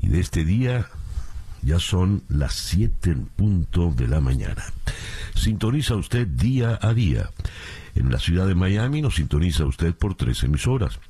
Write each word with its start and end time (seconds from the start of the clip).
y 0.00 0.08
de 0.08 0.20
este 0.20 0.44
día 0.44 0.88
ya 1.62 1.78
son 1.78 2.22
las 2.28 2.54
7 2.54 3.10
en 3.10 3.26
punto 3.26 3.92
de 3.96 4.08
la 4.08 4.20
mañana. 4.20 4.64
Sintoniza 5.34 5.96
usted 5.96 6.26
día 6.26 6.78
a 6.80 6.94
día. 6.94 7.30
En 7.94 8.10
la 8.10 8.18
ciudad 8.18 8.46
de 8.46 8.54
Miami 8.54 9.02
nos 9.02 9.16
sintoniza 9.16 9.64
usted 9.64 9.94
por 9.94 10.14
tres 10.14 10.42
emisoras. 10.44 11.00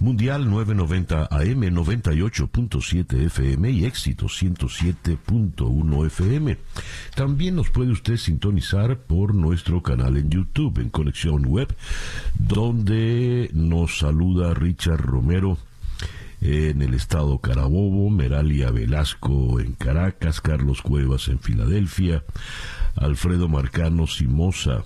Mundial 0.00 0.50
990 0.50 1.28
AM 1.30 1.62
98.7 1.62 3.26
FM 3.26 3.70
y 3.70 3.84
éxito 3.84 4.26
107.1 4.26 6.06
FM. 6.06 6.58
También 7.14 7.54
nos 7.56 7.70
puede 7.70 7.92
usted 7.92 8.16
sintonizar 8.16 8.98
por 8.98 9.34
nuestro 9.34 9.82
canal 9.82 10.16
en 10.16 10.30
YouTube 10.30 10.80
en 10.80 10.90
Conexión 10.90 11.46
Web, 11.46 11.74
donde 12.34 13.50
nos 13.52 13.98
saluda 13.98 14.52
Richard 14.52 15.00
Romero 15.00 15.58
en 16.44 16.82
el 16.82 16.92
estado 16.92 17.38
Carabobo, 17.38 18.10
Meralia 18.10 18.70
Velasco 18.70 19.60
en 19.60 19.72
Caracas, 19.72 20.42
Carlos 20.42 20.82
Cuevas 20.82 21.28
en 21.28 21.38
Filadelfia, 21.38 22.22
Alfredo 22.96 23.48
Marcano 23.48 24.06
Simosa 24.06 24.84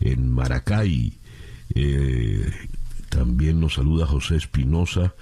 en 0.00 0.32
Maracay, 0.32 1.16
eh, 1.76 2.50
también 3.08 3.60
nos 3.60 3.74
saluda 3.74 4.04
José 4.04 4.34
Espinosa 4.34 5.14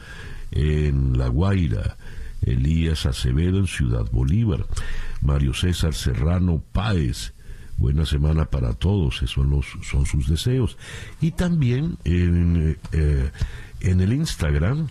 en 0.53 1.19
La 1.19 1.29
Guaira, 1.29 1.99
Elías 2.41 3.05
Acevedo 3.05 3.59
en 3.59 3.67
Ciudad 3.67 4.11
Bolívar, 4.11 4.65
Mario 5.21 5.53
César 5.53 5.93
Serrano 5.93 6.65
Páez. 6.73 7.35
Buena 7.77 8.07
semana 8.07 8.47
para 8.47 8.73
todos, 8.73 9.23
esos 9.23 9.47
son, 9.83 10.07
sus 10.07 10.29
deseos. 10.29 10.79
Y 11.21 11.33
también 11.33 11.99
en, 12.05 12.79
eh, 12.93 13.31
en 13.81 14.01
el 14.01 14.15
Instagram 14.15 14.89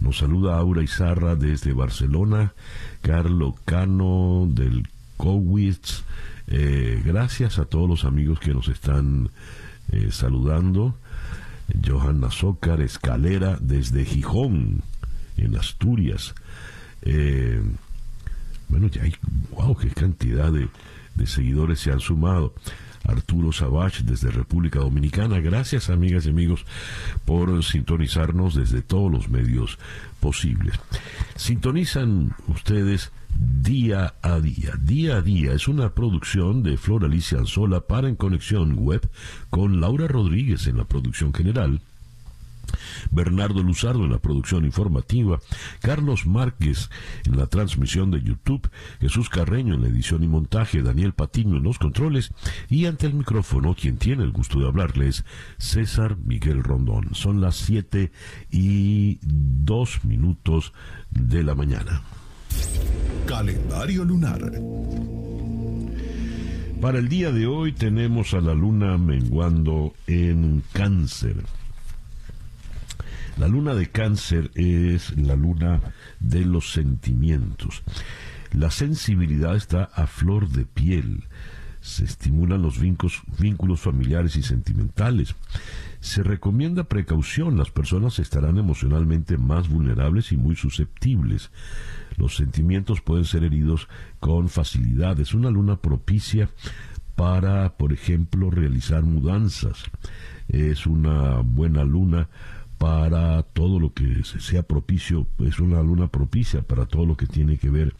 nos 0.00 0.18
saluda 0.18 0.56
Aura 0.56 0.82
Izarra 0.82 1.36
desde 1.36 1.72
Barcelona, 1.72 2.52
Carlo 3.00 3.56
Cano 3.64 4.46
del 4.48 4.88
Cowitz. 5.16 6.04
Eh, 6.48 7.02
gracias 7.04 7.58
a 7.58 7.64
todos 7.64 7.88
los 7.88 8.04
amigos 8.04 8.40
que 8.40 8.52
nos 8.52 8.68
están 8.68 9.30
eh, 9.90 10.08
saludando. 10.10 10.94
Johanna 11.86 12.30
Zócar 12.30 12.80
Escalera 12.80 13.56
desde 13.60 14.04
Gijón, 14.04 14.82
en 15.36 15.56
Asturias. 15.56 16.34
Eh, 17.02 17.62
bueno, 18.68 18.88
ya 18.88 19.02
hay, 19.02 19.14
wow, 19.50 19.76
qué 19.76 19.88
cantidad 19.90 20.52
de, 20.52 20.68
de 21.14 21.26
seguidores 21.26 21.80
se 21.80 21.92
han 21.92 22.00
sumado. 22.00 22.54
Arturo 23.04 23.52
Sabach 23.52 24.00
desde 24.02 24.30
República 24.30 24.80
Dominicana. 24.80 25.40
Gracias 25.40 25.90
amigas 25.90 26.26
y 26.26 26.30
amigos 26.30 26.64
por 27.24 27.62
sintonizarnos 27.64 28.54
desde 28.54 28.82
todos 28.82 29.10
los 29.10 29.28
medios 29.28 29.78
posibles. 30.20 30.74
Sintonizan 31.36 32.34
ustedes 32.48 33.12
día 33.62 34.14
a 34.22 34.40
día. 34.40 34.74
Día 34.80 35.16
a 35.16 35.22
día 35.22 35.52
es 35.52 35.68
una 35.68 35.94
producción 35.94 36.62
de 36.62 36.76
Flor 36.76 37.04
Alicia 37.04 37.38
Anzola 37.38 37.80
para 37.80 38.08
En 38.08 38.16
Conexión 38.16 38.76
Web 38.78 39.08
con 39.50 39.80
Laura 39.80 40.06
Rodríguez 40.06 40.66
en 40.66 40.78
la 40.78 40.84
producción 40.84 41.32
general. 41.32 41.80
Bernardo 43.10 43.62
Luzardo 43.62 44.04
en 44.04 44.12
la 44.12 44.18
producción 44.18 44.64
informativa, 44.64 45.38
Carlos 45.80 46.26
Márquez 46.26 46.90
en 47.24 47.36
la 47.36 47.46
transmisión 47.46 48.10
de 48.10 48.22
YouTube, 48.22 48.70
Jesús 49.00 49.28
Carreño 49.28 49.74
en 49.74 49.82
la 49.82 49.88
edición 49.88 50.22
y 50.22 50.28
montaje, 50.28 50.82
Daniel 50.82 51.12
Patiño 51.12 51.56
en 51.56 51.62
los 51.62 51.78
controles 51.78 52.32
y 52.68 52.86
ante 52.86 53.06
el 53.06 53.14
micrófono 53.14 53.74
quien 53.74 53.96
tiene 53.96 54.24
el 54.24 54.32
gusto 54.32 54.58
de 54.60 54.66
hablarles, 54.66 55.24
César 55.58 56.16
Miguel 56.16 56.62
Rondón. 56.62 57.14
Son 57.14 57.40
las 57.40 57.56
7 57.56 58.12
y 58.50 59.18
2 59.22 60.04
minutos 60.04 60.72
de 61.10 61.42
la 61.42 61.54
mañana. 61.54 62.02
Calendario 63.26 64.04
lunar. 64.04 64.52
Para 66.80 66.98
el 66.98 67.08
día 67.08 67.30
de 67.30 67.46
hoy 67.46 67.72
tenemos 67.72 68.34
a 68.34 68.40
la 68.40 68.54
luna 68.54 68.98
menguando 68.98 69.94
en 70.08 70.64
cáncer. 70.72 71.36
La 73.38 73.48
luna 73.48 73.74
de 73.74 73.88
cáncer 73.90 74.50
es 74.54 75.16
la 75.16 75.36
luna 75.36 75.80
de 76.20 76.44
los 76.44 76.72
sentimientos. 76.72 77.82
La 78.52 78.70
sensibilidad 78.70 79.56
está 79.56 79.84
a 79.84 80.06
flor 80.06 80.48
de 80.50 80.66
piel. 80.66 81.24
Se 81.80 82.04
estimulan 82.04 82.62
los 82.62 82.78
vínculos, 82.78 83.80
familiares 83.80 84.36
y 84.36 84.42
sentimentales. 84.42 85.34
Se 86.00 86.22
recomienda 86.22 86.84
precaución. 86.84 87.56
Las 87.56 87.70
personas 87.70 88.18
estarán 88.18 88.58
emocionalmente 88.58 89.38
más 89.38 89.68
vulnerables 89.68 90.30
y 90.30 90.36
muy 90.36 90.54
susceptibles. 90.54 91.50
Los 92.16 92.36
sentimientos 92.36 93.00
pueden 93.00 93.24
ser 93.24 93.42
heridos 93.42 93.88
con 94.20 94.48
facilidad. 94.48 95.18
Es 95.18 95.34
una 95.34 95.50
luna 95.50 95.76
propicia 95.76 96.50
para, 97.16 97.76
por 97.76 97.92
ejemplo, 97.92 98.50
realizar 98.50 99.02
mudanzas. 99.02 99.84
Es 100.48 100.86
una 100.86 101.40
buena 101.40 101.82
luna 101.82 102.28
para 102.82 103.44
todo 103.44 103.78
lo 103.78 103.92
que 103.92 104.24
sea 104.24 104.64
propicio, 104.64 105.28
es 105.38 105.60
una 105.60 105.80
luna 105.84 106.08
propicia 106.08 106.62
para 106.62 106.84
todo 106.84 107.06
lo 107.06 107.16
que 107.16 107.28
tiene 107.28 107.56
que 107.56 107.70
ver 107.70 107.94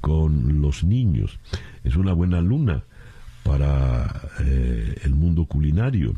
con 0.00 0.62
los 0.62 0.82
niños. 0.82 1.38
Es 1.84 1.96
una 1.96 2.14
buena 2.14 2.40
luna 2.40 2.84
para 3.42 4.22
eh, 4.40 4.98
el 5.04 5.14
mundo 5.14 5.44
culinario 5.44 6.14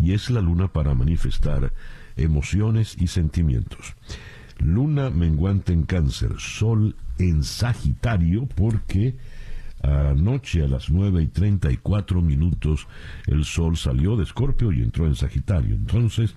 y 0.00 0.14
es 0.14 0.30
la 0.30 0.40
luna 0.40 0.66
para 0.66 0.94
manifestar 0.94 1.72
emociones 2.16 2.96
y 2.98 3.06
sentimientos. 3.06 3.94
Luna 4.58 5.10
menguante 5.10 5.72
en 5.72 5.84
cáncer, 5.84 6.32
sol 6.38 6.96
en 7.20 7.44
Sagitario, 7.44 8.46
porque 8.46 9.16
anoche 9.80 10.64
a 10.64 10.66
las 10.66 10.90
9 10.90 11.22
y 11.22 11.26
34 11.28 12.20
minutos 12.20 12.88
el 13.28 13.44
sol 13.44 13.76
salió 13.76 14.16
de 14.16 14.24
Escorpio 14.24 14.72
y 14.72 14.82
entró 14.82 15.06
en 15.06 15.14
Sagitario. 15.14 15.76
Entonces, 15.76 16.34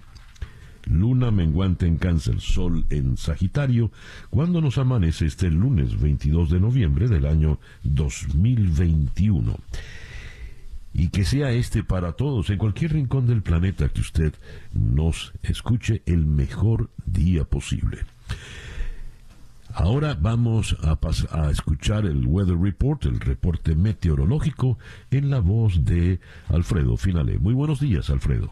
luna 0.90 1.32
menguante 1.32 1.88
en 1.88 1.98
cáncer, 1.98 2.40
sol 2.42 2.86
en 2.90 3.18
Sagitario, 3.18 3.92
cuando 4.30 4.62
nos 4.62 4.78
amanece 4.78 5.26
este 5.26 5.50
lunes 5.50 6.00
22 6.00 6.50
de 6.50 6.60
noviembre 6.60 7.08
del 7.08 7.26
año 7.26 7.60
2021. 7.84 9.58
Y 10.94 11.10
que 11.10 11.26
sea 11.26 11.52
este 11.52 11.84
para 11.84 12.14
todos, 12.14 12.50
en 12.50 12.58
cualquier 12.58 12.94
rincón 12.94 13.28
del 13.28 13.44
planeta 13.44 13.90
que 13.90 14.02
usted 14.02 14.34
nos 14.74 15.34
escuche 15.44 16.02
el 16.06 16.26
mejor 16.26 16.90
día 17.06 17.44
posible. 17.44 18.00
Ahora 19.74 20.18
vamos 20.20 20.76
a, 20.82 20.98
a, 21.32 21.52
escuchar 21.52 22.06
el 22.06 22.26
Weather 22.26 22.58
Report, 22.58 23.06
el 23.06 23.20
reporte 23.20 23.76
meteorológico, 23.76 24.80
en 25.12 25.30
la 25.30 25.40
voz 25.40 25.86
de 25.86 26.20
Alfredo 26.50 26.98
Finale. 26.98 27.38
Muy 27.38 27.54
buenos 27.54 27.80
días, 27.80 28.10
Alfredo. 28.10 28.50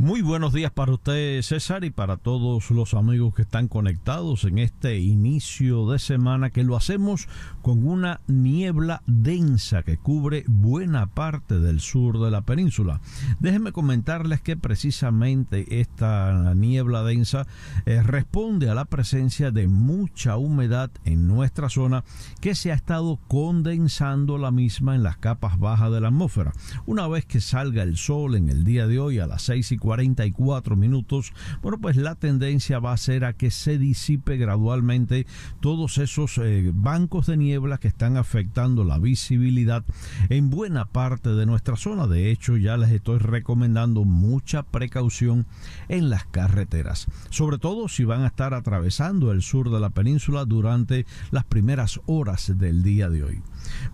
Muy 0.00 0.22
buenos 0.22 0.52
días 0.52 0.70
para 0.70 0.92
usted, 0.92 1.42
César, 1.42 1.82
y 1.82 1.90
para 1.90 2.18
todos 2.18 2.70
los 2.70 2.94
amigos 2.94 3.34
que 3.34 3.42
están 3.42 3.66
conectados 3.66 4.44
en 4.44 4.58
este 4.58 5.00
inicio 5.00 5.90
de 5.90 5.98
semana, 5.98 6.50
que 6.50 6.62
lo 6.62 6.76
hacemos 6.76 7.26
con 7.62 7.84
una 7.84 8.20
niebla 8.28 9.02
densa 9.06 9.82
que 9.82 9.96
cubre 9.96 10.44
buena 10.46 11.08
parte 11.08 11.58
del 11.58 11.80
sur 11.80 12.20
de 12.20 12.30
la 12.30 12.42
península. 12.42 13.00
Déjenme 13.40 13.72
comentarles 13.72 14.40
que 14.40 14.56
precisamente 14.56 15.80
esta 15.80 16.54
niebla 16.54 17.02
densa 17.02 17.48
eh, 17.84 18.00
responde 18.00 18.70
a 18.70 18.76
la 18.76 18.84
presencia 18.84 19.50
de 19.50 19.66
mucha 19.66 20.36
humedad 20.36 20.92
en 21.06 21.26
nuestra 21.26 21.68
zona 21.68 22.04
que 22.40 22.54
se 22.54 22.70
ha 22.70 22.76
estado 22.76 23.18
condensando 23.26 24.38
la 24.38 24.52
misma 24.52 24.94
en 24.94 25.02
las 25.02 25.16
capas 25.16 25.58
bajas 25.58 25.90
de 25.90 26.00
la 26.00 26.06
atmósfera. 26.06 26.52
Una 26.86 27.08
vez 27.08 27.26
que 27.26 27.40
salga 27.40 27.82
el 27.82 27.96
sol 27.96 28.36
en 28.36 28.48
el 28.48 28.62
día 28.62 28.86
de 28.86 29.00
hoy 29.00 29.18
a 29.18 29.26
las 29.26 29.42
6 29.42 29.72
y 29.72 29.87
44 29.88 30.76
minutos, 30.76 31.32
bueno, 31.62 31.78
pues 31.78 31.96
la 31.96 32.14
tendencia 32.14 32.78
va 32.78 32.92
a 32.92 32.98
ser 32.98 33.24
a 33.24 33.32
que 33.32 33.50
se 33.50 33.78
disipe 33.78 34.36
gradualmente 34.36 35.26
todos 35.60 35.96
esos 35.96 36.36
eh, 36.36 36.72
bancos 36.74 37.26
de 37.26 37.38
niebla 37.38 37.78
que 37.78 37.88
están 37.88 38.18
afectando 38.18 38.84
la 38.84 38.98
visibilidad 38.98 39.86
en 40.28 40.50
buena 40.50 40.84
parte 40.84 41.30
de 41.30 41.46
nuestra 41.46 41.76
zona. 41.76 42.06
De 42.06 42.30
hecho, 42.30 42.58
ya 42.58 42.76
les 42.76 42.90
estoy 42.90 43.18
recomendando 43.18 44.04
mucha 44.04 44.62
precaución 44.62 45.46
en 45.88 46.10
las 46.10 46.26
carreteras, 46.26 47.06
sobre 47.30 47.56
todo 47.56 47.88
si 47.88 48.04
van 48.04 48.24
a 48.24 48.26
estar 48.26 48.52
atravesando 48.52 49.32
el 49.32 49.40
sur 49.40 49.70
de 49.70 49.80
la 49.80 49.88
península 49.88 50.44
durante 50.44 51.06
las 51.30 51.46
primeras 51.46 51.98
horas 52.04 52.58
del 52.58 52.82
día 52.82 53.08
de 53.08 53.24
hoy. 53.24 53.42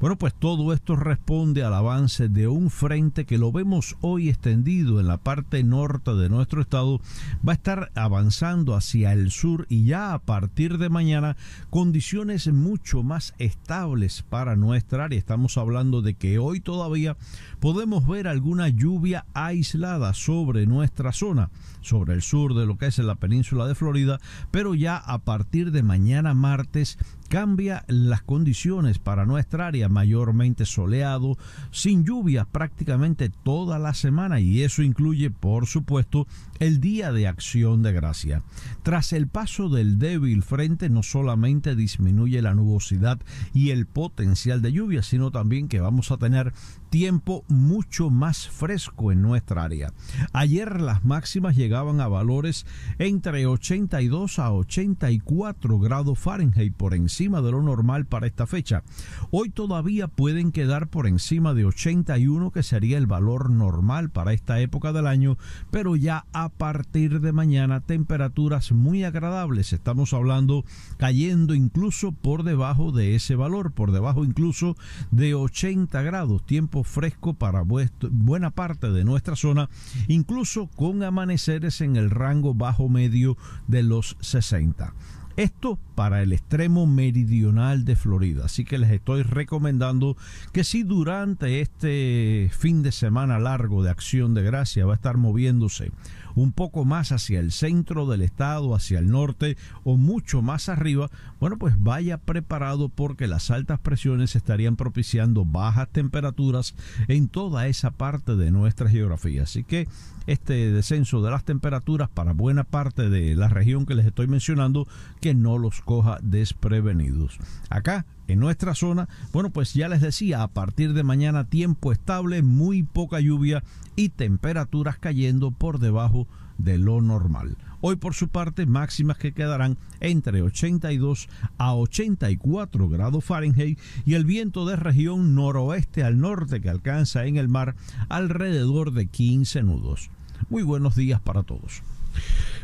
Bueno, 0.01 0.17
pues 0.17 0.35
todo 0.35 0.73
esto 0.73 0.97
responde 0.97 1.65
al 1.65 1.75
avance 1.75 2.29
de 2.29 2.49
un 2.49 2.71
frente 2.71 3.25
que 3.25 3.39
lo 3.39 3.53
vemos 3.53 3.97
hoy 4.01 4.29
extendido 4.29 5.01
en 5.01 5.07
la 5.07 5.19
parte 5.19 5.63
norte 5.63 6.15
de 6.15 6.29
nuestro 6.29 6.61
estado, 6.61 7.01
va 7.47 7.53
a 7.53 7.57
estar 7.57 7.91
avanzando 7.95 8.75
hacia 8.75 9.13
el 9.13 9.31
sur 9.31 9.67
y 9.69 9.85
ya 9.85 10.15
a 10.15 10.19
partir 10.19 10.79
de 10.79 10.89
mañana 10.89 11.37
condiciones 11.71 12.53
mucho 12.53 13.03
más 13.03 13.35
estables 13.39 14.23
para 14.23 14.57
nuestra 14.57 15.05
área. 15.05 15.19
Estamos 15.19 15.59
hablando 15.59 16.03
de 16.03 16.15
que 16.15 16.39
hoy 16.39 16.61
todavía 16.61 17.17
podemos 17.61 18.07
ver 18.07 18.29
alguna 18.29 18.69
lluvia 18.69 19.27
aislada 19.35 20.15
sobre 20.15 20.67
nuestra 20.67 21.13
zona, 21.13 21.51
sobre 21.81 22.15
el 22.15 22.23
sur 22.23 22.55
de 22.55 22.67
lo 22.67 22.77
que 22.77 22.87
es 22.87 22.99
la 22.99 23.15
península 23.15 23.67
de 23.67 23.75
Florida, 23.75 24.21
pero 24.51 24.75
ya 24.75 24.97
a 24.97 25.19
partir 25.19 25.71
de 25.71 25.83
mañana 25.83 26.35
martes 26.35 26.99
cambia 27.29 27.85
las 27.89 28.23
condiciones 28.23 28.99
para 28.99 29.27
nuestra 29.27 29.67
área, 29.67 29.89
mayormente 29.89 30.67
soleado, 30.67 31.37
sin 31.71 32.05
lluvia 32.05 32.45
prácticamente 32.45 33.29
toda 33.29 33.79
la 33.79 33.95
semana 33.95 34.41
y 34.41 34.63
eso 34.63 34.83
incluye, 34.83 35.31
por 35.31 35.67
supuesto, 35.67 36.27
el 36.59 36.81
Día 36.81 37.13
de 37.13 37.27
Acción 37.27 37.83
de 37.83 37.93
Gracia. 37.93 38.43
Tras 38.83 39.13
el 39.13 39.29
paso 39.29 39.69
del 39.69 39.99
débil 39.99 40.43
frente, 40.43 40.89
no 40.89 41.03
solamente 41.03 41.75
disminuye 41.75 42.43
la 42.43 42.55
nubosidad 42.55 43.21
y 43.53 43.71
el 43.71 43.87
potencial 43.87 44.63
de 44.63 44.73
lluvia, 44.73 45.03
sino 45.03 45.31
también 45.31 45.69
que 45.69 45.81
vamos 45.81 46.11
a 46.11 46.17
tener 46.17 46.53
tiempo 46.95 47.43
mucho 47.49 48.09
más 48.09 48.47
fresco 48.49 49.11
en 49.11 49.21
nuestra 49.21 49.65
área. 49.65 49.93
Ayer 50.33 50.81
las 50.81 51.05
máximas 51.05 51.57
llegaban 51.57 52.01
a 52.01 52.07
valores 52.07 52.67
entre 53.01 53.47
82 53.47 54.39
a 54.39 54.53
84 54.53 55.81
grados 55.81 56.17
Fahrenheit 56.17 56.73
por 56.73 56.95
encima 56.95 57.43
de 57.43 57.51
lo 57.51 57.63
normal 57.63 58.07
para 58.07 58.29
esta 58.29 58.47
fecha. 58.47 58.85
Hoy 59.33 59.51
todavía 59.51 60.07
pueden 60.07 60.53
quedar 60.53 60.87
por 60.87 61.09
encima 61.09 61.53
de 61.53 61.65
81 61.65 62.53
que 62.53 62.63
sería 62.63 62.97
el 62.97 63.09
valor 63.09 63.51
normal 63.51 64.11
para 64.11 64.33
esta 64.33 64.61
época 64.61 64.93
del 64.93 65.09
año, 65.09 65.37
pero 65.73 65.97
ya 65.97 66.27
a 66.33 66.49
partir 66.49 67.21
de 67.21 67.33
mañana 67.33 67.81
temperaturas 67.81 68.71
muy 68.71 69.03
agradables. 69.03 69.73
Estamos 69.73 70.13
hablando 70.13 70.65
cayendo 70.97 71.57
incluso 71.57 72.13
por 72.13 72.45
debajo 72.45 72.93
de 72.93 73.17
ese 73.17 73.35
valor, 73.35 73.73
por 73.73 73.91
debajo 73.91 74.25
incluso 74.25 74.77
de 75.11 75.35
80 75.35 76.01
grados, 76.03 76.47
tiempo 76.47 76.84
fresco 76.85 77.35
para 77.35 77.63
buena 77.63 78.51
parte 78.51 78.91
de 78.91 79.05
nuestra 79.05 79.37
zona, 79.37 79.69
incluso 80.09 80.69
con 80.69 81.03
amaneceres 81.03 81.81
en 81.81 81.97
el 81.97 82.11
rango 82.11 82.55
bajo 82.55 82.89
medio 82.89 83.37
de 83.67 83.83
los 83.83 84.17
60. 84.21 84.95
Esto 85.37 85.81
para 85.97 86.23
el 86.23 86.33
extremo 86.33 86.87
meridional 86.87 87.85
de 87.85 87.97
Florida. 87.97 88.45
Así 88.45 88.65
que 88.65 88.79
les 88.79 88.91
estoy 88.93 89.23
recomendando 89.23 90.17
que 90.53 90.63
si 90.63 90.85
durante 90.85 91.61
este 91.61 92.51
fin 92.57 92.85
de 92.85 92.93
semana 92.93 93.41
largo 93.41 93.83
de 93.83 93.91
acción 93.91 94.35
de 94.35 94.45
gracia 94.45 94.87
va 94.87 94.93
a 94.93 94.97
estar 94.97 95.17
moviéndose 95.17 95.91
un 96.35 96.53
poco 96.53 96.85
más 96.85 97.13
hacia 97.13 97.41
el 97.41 97.53
centro 97.53 98.07
del 98.07 98.23
estado, 98.23 98.75
hacia 98.75 98.99
el 98.99 99.11
norte 99.11 99.57
o 99.85 99.97
mucho 99.97 100.43
más 100.43 100.69
arriba, 100.69 101.11
bueno, 101.41 101.59
pues 101.59 101.75
vaya 101.83 102.19
preparado 102.19 102.89
porque 102.89 103.27
las 103.27 103.51
altas 103.51 103.79
presiones 103.81 104.37
estarían 104.37 104.77
propiciando 104.77 105.45
bajas 105.45 105.89
temperaturas 105.89 106.75
en 107.09 107.29
toda 107.29 107.67
esa 107.67 107.91
parte 107.91 108.37
de 108.37 108.51
nuestra 108.51 108.89
geografía. 108.89 109.43
Así 109.43 109.65
que 109.65 109.89
este 110.27 110.71
descenso 110.71 111.23
de 111.23 111.31
las 111.31 111.45
temperaturas 111.45 112.09
para 112.09 112.33
buena 112.33 112.65
parte 112.65 113.11
de 113.11 113.35
la 113.35 113.49
región 113.49 113.87
que 113.87 113.95
les 113.95 114.07
estoy 114.07 114.27
mencionando, 114.27 114.89
que 115.21 115.35
no 115.35 115.59
los 115.59 115.81
coja 115.83 116.19
desprevenidos. 116.23 117.39
Acá 117.69 118.07
en 118.27 118.41
nuestra 118.41 118.75
zona, 118.75 119.09
bueno, 119.33 119.51
pues 119.51 119.75
ya 119.75 119.89
les 119.89 120.01
decía, 120.01 120.43
a 120.43 120.49
partir 120.49 120.95
de 120.95 121.03
mañana 121.03 121.45
tiempo 121.45 121.93
estable, 121.93 122.43
muy 122.43 122.83
poca 122.83 123.21
lluvia 123.21 123.63
y 123.97 124.11
temperaturas 124.11 124.99
cayendo 124.99 125.51
por 125.51 125.79
debajo 125.79 126.27
de 126.59 126.79
lo 126.79 127.01
normal. 127.01 127.57
Hoy 127.81 127.97
por 127.97 128.15
su 128.15 128.29
parte 128.29 128.67
máximas 128.67 129.19
que 129.19 129.33
quedarán 129.33 129.77
entre 130.01 130.43
82 130.43 131.29
a 131.59 131.75
84 131.75 132.89
grados 132.89 133.25
Fahrenheit 133.25 133.79
y 134.05 134.15
el 134.15 134.25
viento 134.25 134.67
de 134.67 134.77
región 134.77 135.35
noroeste 135.35 136.03
al 136.03 136.19
norte 136.19 136.61
que 136.61 136.71
alcanza 136.71 137.27
en 137.27 137.37
el 137.37 137.49
mar 137.49 137.75
alrededor 138.09 138.93
de 138.93 139.07
15 139.07 139.63
nudos. 139.63 140.11
Muy 140.49 140.63
buenos 140.63 140.97
días 140.97 141.21
para 141.21 141.43
todos. 141.43 141.83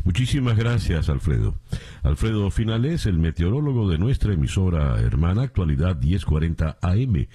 Muchísimas 0.05 0.57
gracias, 0.57 1.09
Alfredo. 1.09 1.55
Alfredo 2.03 2.51
Finales, 2.51 3.07
el 3.07 3.19
meteorólogo 3.19 3.89
de 3.89 3.99
nuestra 3.99 4.33
emisora 4.33 4.99
hermana 5.01 5.43
Actualidad 5.43 6.01
1040 6.01 6.79
AM 6.81 7.27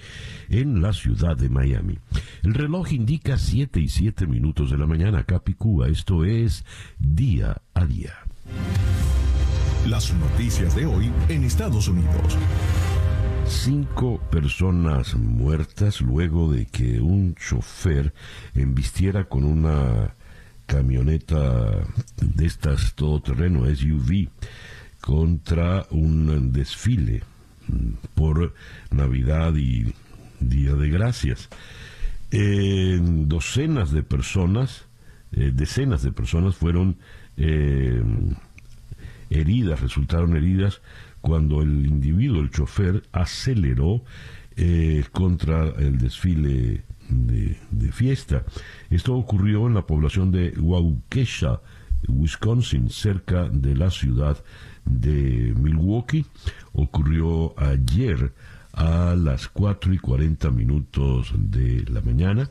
en 0.48 0.82
la 0.82 0.92
ciudad 0.92 1.36
de 1.36 1.48
Miami. 1.48 1.98
El 2.42 2.54
reloj 2.54 2.92
indica 2.92 3.38
7 3.38 3.80
y 3.80 3.88
7 3.88 4.26
minutos 4.26 4.70
de 4.70 4.78
la 4.78 4.86
mañana, 4.86 5.24
Capicúa. 5.24 5.88
Esto 5.88 6.24
es 6.24 6.64
día 6.98 7.62
a 7.74 7.84
día. 7.86 8.14
Las 9.88 10.12
noticias 10.14 10.74
de 10.74 10.86
hoy 10.86 11.12
en 11.28 11.44
Estados 11.44 11.86
Unidos. 11.86 12.36
Cinco 13.46 14.20
personas 14.30 15.14
muertas 15.14 16.00
luego 16.00 16.50
de 16.50 16.66
que 16.66 17.00
un 17.00 17.36
chofer 17.36 18.12
embistiera 18.54 19.28
con 19.28 19.44
una 19.44 20.16
camioneta 20.66 21.84
de 22.20 22.46
estas 22.46 22.94
todoterreno 22.94 23.64
SUV 23.74 24.28
contra 25.00 25.86
un 25.90 26.52
desfile 26.52 27.22
por 28.14 28.54
Navidad 28.90 29.54
y 29.54 29.94
Día 30.40 30.74
de 30.74 30.90
Gracias. 30.90 31.48
docenas 32.30 33.92
de 33.92 34.02
personas, 34.02 34.84
eh, 35.32 35.52
decenas 35.54 36.02
de 36.02 36.12
personas 36.12 36.56
fueron 36.56 36.98
eh, 37.36 38.02
heridas, 39.30 39.80
resultaron 39.80 40.36
heridas 40.36 40.80
cuando 41.20 41.62
el 41.62 41.86
individuo, 41.86 42.40
el 42.40 42.50
chofer, 42.50 43.02
aceleró 43.12 44.04
eh, 44.56 45.04
contra 45.12 45.68
el 45.78 45.98
desfile 45.98 46.84
de, 47.08 47.56
fiesta. 47.92 48.44
Esto 48.90 49.14
ocurrió 49.14 49.66
en 49.66 49.74
la 49.74 49.86
población 49.86 50.30
de 50.30 50.50
Waukesha, 50.58 51.60
Wisconsin, 52.08 52.90
cerca 52.90 53.48
de 53.48 53.74
la 53.74 53.90
ciudad 53.90 54.36
de 54.84 55.54
Milwaukee. 55.56 56.26
Ocurrió 56.72 57.54
ayer 57.58 58.32
a 58.72 59.14
las 59.16 59.48
4 59.48 59.94
y 59.94 59.98
40 59.98 60.50
minutos 60.50 61.32
de 61.36 61.84
la 61.88 62.00
mañana. 62.00 62.50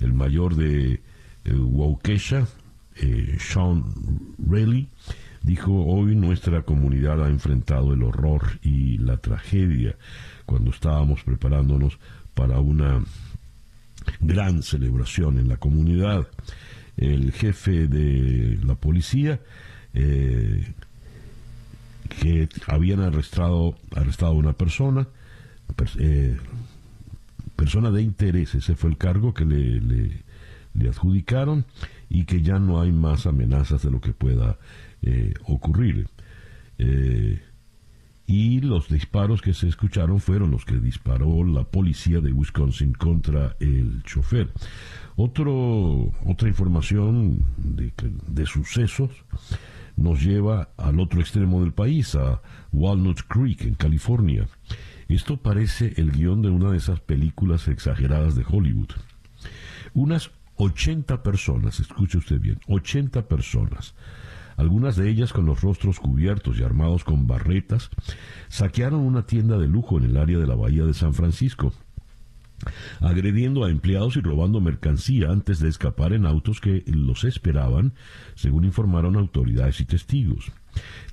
El 0.00 0.12
mayor 0.12 0.54
de 0.54 1.00
eh, 1.44 1.52
Waukesha, 1.52 2.46
eh, 2.96 3.36
Sean 3.40 3.84
Rayleigh, 4.38 4.88
dijo, 5.42 5.72
hoy 5.84 6.14
nuestra 6.14 6.62
comunidad 6.62 7.24
ha 7.24 7.28
enfrentado 7.28 7.92
el 7.94 8.02
horror 8.02 8.58
y 8.62 8.98
la 8.98 9.16
tragedia 9.16 9.96
cuando 10.44 10.70
estábamos 10.70 11.22
preparándonos 11.22 11.98
para 12.34 12.60
una 12.60 13.02
gran 14.20 14.62
celebración 14.62 15.38
en 15.38 15.48
la 15.48 15.56
comunidad. 15.56 16.28
El 16.96 17.32
jefe 17.32 17.88
de 17.88 18.58
la 18.64 18.74
policía, 18.74 19.40
eh, 19.94 20.72
que 22.20 22.48
habían 22.66 23.00
arrestado, 23.00 23.76
arrestado 23.94 24.32
a 24.32 24.36
una 24.36 24.52
persona, 24.54 25.06
eh, 25.98 26.36
persona 27.56 27.90
de 27.90 28.02
interés, 28.02 28.54
ese 28.54 28.74
fue 28.76 28.90
el 28.90 28.96
cargo 28.96 29.34
que 29.34 29.44
le, 29.44 30.24
adjudicaron 30.88 31.64
y 32.08 32.24
que 32.24 32.42
ya 32.42 32.58
no 32.58 32.80
hay 32.80 32.92
más 32.92 33.26
amenazas 33.26 33.82
de 33.82 33.90
lo 33.90 34.00
que 34.00 34.12
pueda 34.12 34.58
eh, 35.02 35.34
ocurrir 35.44 36.08
y 38.26 38.60
los 38.60 38.88
disparos 38.88 39.40
que 39.40 39.54
se 39.54 39.68
escucharon 39.68 40.20
fueron 40.20 40.50
los 40.50 40.64
que 40.64 40.76
disparó 40.76 41.44
la 41.44 41.64
policía 41.64 42.20
de 42.20 42.32
Wisconsin 42.32 42.92
contra 42.92 43.56
el 43.60 44.02
chofer. 44.02 44.50
Otro, 45.14 46.12
otra 46.26 46.48
información 46.48 47.44
de, 47.56 47.92
de 48.26 48.46
sucesos 48.46 49.10
nos 49.96 50.22
lleva 50.22 50.70
al 50.76 51.00
otro 51.00 51.20
extremo 51.20 51.62
del 51.62 51.72
país, 51.72 52.14
a 52.14 52.42
Walnut 52.72 53.20
Creek, 53.28 53.62
en 53.62 53.74
California. 53.74 54.48
Esto 55.08 55.36
parece 55.36 55.94
el 55.96 56.10
guion 56.10 56.42
de 56.42 56.50
una 56.50 56.70
de 56.70 56.78
esas 56.78 57.00
películas 57.00 57.68
exageradas 57.68 58.34
de 58.34 58.44
Hollywood. 58.46 58.90
Unas 59.94 60.30
80 60.56 61.22
personas, 61.22 61.80
escuche 61.80 62.18
usted 62.18 62.40
bien, 62.40 62.60
80 62.66 63.28
personas, 63.28 63.94
algunas 64.56 64.96
de 64.96 65.08
ellas 65.08 65.32
con 65.32 65.46
los 65.46 65.60
rostros 65.60 66.00
cubiertos 66.00 66.58
y 66.58 66.62
armados 66.62 67.04
con 67.04 67.26
barretas, 67.26 67.90
saquearon 68.48 69.00
una 69.00 69.26
tienda 69.26 69.58
de 69.58 69.68
lujo 69.68 69.98
en 69.98 70.04
el 70.04 70.16
área 70.16 70.38
de 70.38 70.46
la 70.46 70.54
bahía 70.54 70.84
de 70.84 70.94
San 70.94 71.14
Francisco, 71.14 71.72
agrediendo 73.00 73.64
a 73.64 73.70
empleados 73.70 74.16
y 74.16 74.20
robando 74.20 74.60
mercancía 74.60 75.30
antes 75.30 75.58
de 75.58 75.68
escapar 75.68 76.12
en 76.12 76.26
autos 76.26 76.60
que 76.60 76.84
los 76.86 77.24
esperaban, 77.24 77.94
según 78.34 78.64
informaron 78.64 79.16
autoridades 79.16 79.80
y 79.80 79.84
testigos. 79.84 80.52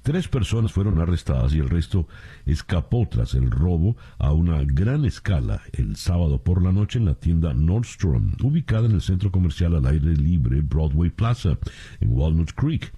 Tres 0.02 0.28
personas 0.28 0.74
fueron 0.74 1.00
arrestadas 1.00 1.54
y 1.54 1.60
el 1.60 1.70
resto 1.70 2.08
escapó 2.46 3.08
tras 3.10 3.34
el 3.36 3.50
robo 3.50 3.96
a 4.18 4.34
una 4.34 4.62
gran 4.66 5.06
escala 5.06 5.62
el 5.72 5.96
sábado 5.96 6.44
por 6.44 6.62
la 6.62 6.74
noche 6.74 7.00
en 7.00 7.06
la 7.06 7.16
tienda 7.16 7.54
Nordstrom, 7.54 8.34
ubicada 8.42 8.88
en 8.88 8.92
el 8.94 9.02
centro 9.02 9.32
comercial 9.32 9.76
al 9.76 9.86
aire 9.86 10.18
libre 10.18 10.60
Broadway 10.62 11.10
Plaza, 11.10 11.58
en 12.02 12.10
Walnut 12.12 12.52
Creek. 12.54 12.92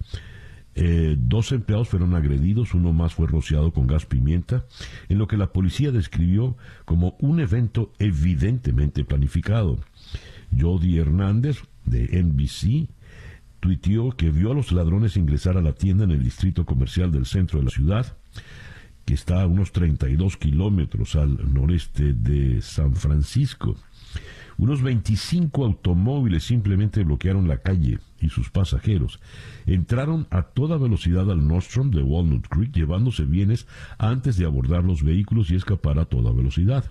Eh, 0.78 1.16
dos 1.18 1.52
empleados 1.52 1.88
fueron 1.88 2.14
agredidos, 2.14 2.74
uno 2.74 2.92
más 2.92 3.14
fue 3.14 3.26
rociado 3.26 3.72
con 3.72 3.86
gas 3.86 4.04
pimienta, 4.04 4.66
en 5.08 5.16
lo 5.16 5.26
que 5.26 5.38
la 5.38 5.50
policía 5.50 5.90
describió 5.90 6.54
como 6.84 7.16
un 7.18 7.40
evento 7.40 7.92
evidentemente 7.98 9.02
planificado. 9.02 9.78
Jody 10.56 10.98
Hernández, 10.98 11.62
de 11.86 12.22
NBC, 12.22 12.90
tuiteó 13.60 14.10
que 14.10 14.30
vio 14.30 14.52
a 14.52 14.54
los 14.54 14.70
ladrones 14.70 15.16
ingresar 15.16 15.56
a 15.56 15.62
la 15.62 15.72
tienda 15.72 16.04
en 16.04 16.10
el 16.10 16.22
distrito 16.22 16.66
comercial 16.66 17.10
del 17.10 17.24
centro 17.24 17.58
de 17.58 17.64
la 17.64 17.70
ciudad, 17.70 18.16
que 19.06 19.14
está 19.14 19.40
a 19.40 19.46
unos 19.46 19.72
32 19.72 20.36
kilómetros 20.36 21.16
al 21.16 21.54
noreste 21.54 22.12
de 22.12 22.60
San 22.60 22.94
Francisco. 22.94 23.76
Unos 24.58 24.82
25 24.82 25.64
automóviles 25.64 26.44
simplemente 26.44 27.02
bloquearon 27.02 27.48
la 27.48 27.58
calle 27.58 27.98
y 28.20 28.28
sus 28.28 28.50
pasajeros. 28.50 29.20
Entraron 29.66 30.26
a 30.30 30.42
toda 30.42 30.78
velocidad 30.78 31.30
al 31.30 31.46
Nordstrom 31.46 31.90
de 31.90 32.02
Walnut 32.02 32.48
Creek 32.48 32.74
llevándose 32.74 33.24
bienes 33.24 33.66
antes 33.98 34.36
de 34.36 34.44
abordar 34.44 34.84
los 34.84 35.02
vehículos 35.02 35.50
y 35.50 35.56
escapar 35.56 35.98
a 35.98 36.06
toda 36.06 36.32
velocidad. 36.32 36.84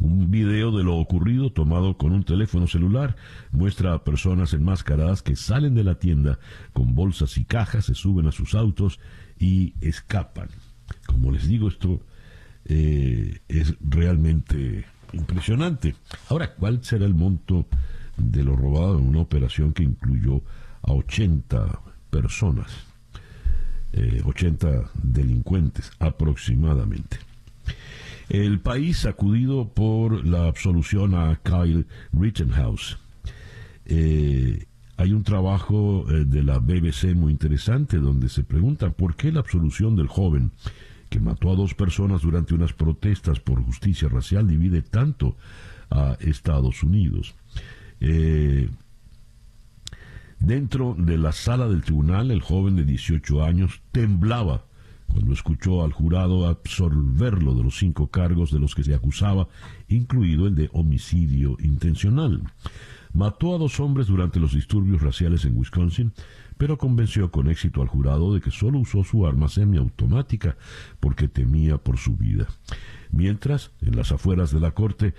Un 0.00 0.30
video 0.30 0.76
de 0.76 0.82
lo 0.82 0.96
ocurrido 0.96 1.50
tomado 1.50 1.98
con 1.98 2.12
un 2.12 2.24
teléfono 2.24 2.66
celular 2.66 3.16
muestra 3.52 3.92
a 3.92 4.04
personas 4.04 4.54
enmascaradas 4.54 5.22
que 5.22 5.36
salen 5.36 5.74
de 5.74 5.84
la 5.84 5.96
tienda 5.96 6.38
con 6.72 6.94
bolsas 6.94 7.36
y 7.36 7.44
cajas, 7.44 7.86
se 7.86 7.94
suben 7.94 8.26
a 8.26 8.32
sus 8.32 8.54
autos 8.54 8.98
y 9.38 9.74
escapan. 9.82 10.48
Como 11.06 11.32
les 11.32 11.46
digo, 11.46 11.68
esto 11.68 12.00
eh, 12.64 13.40
es 13.48 13.74
realmente 13.80 14.86
impresionante. 15.12 15.94
Ahora, 16.28 16.54
¿cuál 16.54 16.82
será 16.82 17.04
el 17.04 17.14
monto 17.14 17.66
de 18.20 18.44
lo 18.44 18.56
robado 18.56 18.98
en 18.98 19.08
una 19.08 19.20
operación 19.20 19.72
que 19.72 19.82
incluyó 19.82 20.42
a 20.82 20.92
80 20.92 21.80
personas? 22.10 22.90
80 24.24 24.68
eh, 24.68 24.82
delincuentes 25.02 25.90
aproximadamente. 25.98 27.18
El 28.28 28.60
país 28.60 28.98
sacudido 28.98 29.68
por 29.68 30.24
la 30.24 30.46
absolución 30.46 31.14
a 31.14 31.40
Kyle 31.42 31.86
Rittenhouse. 32.12 32.98
Eh, 33.86 34.66
hay 34.96 35.12
un 35.12 35.24
trabajo 35.24 36.06
eh, 36.08 36.24
de 36.24 36.44
la 36.44 36.58
BBC 36.58 37.14
muy 37.16 37.32
interesante 37.32 37.96
donde 37.96 38.28
se 38.28 38.44
pregunta 38.44 38.90
por 38.90 39.16
qué 39.16 39.32
la 39.32 39.40
absolución 39.40 39.96
del 39.96 40.06
joven 40.06 40.52
que 41.08 41.18
mató 41.18 41.50
a 41.50 41.56
dos 41.56 41.74
personas 41.74 42.22
durante 42.22 42.54
unas 42.54 42.72
protestas 42.72 43.40
por 43.40 43.60
justicia 43.64 44.08
racial 44.08 44.46
divide 44.46 44.82
tanto 44.82 45.36
a 45.90 46.16
Estados 46.20 46.84
Unidos. 46.84 47.34
Eh, 48.00 48.68
dentro 50.38 50.94
de 50.98 51.18
la 51.18 51.32
sala 51.32 51.68
del 51.68 51.82
tribunal, 51.82 52.30
el 52.30 52.40
joven 52.40 52.76
de 52.76 52.84
18 52.84 53.44
años 53.44 53.80
temblaba 53.92 54.64
cuando 55.12 55.32
escuchó 55.32 55.84
al 55.84 55.92
jurado 55.92 56.46
absolverlo 56.46 57.54
de 57.54 57.64
los 57.64 57.78
cinco 57.78 58.08
cargos 58.08 58.52
de 58.52 58.60
los 58.60 58.74
que 58.74 58.84
se 58.84 58.94
acusaba, 58.94 59.48
incluido 59.88 60.46
el 60.46 60.54
de 60.54 60.70
homicidio 60.72 61.56
intencional. 61.60 62.42
Mató 63.12 63.54
a 63.54 63.58
dos 63.58 63.80
hombres 63.80 64.06
durante 64.06 64.38
los 64.38 64.54
disturbios 64.54 65.02
raciales 65.02 65.44
en 65.44 65.56
Wisconsin, 65.56 66.12
pero 66.56 66.78
convenció 66.78 67.30
con 67.30 67.48
éxito 67.48 67.82
al 67.82 67.88
jurado 67.88 68.34
de 68.34 68.40
que 68.40 68.50
solo 68.50 68.78
usó 68.78 69.02
su 69.02 69.26
arma 69.26 69.48
semiautomática 69.48 70.56
porque 71.00 71.26
temía 71.26 71.78
por 71.78 71.98
su 71.98 72.16
vida. 72.16 72.46
Mientras, 73.10 73.72
en 73.80 73.96
las 73.96 74.12
afueras 74.12 74.52
de 74.52 74.60
la 74.60 74.70
corte, 74.72 75.14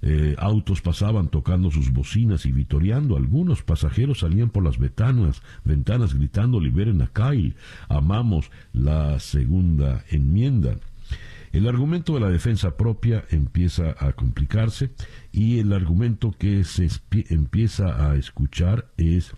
eh, 0.00 0.36
autos 0.38 0.80
pasaban 0.80 1.28
tocando 1.28 1.70
sus 1.70 1.92
bocinas 1.92 2.46
y 2.46 2.52
vitoreando. 2.52 3.16
Algunos 3.16 3.62
pasajeros 3.62 4.20
salían 4.20 4.50
por 4.50 4.64
las 4.64 4.78
ventanas, 4.78 5.42
ventanas 5.64 6.14
gritando 6.14 6.60
liberen 6.60 7.02
a 7.02 7.08
Kyle, 7.08 7.56
amamos 7.88 8.50
la 8.72 9.18
segunda 9.18 10.04
enmienda. 10.10 10.76
El 11.52 11.66
argumento 11.66 12.14
de 12.14 12.20
la 12.20 12.28
defensa 12.28 12.76
propia 12.76 13.24
empieza 13.30 13.94
a 13.98 14.12
complicarse 14.12 14.90
y 15.32 15.58
el 15.58 15.72
argumento 15.72 16.32
que 16.38 16.62
se 16.64 16.88
empieza 17.30 18.10
a 18.10 18.16
escuchar 18.16 18.86
es 18.98 19.32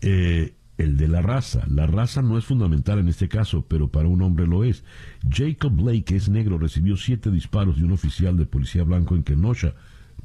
eh, 0.00 0.54
el 0.78 0.96
de 0.96 1.08
la 1.08 1.22
raza. 1.22 1.64
La 1.68 1.86
raza 1.86 2.22
no 2.22 2.36
es 2.38 2.44
fundamental 2.44 2.98
en 2.98 3.08
este 3.08 3.28
caso, 3.28 3.64
pero 3.68 3.88
para 3.88 4.08
un 4.08 4.22
hombre 4.22 4.46
lo 4.46 4.64
es. 4.64 4.84
Jacob 5.28 5.72
Blake, 5.72 6.04
que 6.04 6.16
es 6.16 6.28
negro, 6.28 6.58
recibió 6.58 6.96
siete 6.96 7.30
disparos 7.30 7.78
de 7.78 7.84
un 7.84 7.92
oficial 7.92 8.36
de 8.36 8.46
policía 8.46 8.82
blanco 8.82 9.14
en 9.14 9.22
Kenosha, 9.22 9.74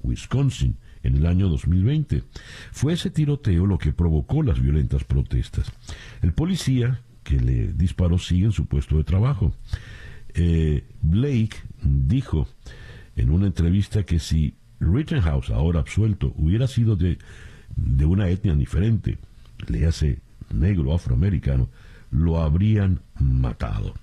Wisconsin, 0.01 0.77
en 1.03 1.15
el 1.15 1.25
año 1.25 1.49
2020. 1.49 2.23
Fue 2.71 2.93
ese 2.93 3.09
tiroteo 3.09 3.65
lo 3.65 3.77
que 3.77 3.93
provocó 3.93 4.43
las 4.43 4.61
violentas 4.61 5.03
protestas. 5.03 5.71
El 6.21 6.33
policía 6.33 7.01
que 7.23 7.39
le 7.39 7.73
disparó 7.73 8.17
sigue 8.17 8.45
en 8.45 8.51
su 8.51 8.65
puesto 8.65 8.97
de 8.97 9.03
trabajo. 9.03 9.53
Eh, 10.33 10.83
Blake 11.01 11.57
dijo 11.81 12.47
en 13.15 13.29
una 13.29 13.47
entrevista 13.47 14.03
que 14.03 14.19
si 14.19 14.55
Rittenhouse, 14.79 15.51
ahora 15.51 15.81
absuelto, 15.81 16.33
hubiera 16.37 16.67
sido 16.67 16.95
de, 16.95 17.17
de 17.75 18.05
una 18.05 18.29
etnia 18.29 18.55
diferente, 18.55 19.17
le 19.67 19.85
hace 19.85 20.21
negro 20.53 20.93
afroamericano, 20.93 21.69
lo 22.11 22.41
habrían 22.41 23.01
matado. 23.19 23.93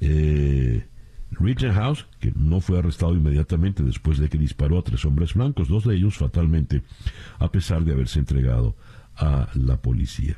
Eh, 0.00 0.84
Rittenhouse, 1.32 2.06
que 2.18 2.32
no 2.34 2.60
fue 2.60 2.78
arrestado 2.78 3.14
inmediatamente 3.14 3.82
después 3.82 4.18
de 4.18 4.28
que 4.28 4.38
disparó 4.38 4.78
a 4.78 4.82
tres 4.82 5.04
hombres 5.04 5.34
blancos, 5.34 5.68
dos 5.68 5.84
de 5.84 5.94
ellos 5.94 6.16
fatalmente, 6.16 6.82
a 7.38 7.50
pesar 7.50 7.84
de 7.84 7.92
haberse 7.92 8.18
entregado 8.18 8.76
a 9.16 9.48
la 9.54 9.76
policía. 9.76 10.36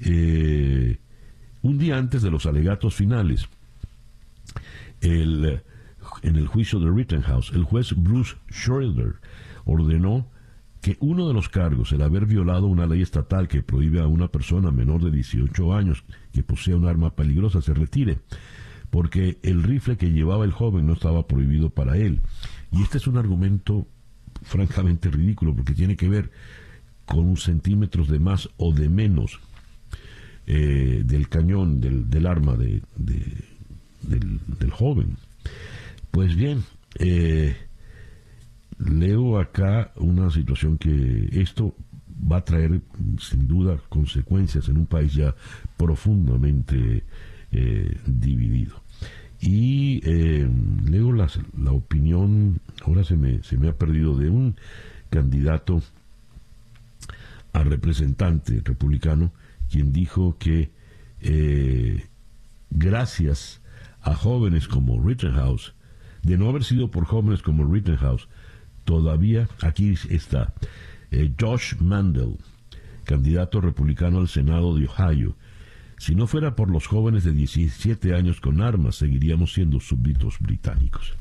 Eh, 0.00 0.98
un 1.62 1.78
día 1.78 1.98
antes 1.98 2.22
de 2.22 2.30
los 2.30 2.46
alegatos 2.46 2.94
finales, 2.94 3.48
en 5.00 5.60
el 6.22 6.46
juicio 6.46 6.80
de 6.80 6.90
Rittenhouse, 6.90 7.52
el 7.52 7.64
juez 7.64 7.94
Bruce 7.96 8.36
Schroeder 8.50 9.16
ordenó 9.64 10.26
que 10.80 10.96
uno 11.00 11.26
de 11.26 11.34
los 11.34 11.48
cargos, 11.48 11.92
el 11.92 12.02
haber 12.02 12.26
violado 12.26 12.66
una 12.66 12.86
ley 12.86 13.02
estatal 13.02 13.48
que 13.48 13.62
prohíbe 13.62 14.00
a 14.00 14.06
una 14.06 14.28
persona 14.28 14.70
menor 14.70 15.02
de 15.02 15.10
18 15.10 15.74
años 15.74 16.04
que 16.32 16.42
posea 16.42 16.76
un 16.76 16.86
arma 16.86 17.14
peligrosa, 17.14 17.60
se 17.60 17.74
retire, 17.74 18.18
porque 18.90 19.38
el 19.42 19.62
rifle 19.62 19.96
que 19.96 20.12
llevaba 20.12 20.44
el 20.44 20.52
joven 20.52 20.86
no 20.86 20.92
estaba 20.92 21.26
prohibido 21.26 21.70
para 21.70 21.96
él. 21.96 22.20
Y 22.70 22.82
este 22.82 22.98
es 22.98 23.06
un 23.06 23.16
argumento 23.16 23.86
francamente 24.42 25.10
ridículo, 25.10 25.54
porque 25.54 25.74
tiene 25.74 25.96
que 25.96 26.08
ver 26.08 26.30
con 27.04 27.36
centímetros 27.36 28.08
de 28.08 28.18
más 28.18 28.48
o 28.56 28.72
de 28.72 28.88
menos 28.88 29.40
eh, 30.46 31.02
del 31.04 31.28
cañón, 31.28 31.80
del, 31.80 32.26
arma 32.26 32.56
de, 32.56 32.82
del, 32.96 34.70
joven. 34.70 35.16
Pues 36.10 36.36
bien, 36.36 36.64
eh, 36.98 37.56
leo 38.78 39.38
acá 39.38 39.92
una 39.96 40.30
situación 40.30 40.78
que 40.78 41.28
esto 41.32 41.74
va 42.30 42.38
a 42.38 42.44
traer 42.44 42.80
sin 43.20 43.46
duda 43.46 43.78
consecuencias 43.88 44.68
en 44.68 44.78
un 44.78 44.86
país 44.86 45.14
ya 45.14 45.34
profundamente 45.76 47.04
eh, 47.52 47.96
dividido. 48.06 48.82
Y 49.40 50.00
eh, 50.04 50.48
leo 50.84 51.12
la, 51.12 51.28
la, 51.56 51.72
opinión, 51.72 52.60
ahora 52.84 53.04
se 53.04 53.16
me, 53.16 53.42
se 53.44 53.56
me 53.56 53.68
ha 53.68 53.72
perdido, 53.72 54.16
de 54.16 54.30
un 54.30 54.56
candidato 55.10 55.80
a 57.52 57.62
representante 57.62 58.60
republicano, 58.64 59.32
quien 59.70 59.92
dijo 59.92 60.36
que 60.38 60.70
eh, 61.20 62.06
gracias 62.70 63.60
a 64.00 64.14
jóvenes 64.14 64.66
como 64.66 65.00
Rittenhouse, 65.00 65.74
de 66.22 66.36
no 66.36 66.48
haber 66.48 66.64
sido 66.64 66.90
por 66.90 67.04
jóvenes 67.04 67.42
como 67.42 67.64
Rittenhouse, 67.64 68.28
todavía 68.88 69.46
aquí 69.60 69.94
está 70.08 70.54
eh, 71.10 71.30
Josh 71.38 71.74
Mandel, 71.78 72.38
candidato 73.04 73.60
republicano 73.60 74.18
al 74.18 74.28
Senado 74.28 74.74
de 74.74 74.86
Ohio. 74.86 75.36
Si 75.98 76.14
no 76.14 76.26
fuera 76.26 76.56
por 76.56 76.70
los 76.70 76.86
jóvenes 76.86 77.24
de 77.24 77.32
17 77.32 78.14
años 78.14 78.40
con 78.40 78.62
armas, 78.62 78.96
seguiríamos 78.96 79.52
siendo 79.52 79.78
súbditos 79.78 80.38
británicos. 80.40 81.12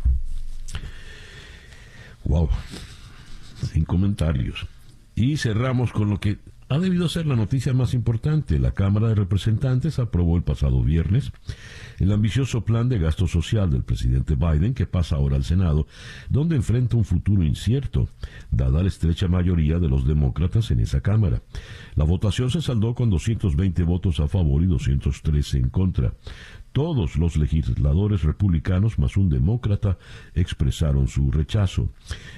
Wow. 2.23 2.49
sin 3.73 3.83
comentarios. 3.83 4.65
Y 5.13 5.35
cerramos 5.35 5.91
con 5.91 6.09
lo 6.09 6.21
que 6.21 6.37
ha 6.69 6.79
debido 6.79 7.07
ser 7.07 7.25
la 7.25 7.35
noticia 7.35 7.73
más 7.73 7.93
importante. 7.93 8.59
La 8.59 8.71
Cámara 8.71 9.07
de 9.07 9.15
Representantes 9.15 9.99
aprobó 9.99 10.37
el 10.37 10.43
pasado 10.43 10.83
viernes 10.83 11.31
el 11.99 12.11
ambicioso 12.11 12.63
plan 12.63 12.89
de 12.89 12.99
gasto 12.99 13.27
social 13.27 13.71
del 13.71 13.83
presidente 13.83 14.35
Biden 14.35 14.73
que 14.73 14.85
pasa 14.85 15.15
ahora 15.15 15.35
al 15.35 15.43
Senado, 15.43 15.87
donde 16.29 16.55
enfrenta 16.55 16.97
un 16.97 17.05
futuro 17.05 17.43
incierto, 17.43 18.07
dada 18.51 18.81
la 18.83 18.87
estrecha 18.87 19.27
mayoría 19.27 19.79
de 19.79 19.89
los 19.89 20.05
demócratas 20.05 20.69
en 20.71 20.79
esa 20.79 21.01
Cámara. 21.01 21.41
La 21.95 22.03
votación 22.03 22.49
se 22.49 22.61
saldó 22.61 22.93
con 22.93 23.09
220 23.09 23.83
votos 23.83 24.19
a 24.19 24.27
favor 24.27 24.61
y 24.61 24.67
213 24.67 25.57
en 25.57 25.69
contra. 25.69 26.13
Todos 26.77 27.17
los 27.17 27.37
legisladores 27.37 28.21
republicanos 28.21 28.99
más 28.99 29.17
un 29.17 29.29
demócrata 29.29 29.97
expresaron 30.35 31.07
su 31.07 31.31
rechazo. 31.31 31.89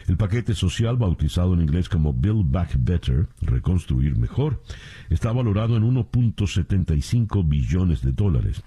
El 0.08 0.16
paquete 0.16 0.56
social, 0.56 0.96
bautizado 0.96 1.54
en 1.54 1.60
inglés 1.60 1.90
como 1.90 2.14
Build 2.14 2.50
Back 2.50 2.78
Better, 2.80 3.28
reconstruir 3.42 4.16
mejor, 4.16 4.64
está 5.10 5.34
valorado 5.34 5.76
en 5.76 5.84
1.75 5.84 7.50
billones 7.50 8.02
de 8.02 8.14
dólares 8.14 8.64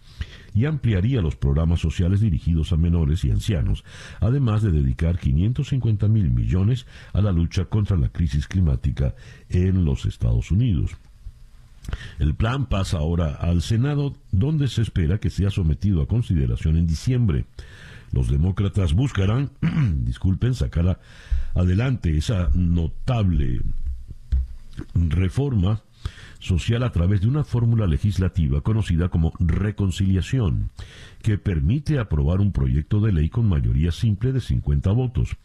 y 0.52 0.66
ampliaría 0.66 1.22
los 1.22 1.36
programas 1.36 1.80
sociales 1.80 2.20
dirigidos 2.20 2.74
a 2.74 2.76
menores 2.76 3.24
y 3.24 3.30
ancianos, 3.30 3.82
además 4.20 4.60
de 4.60 4.72
dedicar 4.72 5.18
550 5.18 6.06
mil 6.06 6.30
millones 6.32 6.86
a 7.14 7.22
la 7.22 7.32
lucha 7.32 7.64
contra 7.64 7.96
la 7.96 8.10
crisis 8.10 8.46
climática 8.46 9.14
en 9.48 9.86
los 9.86 10.04
Estados 10.04 10.50
Unidos. 10.50 10.98
El 12.18 12.34
plan 12.34 12.66
pasa 12.66 12.98
ahora 12.98 13.34
al 13.34 13.62
Senado, 13.62 14.14
donde 14.30 14.68
se 14.68 14.82
espera 14.82 15.18
que 15.18 15.30
sea 15.30 15.50
sometido 15.50 16.02
a 16.02 16.08
consideración 16.08 16.76
en 16.76 16.86
diciembre. 16.86 17.44
Los 18.12 18.28
demócratas 18.28 18.92
buscarán, 18.92 19.50
disculpen, 20.04 20.54
sacar 20.54 21.00
adelante 21.54 22.16
esa 22.16 22.50
notable 22.54 23.60
reforma 24.94 25.82
social 26.38 26.82
a 26.82 26.90
través 26.90 27.20
de 27.20 27.28
una 27.28 27.44
fórmula 27.44 27.86
legislativa 27.86 28.60
conocida 28.62 29.08
como 29.08 29.32
reconciliación, 29.38 30.70
que 31.22 31.38
permite 31.38 31.98
aprobar 31.98 32.40
un 32.40 32.52
proyecto 32.52 33.00
de 33.00 33.12
ley 33.12 33.28
con 33.28 33.48
mayoría 33.48 33.92
simple 33.92 34.32
de 34.32 34.40
50 34.40 34.90
votos 34.90 35.36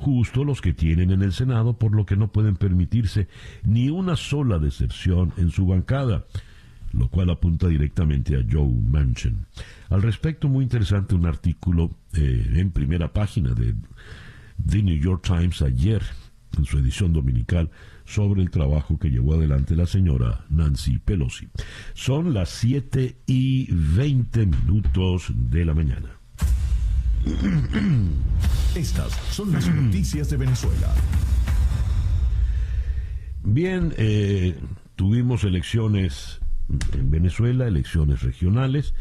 justo 0.00 0.44
los 0.44 0.62
que 0.62 0.72
tienen 0.72 1.10
en 1.10 1.22
el 1.22 1.32
Senado, 1.32 1.74
por 1.74 1.94
lo 1.94 2.06
que 2.06 2.16
no 2.16 2.32
pueden 2.32 2.56
permitirse 2.56 3.28
ni 3.64 3.90
una 3.90 4.16
sola 4.16 4.58
deserción 4.58 5.32
en 5.36 5.50
su 5.50 5.66
bancada, 5.66 6.24
lo 6.92 7.08
cual 7.08 7.28
apunta 7.28 7.68
directamente 7.68 8.34
a 8.34 8.44
Joe 8.50 8.66
Manchin. 8.66 9.46
Al 9.90 10.00
respecto, 10.00 10.48
muy 10.48 10.64
interesante 10.64 11.14
un 11.14 11.26
artículo 11.26 11.90
eh, 12.14 12.50
en 12.54 12.70
primera 12.70 13.12
página 13.12 13.52
de 13.52 13.74
The 14.66 14.82
New 14.82 14.98
York 14.98 15.22
Times 15.22 15.60
ayer, 15.60 16.02
en 16.56 16.64
su 16.64 16.78
edición 16.78 17.12
dominical, 17.12 17.70
sobre 18.06 18.40
el 18.40 18.50
trabajo 18.50 18.98
que 18.98 19.10
llevó 19.10 19.34
adelante 19.34 19.76
la 19.76 19.86
señora 19.86 20.46
Nancy 20.48 20.98
Pelosi. 20.98 21.48
Son 21.92 22.32
las 22.32 22.48
7 22.48 23.18
y 23.26 23.68
20 23.70 24.46
minutos 24.46 25.30
de 25.34 25.64
la 25.66 25.74
mañana. 25.74 26.19
Estas 28.74 29.12
son 29.30 29.52
las 29.52 29.72
noticias 29.74 30.28
de 30.30 30.36
Venezuela. 30.36 30.92
Bien, 33.42 33.94
eh, 33.96 34.54
tuvimos 34.96 35.44
elecciones 35.44 36.40
en 36.92 37.10
Venezuela, 37.10 37.66
elecciones 37.66 38.20
regionales, 38.22 38.92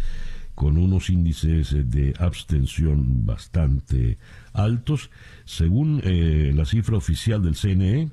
con 0.56 0.78
unos 0.78 1.10
índices 1.10 1.76
de 1.90 2.14
abstención 2.20 3.26
bastante 3.26 4.18
altos. 4.54 5.10
Según 5.46 6.00
eh, 6.04 6.52
la 6.54 6.66
cifra 6.66 6.98
oficial 6.98 7.42
del 7.42 7.56
CNE, 7.56 8.12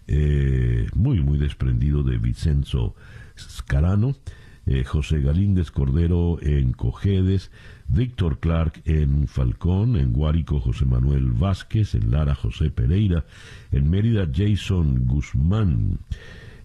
eh, 0.07 0.87
muy, 0.95 1.21
muy 1.21 1.39
desprendido 1.39 2.03
de 2.03 2.19
Vicenzo 2.19 2.95
Scarano, 3.39 4.17
eh, 4.65 4.85
José 4.85 5.21
Galíndez 5.21 5.71
Cordero 5.71 6.39
en 6.41 6.73
Cojedes, 6.73 7.51
Víctor 7.89 8.41
Clark 8.41 8.81
en 8.87 9.29
Falcón, 9.29 9.97
en 9.97 10.13
Guárico 10.13 10.61
José 10.61 10.87
Manuel 10.87 11.33
Vázquez, 11.33 11.95
en 11.95 12.11
Lara 12.11 12.35
José 12.35 12.71
Pereira, 12.71 13.27
en 13.73 13.91
Mérida 13.91 14.27
Jason 14.33 15.07
Guzmán, 15.07 15.99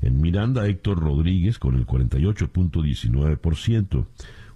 en 0.02 0.22
Miranda 0.22 0.66
Héctor 0.68 1.00
Rodríguez 1.00 1.60
con 1.60 1.76
el 1.76 1.86
48.19%, 1.86 4.06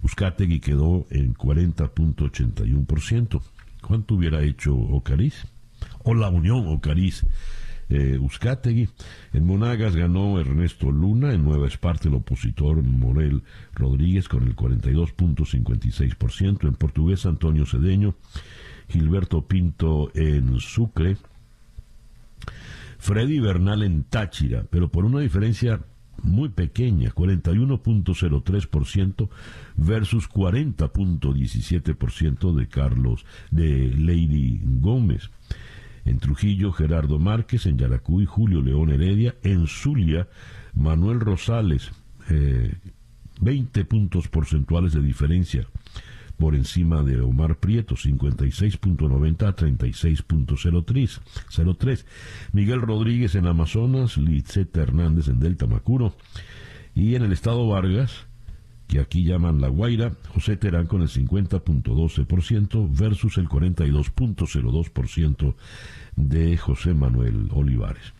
Uzcategui 0.02 0.60
quedó 0.60 1.06
en 1.10 1.34
40.81%. 1.34 3.40
¿Cuánto 3.80 4.14
hubiera 4.14 4.42
hecho 4.42 4.74
Ocariz? 4.74 5.46
O 6.04 6.14
la 6.14 6.28
Unión 6.28 6.68
Ocariz. 6.68 7.24
Eh, 7.88 8.18
En 9.32 9.44
Monagas 9.44 9.96
ganó 9.96 10.38
Ernesto 10.40 10.90
Luna, 10.90 11.34
en 11.34 11.44
Nueva 11.44 11.66
Esparta 11.66 12.08
el 12.08 12.14
opositor 12.14 12.82
Morel 12.82 13.42
Rodríguez 13.74 14.28
con 14.28 14.44
el 14.44 14.56
42.56%, 14.56 16.68
en 16.68 16.74
Portugués 16.74 17.26
Antonio 17.26 17.66
Cedeño, 17.66 18.14
Gilberto 18.88 19.46
Pinto 19.46 20.10
en 20.14 20.58
Sucre, 20.58 21.18
Freddy 22.98 23.40
Bernal 23.40 23.82
en 23.82 24.04
Táchira, 24.04 24.64
pero 24.70 24.88
por 24.88 25.04
una 25.04 25.20
diferencia 25.20 25.80
muy 26.22 26.48
pequeña, 26.48 27.10
41.03% 27.10 29.28
versus 29.76 30.30
40.17% 30.30 32.54
de 32.54 32.68
Carlos, 32.68 33.26
de 33.50 33.92
Lady 33.96 34.62
Gómez. 34.64 35.30
En 36.04 36.18
Trujillo, 36.18 36.72
Gerardo 36.72 37.18
Márquez, 37.18 37.66
en 37.66 37.78
Yaracuy, 37.78 38.26
Julio 38.26 38.62
León 38.62 38.90
Heredia, 38.90 39.34
en 39.42 39.66
Zulia, 39.66 40.28
Manuel 40.74 41.18
Rosales, 41.20 41.90
20 43.40 43.80
eh, 43.80 43.84
puntos 43.84 44.28
porcentuales 44.28 44.92
de 44.92 45.02
diferencia 45.02 45.66
por 46.36 46.54
encima 46.54 47.02
de 47.02 47.20
Omar 47.20 47.58
Prieto, 47.58 47.96
56.90 47.96 49.46
a 49.46 49.56
36.03. 49.56 52.04
Miguel 52.52 52.80
Rodríguez 52.80 53.34
en 53.34 53.46
Amazonas, 53.46 54.16
Litzeta 54.16 54.80
Hernández 54.82 55.28
en 55.28 55.40
Delta 55.40 55.66
Macuro. 55.66 56.14
Y 56.94 57.14
en 57.14 57.22
el 57.22 57.32
estado 57.32 57.66
Vargas, 57.68 58.26
que 58.88 59.00
aquí 59.00 59.24
llaman 59.24 59.60
La 59.60 59.68
Guaira, 59.68 60.12
José 60.34 60.56
Terán 60.56 60.86
con 60.86 61.02
el 61.02 61.08
50.12% 61.08 62.88
versus 62.94 63.38
el 63.38 63.48
42.02% 63.48 65.54
de 66.16 66.56
José 66.58 66.92
Manuel 66.92 67.48
Olivares. 67.52 68.12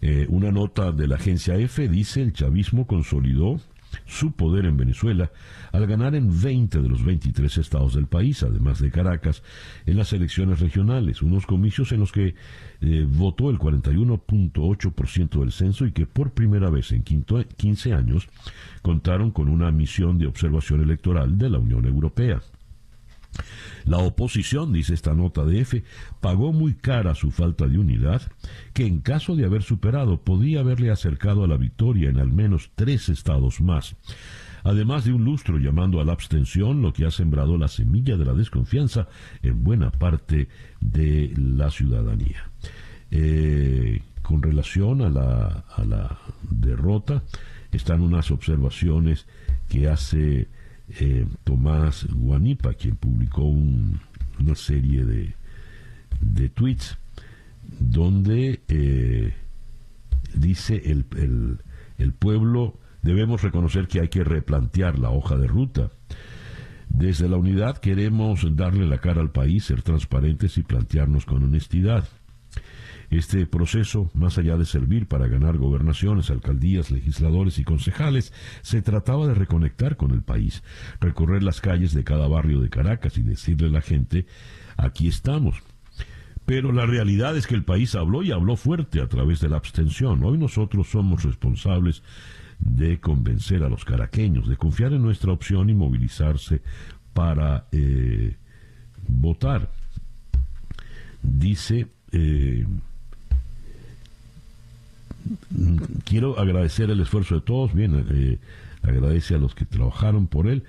Eh, 0.00 0.24
una 0.30 0.50
nota 0.50 0.92
de 0.92 1.06
la 1.06 1.16
agencia 1.16 1.56
F 1.56 1.86
dice 1.88 2.22
el 2.22 2.32
chavismo 2.32 2.86
consolidó 2.86 3.60
su 4.06 4.32
poder 4.32 4.66
en 4.66 4.76
Venezuela 4.76 5.30
al 5.72 5.86
ganar 5.86 6.14
en 6.14 6.40
20 6.40 6.80
de 6.80 6.88
los 6.88 7.04
23 7.04 7.58
estados 7.58 7.94
del 7.94 8.06
país, 8.06 8.42
además 8.42 8.80
de 8.80 8.90
Caracas, 8.90 9.42
en 9.86 9.96
las 9.96 10.12
elecciones 10.12 10.60
regionales, 10.60 11.22
unos 11.22 11.46
comicios 11.46 11.92
en 11.92 12.00
los 12.00 12.12
que 12.12 12.34
eh, 12.80 13.06
votó 13.08 13.50
el 13.50 13.58
41.8% 13.58 15.40
del 15.40 15.52
censo 15.52 15.86
y 15.86 15.92
que 15.92 16.06
por 16.06 16.32
primera 16.32 16.70
vez 16.70 16.92
en 16.92 17.02
15 17.02 17.92
años 17.92 18.28
contaron 18.82 19.30
con 19.30 19.48
una 19.48 19.70
misión 19.70 20.18
de 20.18 20.26
observación 20.26 20.80
electoral 20.82 21.38
de 21.38 21.50
la 21.50 21.58
Unión 21.58 21.84
Europea. 21.86 22.40
La 23.84 23.98
oposición, 23.98 24.72
dice 24.72 24.94
esta 24.94 25.14
nota 25.14 25.44
de 25.44 25.60
F, 25.60 25.82
pagó 26.20 26.52
muy 26.52 26.74
cara 26.74 27.14
su 27.14 27.30
falta 27.30 27.66
de 27.66 27.78
unidad, 27.78 28.22
que 28.72 28.86
en 28.86 29.00
caso 29.00 29.36
de 29.36 29.44
haber 29.44 29.62
superado 29.62 30.20
podía 30.20 30.60
haberle 30.60 30.90
acercado 30.90 31.44
a 31.44 31.48
la 31.48 31.56
victoria 31.56 32.10
en 32.10 32.18
al 32.18 32.32
menos 32.32 32.70
tres 32.74 33.08
estados 33.08 33.60
más. 33.60 33.96
Además 34.62 35.04
de 35.04 35.12
un 35.12 35.24
lustro 35.24 35.58
llamando 35.58 36.00
a 36.00 36.04
la 36.04 36.12
abstención, 36.12 36.82
lo 36.82 36.92
que 36.92 37.06
ha 37.06 37.10
sembrado 37.10 37.56
la 37.56 37.68
semilla 37.68 38.16
de 38.16 38.26
la 38.26 38.34
desconfianza 38.34 39.08
en 39.42 39.64
buena 39.64 39.90
parte 39.90 40.48
de 40.80 41.32
la 41.36 41.70
ciudadanía. 41.70 42.50
Eh, 43.10 44.02
con 44.22 44.42
relación 44.42 45.00
a 45.02 45.08
la, 45.08 45.64
a 45.74 45.84
la 45.84 46.18
derrota, 46.42 47.22
están 47.72 48.02
unas 48.02 48.30
observaciones 48.30 49.26
que 49.68 49.88
hace 49.88 50.48
eh, 50.98 51.26
Tomás 51.44 52.06
Guanipa, 52.10 52.74
quien 52.74 52.96
publicó 52.96 53.44
una 53.44 54.54
serie 54.54 55.04
de, 55.04 55.34
de 56.20 56.48
tweets 56.48 56.98
donde 57.78 58.60
eh, 58.68 59.34
dice 60.34 60.82
el, 60.86 61.06
el 61.98 62.12
pueblo 62.12 62.78
debemos 63.02 63.42
reconocer 63.42 63.86
que 63.88 64.00
hay 64.00 64.08
que 64.08 64.24
replantear 64.24 64.98
la 64.98 65.10
hoja 65.10 65.36
de 65.36 65.46
ruta. 65.46 65.90
Desde 66.88 67.28
la 67.28 67.36
unidad 67.36 67.78
queremos 67.78 68.44
darle 68.56 68.86
la 68.86 68.98
cara 68.98 69.20
al 69.20 69.30
país, 69.30 69.64
ser 69.64 69.82
transparentes 69.82 70.58
y 70.58 70.62
plantearnos 70.62 71.24
con 71.24 71.44
honestidad. 71.44 72.08
Este 73.10 73.44
proceso, 73.44 74.08
más 74.14 74.38
allá 74.38 74.56
de 74.56 74.64
servir 74.64 75.08
para 75.08 75.26
ganar 75.26 75.58
gobernaciones, 75.58 76.30
alcaldías, 76.30 76.92
legisladores 76.92 77.58
y 77.58 77.64
concejales, 77.64 78.32
se 78.62 78.82
trataba 78.82 79.26
de 79.26 79.34
reconectar 79.34 79.96
con 79.96 80.12
el 80.12 80.22
país, 80.22 80.62
recorrer 81.00 81.42
las 81.42 81.60
calles 81.60 81.92
de 81.92 82.04
cada 82.04 82.28
barrio 82.28 82.60
de 82.60 82.70
Caracas 82.70 83.18
y 83.18 83.22
decirle 83.22 83.66
a 83.66 83.70
la 83.72 83.80
gente, 83.80 84.26
aquí 84.76 85.08
estamos. 85.08 85.56
Pero 86.46 86.72
la 86.72 86.86
realidad 86.86 87.36
es 87.36 87.48
que 87.48 87.56
el 87.56 87.64
país 87.64 87.96
habló 87.96 88.22
y 88.22 88.30
habló 88.30 88.56
fuerte 88.56 89.00
a 89.00 89.08
través 89.08 89.40
de 89.40 89.48
la 89.48 89.56
abstención. 89.56 90.22
Hoy 90.22 90.38
nosotros 90.38 90.88
somos 90.88 91.24
responsables 91.24 92.04
de 92.60 93.00
convencer 93.00 93.64
a 93.64 93.68
los 93.68 93.84
caraqueños, 93.84 94.48
de 94.48 94.56
confiar 94.56 94.92
en 94.92 95.02
nuestra 95.02 95.32
opción 95.32 95.68
y 95.68 95.74
movilizarse 95.74 96.62
para 97.12 97.66
eh, 97.72 98.36
votar. 99.08 99.70
Dice 101.22 101.88
eh, 102.12 102.66
quiero 106.10 106.40
agradecer 106.40 106.90
el 106.90 106.98
esfuerzo 106.98 107.36
de 107.36 107.40
todos, 107.42 107.72
bien, 107.72 108.04
eh, 108.10 108.40
agradece 108.82 109.36
a 109.36 109.38
los 109.38 109.54
que 109.54 109.64
trabajaron 109.64 110.26
por 110.26 110.48
él, 110.48 110.64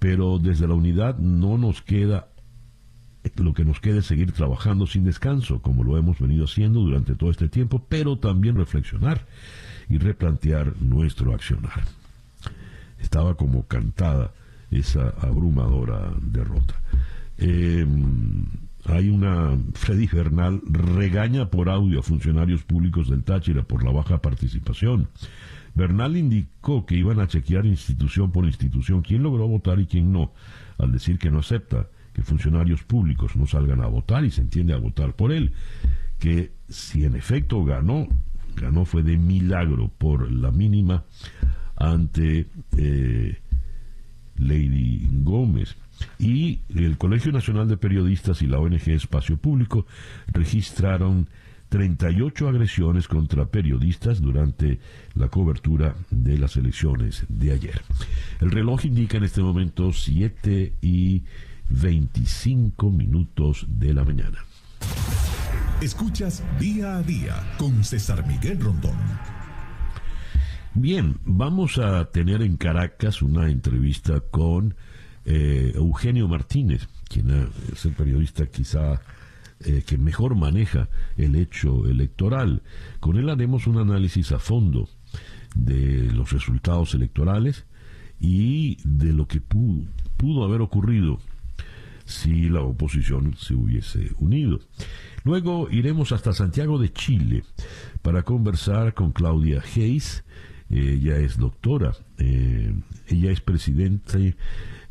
pero 0.00 0.40
desde 0.40 0.66
la 0.66 0.74
unidad 0.74 1.16
no 1.18 1.56
nos 1.58 1.80
queda 1.80 2.26
lo 3.36 3.54
que 3.54 3.64
nos 3.64 3.80
queda 3.80 4.00
es 4.00 4.06
seguir 4.06 4.32
trabajando 4.32 4.86
sin 4.86 5.04
descanso, 5.04 5.62
como 5.62 5.82
lo 5.84 5.96
hemos 5.96 6.18
venido 6.18 6.44
haciendo 6.44 6.80
durante 6.80 7.14
todo 7.14 7.30
este 7.30 7.48
tiempo, 7.48 7.86
pero 7.88 8.18
también 8.18 8.56
reflexionar 8.56 9.26
y 9.88 9.96
replantear 9.96 10.74
nuestro 10.82 11.32
accionar. 11.32 11.84
Estaba 12.98 13.36
como 13.36 13.66
cantada 13.66 14.32
esa 14.70 15.08
abrumadora 15.20 16.12
derrota. 16.20 16.74
Eh, 17.38 17.86
hay 18.86 19.08
una, 19.08 19.58
Freddy 19.74 20.06
Bernal 20.06 20.60
regaña 20.66 21.50
por 21.50 21.68
audio 21.68 22.00
a 22.00 22.02
funcionarios 22.02 22.64
públicos 22.64 23.08
del 23.08 23.24
Táchira 23.24 23.62
por 23.62 23.82
la 23.84 23.90
baja 23.90 24.18
participación. 24.18 25.08
Bernal 25.74 26.16
indicó 26.16 26.86
que 26.86 26.96
iban 26.96 27.18
a 27.18 27.26
chequear 27.26 27.66
institución 27.66 28.30
por 28.30 28.44
institución 28.44 29.02
quién 29.02 29.22
logró 29.22 29.48
votar 29.48 29.80
y 29.80 29.86
quién 29.86 30.12
no, 30.12 30.32
al 30.78 30.92
decir 30.92 31.18
que 31.18 31.30
no 31.30 31.40
acepta 31.40 31.88
que 32.12 32.22
funcionarios 32.22 32.84
públicos 32.84 33.34
no 33.36 33.46
salgan 33.46 33.82
a 33.82 33.88
votar 33.88 34.24
y 34.24 34.30
se 34.30 34.40
entiende 34.40 34.72
a 34.72 34.78
votar 34.78 35.14
por 35.14 35.32
él, 35.32 35.52
que 36.20 36.52
si 36.68 37.04
en 37.04 37.16
efecto 37.16 37.64
ganó, 37.64 38.06
ganó 38.54 38.84
fue 38.84 39.02
de 39.02 39.18
milagro 39.18 39.90
por 39.98 40.30
la 40.30 40.52
mínima 40.52 41.04
ante 41.76 42.46
eh, 42.76 43.38
Lady 44.36 45.08
Gómez. 45.22 45.76
Y 46.18 46.60
el 46.74 46.98
Colegio 46.98 47.32
Nacional 47.32 47.68
de 47.68 47.76
Periodistas 47.76 48.42
y 48.42 48.46
la 48.46 48.58
ONG 48.58 48.88
Espacio 48.88 49.36
Público 49.36 49.86
registraron 50.32 51.28
38 51.68 52.48
agresiones 52.48 53.08
contra 53.08 53.46
periodistas 53.46 54.20
durante 54.20 54.78
la 55.14 55.28
cobertura 55.28 55.96
de 56.10 56.38
las 56.38 56.56
elecciones 56.56 57.24
de 57.28 57.52
ayer. 57.52 57.82
El 58.40 58.52
reloj 58.52 58.84
indica 58.84 59.16
en 59.16 59.24
este 59.24 59.42
momento 59.42 59.92
7 59.92 60.74
y 60.80 61.24
25 61.70 62.90
minutos 62.90 63.66
de 63.68 63.92
la 63.92 64.04
mañana. 64.04 64.38
Escuchas 65.80 66.44
día 66.60 66.96
a 66.96 67.02
día 67.02 67.42
con 67.58 67.82
César 67.82 68.26
Miguel 68.26 68.60
Rondón. 68.60 68.96
Bien, 70.74 71.18
vamos 71.24 71.78
a 71.78 72.04
tener 72.06 72.42
en 72.42 72.56
Caracas 72.56 73.22
una 73.22 73.50
entrevista 73.50 74.20
con 74.20 74.74
eh, 75.24 75.72
Eugenio 75.74 76.28
Martínez, 76.28 76.88
quien 77.08 77.50
es 77.72 77.84
el 77.84 77.92
periodista 77.92 78.46
quizá 78.46 79.00
eh, 79.60 79.82
que 79.86 79.96
mejor 79.96 80.34
maneja 80.34 80.88
el 81.16 81.36
hecho 81.36 81.86
electoral. 81.86 82.62
Con 83.00 83.16
él 83.16 83.30
haremos 83.30 83.66
un 83.66 83.78
análisis 83.78 84.32
a 84.32 84.38
fondo 84.38 84.88
de 85.54 86.10
los 86.12 86.32
resultados 86.32 86.94
electorales 86.94 87.64
y 88.20 88.76
de 88.84 89.12
lo 89.12 89.26
que 89.26 89.40
pudo, 89.40 90.44
haber 90.44 90.60
ocurrido 90.60 91.18
si 92.04 92.48
la 92.48 92.60
oposición 92.60 93.34
se 93.38 93.54
hubiese 93.54 94.10
unido. 94.18 94.60
Luego 95.22 95.68
iremos 95.70 96.12
hasta 96.12 96.32
Santiago 96.32 96.78
de 96.78 96.92
Chile 96.92 97.44
para 98.02 98.22
conversar 98.22 98.92
con 98.92 99.12
Claudia 99.12 99.62
Hayes. 99.62 100.24
Ella 100.68 101.18
es 101.18 101.38
doctora, 101.38 101.92
eh, 102.18 102.74
ella 103.06 103.30
es 103.30 103.40
presidente 103.40 104.36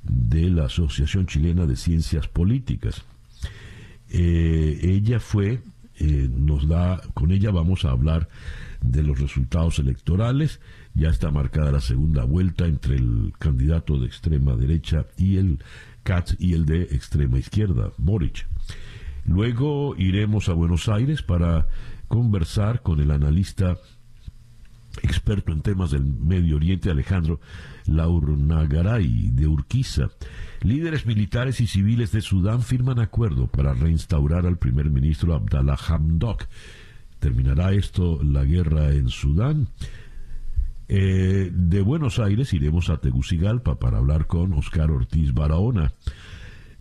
de 0.04 0.50
la 0.50 0.66
Asociación 0.66 1.26
Chilena 1.26 1.66
de 1.66 1.76
Ciencias 1.76 2.28
Políticas. 2.28 3.04
Eh, 4.10 4.80
ella 4.84 5.20
fue, 5.20 5.62
eh, 6.00 6.30
nos 6.32 6.68
da, 6.68 7.02
con 7.13 7.32
ella 7.32 7.52
vamos 7.52 7.86
a 7.86 7.92
hablar 7.92 8.30
de 8.82 9.04
los 9.04 9.20
resultados 9.20 9.80
electorales. 9.80 10.60
Ya 10.94 11.10
está 11.10 11.32
marcada 11.32 11.72
la 11.72 11.82
segunda 11.82 12.24
vuelta 12.24 12.66
entre 12.66 12.96
el 12.96 13.34
candidato 13.39 13.98
de 13.98 14.06
extrema 14.06 14.56
derecha 14.56 15.08
y 15.18 15.38
el 15.38 15.60
Katz 16.04 16.36
y 16.38 16.54
el 16.54 16.66
de 16.66 16.84
extrema 16.84 17.39
izquierda, 17.39 17.92
Boric. 17.98 18.46
Luego 19.26 19.96
iremos 19.98 20.50
a 20.50 20.54
Buenos 20.54 20.89
Aires 20.89 21.24
para 21.24 21.68
conversar 22.08 22.82
con 22.82 23.00
el 23.00 23.10
analista 23.10 23.78
experto 25.01 25.51
en 25.51 25.62
temas 25.62 25.91
del 25.91 26.03
Medio 26.03 26.56
Oriente, 26.56 26.89
Alejandro 26.89 27.39
Laurnagaray, 27.86 29.32
de 29.32 29.47
Urquiza. 29.47 30.10
Líderes 30.62 31.06
militares 31.06 31.60
y 31.62 31.67
civiles 31.67 32.12
de 32.12 32.21
Sudán 32.21 32.62
firman 32.62 32.99
acuerdo 32.99 33.47
para 33.47 33.73
reinstaurar 33.73 34.45
al 34.45 34.58
primer 34.58 34.89
ministro 34.89 35.34
Abdallah 35.34 35.77
Hamdok. 35.88 36.45
¿Terminará 37.19 37.73
esto 37.73 38.21
la 38.23 38.43
guerra 38.43 38.91
en 38.91 39.10
Sudán? 39.10 39.67
Eh, 40.89 41.49
de 41.53 41.82
Buenos 41.82 42.19
Aires 42.19 42.53
iremos 42.53 42.89
a 42.89 42.97
Tegucigalpa 42.97 43.79
para 43.79 43.97
hablar 43.97 44.27
con 44.27 44.53
Oscar 44.53 44.91
Ortiz 44.91 45.34
Barahona. 45.34 45.93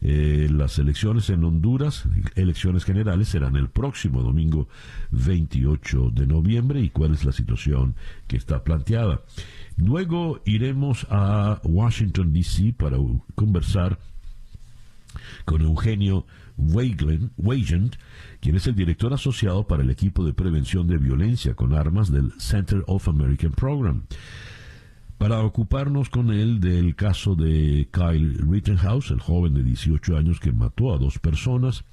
Eh, 0.04 0.48
las 0.50 0.78
elecciones 0.80 1.30
en 1.30 1.44
Honduras, 1.44 2.04
elecciones 2.34 2.84
generales, 2.84 3.28
serán 3.28 3.54
el 3.54 3.68
próximo 3.68 4.22
domingo 4.22 4.68
28 5.12 6.10
de 6.12 6.26
noviembre 6.26 6.80
y 6.80 6.90
cuál 6.90 7.14
es 7.14 7.24
la 7.24 7.30
situación 7.32 7.94
que 8.26 8.36
está 8.36 8.64
planteada. 8.64 9.22
Luego 9.76 10.42
iremos 10.44 11.06
a 11.08 11.60
Washington, 11.62 12.32
D.C. 12.32 12.74
para 12.76 12.96
conversar 13.36 13.98
con 15.44 15.62
Eugenio 15.62 16.26
Weigand, 16.56 17.96
quien 18.40 18.56
es 18.56 18.66
el 18.66 18.74
director 18.74 19.12
asociado 19.12 19.66
para 19.66 19.82
el 19.82 19.90
equipo 19.90 20.24
de 20.24 20.32
prevención 20.32 20.88
de 20.88 20.98
violencia 20.98 21.54
con 21.54 21.74
armas 21.74 22.10
del 22.10 22.32
Center 22.38 22.82
of 22.86 23.08
American 23.08 23.52
Program 23.52 24.02
para 25.18 25.40
ocuparnos 25.40 26.08
con 26.08 26.32
él 26.32 26.60
del 26.60 26.96
caso 26.96 27.34
de 27.34 27.88
Kyle 27.92 28.38
Rittenhouse, 28.38 29.10
el 29.10 29.20
joven 29.20 29.54
de 29.54 29.62
18 29.62 30.16
años 30.16 30.40
que 30.40 30.52
mató 30.52 30.92
a 30.92 30.98
dos 30.98 31.18
personas 31.18 31.84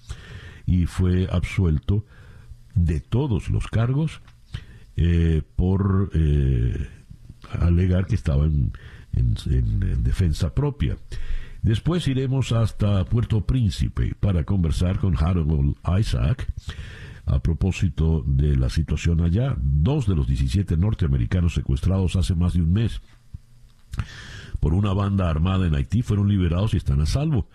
y 0.65 0.85
fue 0.85 1.27
absuelto 1.31 2.05
de 2.75 2.99
todos 2.99 3.49
los 3.49 3.67
cargos 3.67 4.21
eh, 4.95 5.41
por 5.55 6.11
eh, 6.13 6.87
alegar 7.59 8.05
que 8.05 8.15
estaba 8.15 8.45
en, 8.45 8.71
defensa 10.03 10.53
propia. 10.53 10.97
Después 11.61 12.07
iremos 12.07 12.51
hasta 12.51 13.03
Puerto 13.05 13.45
Príncipe 13.45 14.13
para 14.19 14.43
conversar 14.43 14.99
con 14.99 15.17
Harold 15.17 15.75
Isaac 15.99 16.47
a 17.29 17.39
propósito 17.39 18.23
de 18.25 18.55
la 18.55 18.69
situación 18.69 19.21
allá. 19.21 19.55
Dos 19.61 20.07
de 20.07 20.15
los 20.15 20.27
17 20.27 20.77
norteamericanos 20.77 21.53
secuestrados 21.53 22.15
hace 22.15 22.35
más 22.35 22.53
de 22.53 22.61
un 22.61 22.73
mes 22.73 23.01
por 24.59 24.73
una 24.73 24.93
banda 24.93 25.29
armada 25.29 25.67
en 25.67 25.75
Haití 25.75 26.01
fueron 26.01 26.27
liberados 26.27 26.73
y 26.73 26.77
están 26.77 27.01
a 27.01 27.05
salvo, 27.05 27.47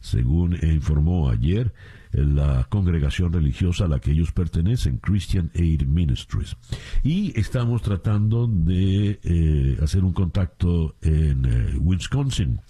según 0.00 0.56
informó 0.62 1.28
ayer 1.28 1.72
la 2.12 2.64
congregación 2.70 3.32
religiosa 3.32 3.84
a 3.84 3.88
la 3.88 3.98
que 3.98 4.12
ellos 4.12 4.32
pertenecen, 4.32 4.98
Christian 4.98 5.50
Aid 5.54 5.82
Ministries. 5.82 6.56
Y 7.02 7.38
estamos 7.38 7.82
tratando 7.82 8.46
de 8.46 9.20
eh, 9.22 9.78
hacer 9.82 10.02
un 10.02 10.12
contacto 10.12 10.96
en 11.02 11.44
eh, 11.44 11.78
Wisconsin 11.78 12.60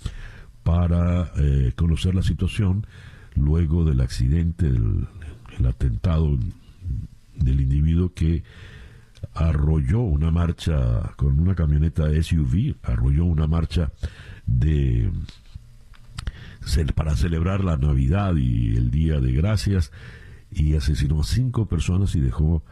para 0.65 1.33
eh, 1.37 1.73
conocer 1.77 2.15
la 2.15 2.23
situación 2.23 2.87
luego 3.37 3.85
del 3.85 4.01
accidente, 4.01 4.73
del 4.73 5.07
el 5.59 5.67
atentado 5.67 6.39
del 7.35 7.61
individuo 7.61 8.13
que 8.15 8.43
arrolló 9.35 10.01
una 10.01 10.31
marcha 10.31 11.13
con 11.17 11.39
una 11.39 11.55
camioneta 11.55 12.05
SUV, 12.23 12.77
arrolló 12.83 13.25
una 13.25 13.47
marcha 13.47 13.91
de 14.47 15.11
para 16.95 17.15
celebrar 17.15 17.63
la 17.63 17.77
Navidad 17.77 18.35
y 18.37 18.77
el 18.77 18.91
Día 18.91 19.21
de 19.21 19.33
Gracias 19.33 19.93
y 20.51 20.75
asesinó 20.75 21.21
a 21.21 21.25
cinco 21.25 21.67
personas 21.67 22.17
y 22.17 22.21
dejó 22.21 22.65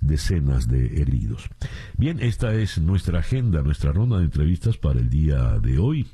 decenas 0.00 0.68
de 0.68 1.00
heridos. 1.00 1.48
Bien, 1.96 2.18
esta 2.20 2.54
es 2.54 2.78
nuestra 2.78 3.20
agenda, 3.20 3.62
nuestra 3.62 3.92
ronda 3.92 4.18
de 4.18 4.24
entrevistas 4.24 4.78
para 4.78 5.00
el 5.00 5.10
día 5.10 5.58
de 5.60 5.78
hoy 5.78 6.06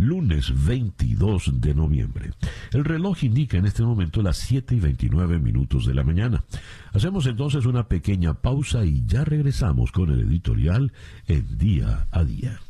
lunes 0.00 0.52
22 0.66 1.60
de 1.60 1.74
noviembre. 1.74 2.30
El 2.72 2.84
reloj 2.84 3.24
indica 3.24 3.56
en 3.56 3.66
este 3.66 3.82
momento 3.82 4.22
las 4.22 4.36
7 4.38 4.74
y 4.74 4.80
29 4.80 5.38
minutos 5.38 5.86
de 5.86 5.94
la 5.94 6.04
mañana. 6.04 6.44
Hacemos 6.92 7.26
entonces 7.26 7.66
una 7.66 7.88
pequeña 7.88 8.34
pausa 8.34 8.84
y 8.84 9.04
ya 9.06 9.24
regresamos 9.24 9.92
con 9.92 10.10
el 10.10 10.20
editorial 10.20 10.92
en 11.26 11.58
día 11.58 12.06
a 12.10 12.24
día. 12.24 12.60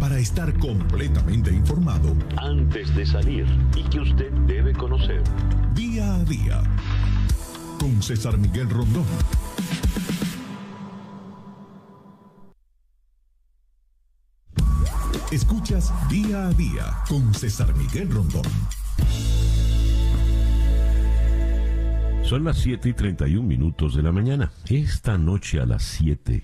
Para 0.00 0.18
estar 0.18 0.52
completamente 0.58 1.50
informado, 1.50 2.14
antes 2.36 2.94
de 2.94 3.06
salir 3.06 3.46
y 3.74 3.82
que 3.84 4.00
usted 4.00 4.30
debe 4.46 4.72
conocer. 4.72 5.22
Día 5.74 6.14
a 6.14 6.24
día. 6.24 6.62
Con 7.78 8.02
César 8.02 8.36
Miguel 8.36 8.68
Rondón. 8.68 9.06
Escuchas 15.30 15.92
día 16.08 16.46
a 16.46 16.52
día 16.52 16.98
con 17.08 17.32
César 17.34 17.74
Miguel 17.76 18.10
Rondón. 18.10 18.42
Son 22.22 22.42
las 22.42 22.58
7 22.58 22.88
y 22.88 22.92
31 22.94 23.46
minutos 23.46 23.94
de 23.94 24.02
la 24.02 24.12
mañana. 24.12 24.50
Esta 24.68 25.18
noche 25.18 25.60
a 25.60 25.66
las 25.66 25.82
7, 25.82 26.42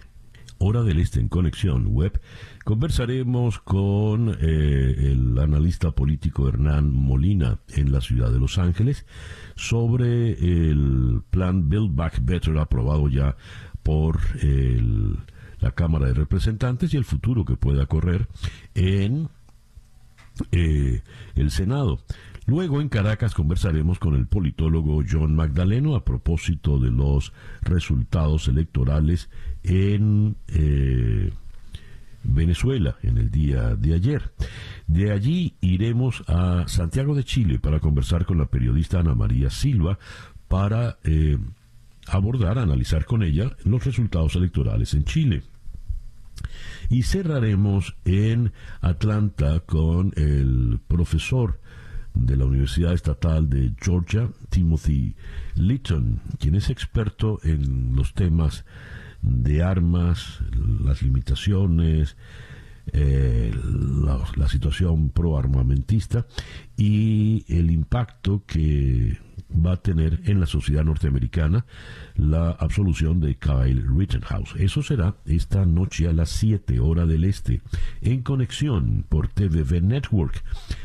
hora 0.58 0.82
del 0.82 0.98
este 0.98 1.20
en 1.20 1.28
conexión 1.28 1.86
web, 1.86 2.20
conversaremos 2.64 3.60
con 3.60 4.28
eh, 4.28 4.34
el 4.40 5.38
analista 5.38 5.90
político 5.90 6.48
Hernán 6.48 6.92
Molina 6.92 7.58
en 7.68 7.92
la 7.92 8.00
ciudad 8.00 8.30
de 8.30 8.38
Los 8.38 8.58
Ángeles 8.58 9.06
sobre 9.56 10.32
el 10.32 11.22
plan 11.30 11.68
Build 11.68 11.94
Back 11.94 12.20
Better 12.22 12.58
aprobado 12.58 13.08
ya 13.08 13.36
por 13.82 14.20
el 14.42 15.16
la 15.60 15.72
Cámara 15.72 16.06
de 16.06 16.14
Representantes 16.14 16.92
y 16.94 16.96
el 16.96 17.04
futuro 17.04 17.44
que 17.44 17.56
pueda 17.56 17.86
correr 17.86 18.28
en 18.74 19.28
eh, 20.52 21.02
el 21.34 21.50
Senado. 21.50 22.00
Luego 22.46 22.80
en 22.80 22.88
Caracas 22.88 23.34
conversaremos 23.34 23.98
con 23.98 24.14
el 24.14 24.26
politólogo 24.26 25.02
John 25.08 25.36
Magdaleno 25.36 25.94
a 25.94 26.04
propósito 26.04 26.78
de 26.78 26.90
los 26.90 27.32
resultados 27.62 28.48
electorales 28.48 29.30
en 29.62 30.36
eh, 30.48 31.30
Venezuela 32.22 32.96
en 33.02 33.18
el 33.18 33.30
día 33.30 33.76
de 33.76 33.94
ayer. 33.94 34.32
De 34.86 35.12
allí 35.12 35.54
iremos 35.60 36.24
a 36.26 36.64
Santiago 36.66 37.14
de 37.14 37.24
Chile 37.24 37.58
para 37.58 37.80
conversar 37.80 38.24
con 38.24 38.38
la 38.38 38.46
periodista 38.46 39.00
Ana 39.00 39.14
María 39.14 39.50
Silva 39.50 39.98
para 40.48 40.98
eh, 41.04 41.38
abordar, 42.08 42.58
analizar 42.58 43.04
con 43.04 43.22
ella 43.22 43.56
los 43.64 43.84
resultados 43.84 44.34
electorales 44.34 44.94
en 44.94 45.04
Chile. 45.04 45.42
Y 46.90 47.04
cerraremos 47.04 47.96
en 48.04 48.52
Atlanta 48.80 49.60
con 49.60 50.12
el 50.16 50.80
profesor 50.88 51.60
de 52.14 52.36
la 52.36 52.44
Universidad 52.44 52.92
Estatal 52.92 53.48
de 53.48 53.72
Georgia, 53.80 54.28
Timothy 54.48 55.14
Litton, 55.54 56.20
quien 56.40 56.56
es 56.56 56.68
experto 56.68 57.38
en 57.44 57.94
los 57.94 58.12
temas 58.14 58.64
de 59.22 59.62
armas, 59.62 60.40
las 60.82 61.02
limitaciones, 61.02 62.16
eh, 62.92 63.52
la, 64.04 64.20
la, 64.34 64.48
situación 64.48 65.10
pro-armamentista 65.10 66.26
y 66.76 67.44
el 67.46 67.70
impacto 67.70 68.42
que 68.46 69.16
va 69.54 69.72
a 69.72 69.76
tener 69.76 70.20
en 70.24 70.40
la 70.40 70.46
sociedad 70.46 70.84
norteamericana 70.84 71.64
la 72.16 72.50
absolución 72.50 73.20
de 73.20 73.36
Kyle 73.36 73.84
Rittenhouse. 73.86 74.54
Eso 74.56 74.82
será 74.82 75.16
esta 75.26 75.66
noche 75.66 76.08
a 76.08 76.12
las 76.12 76.30
7 76.30 76.80
hora 76.80 77.06
del 77.06 77.24
este, 77.24 77.60
en 78.00 78.22
conexión 78.22 79.04
por 79.08 79.28
TVV 79.28 79.82
Network, 79.82 80.42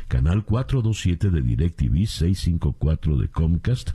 canal 0.08 0.43
427 0.43 1.30
de 1.30 1.41
DirecTV, 1.41 2.08
654 2.08 3.17
de 3.17 3.28
Comcast, 3.30 3.91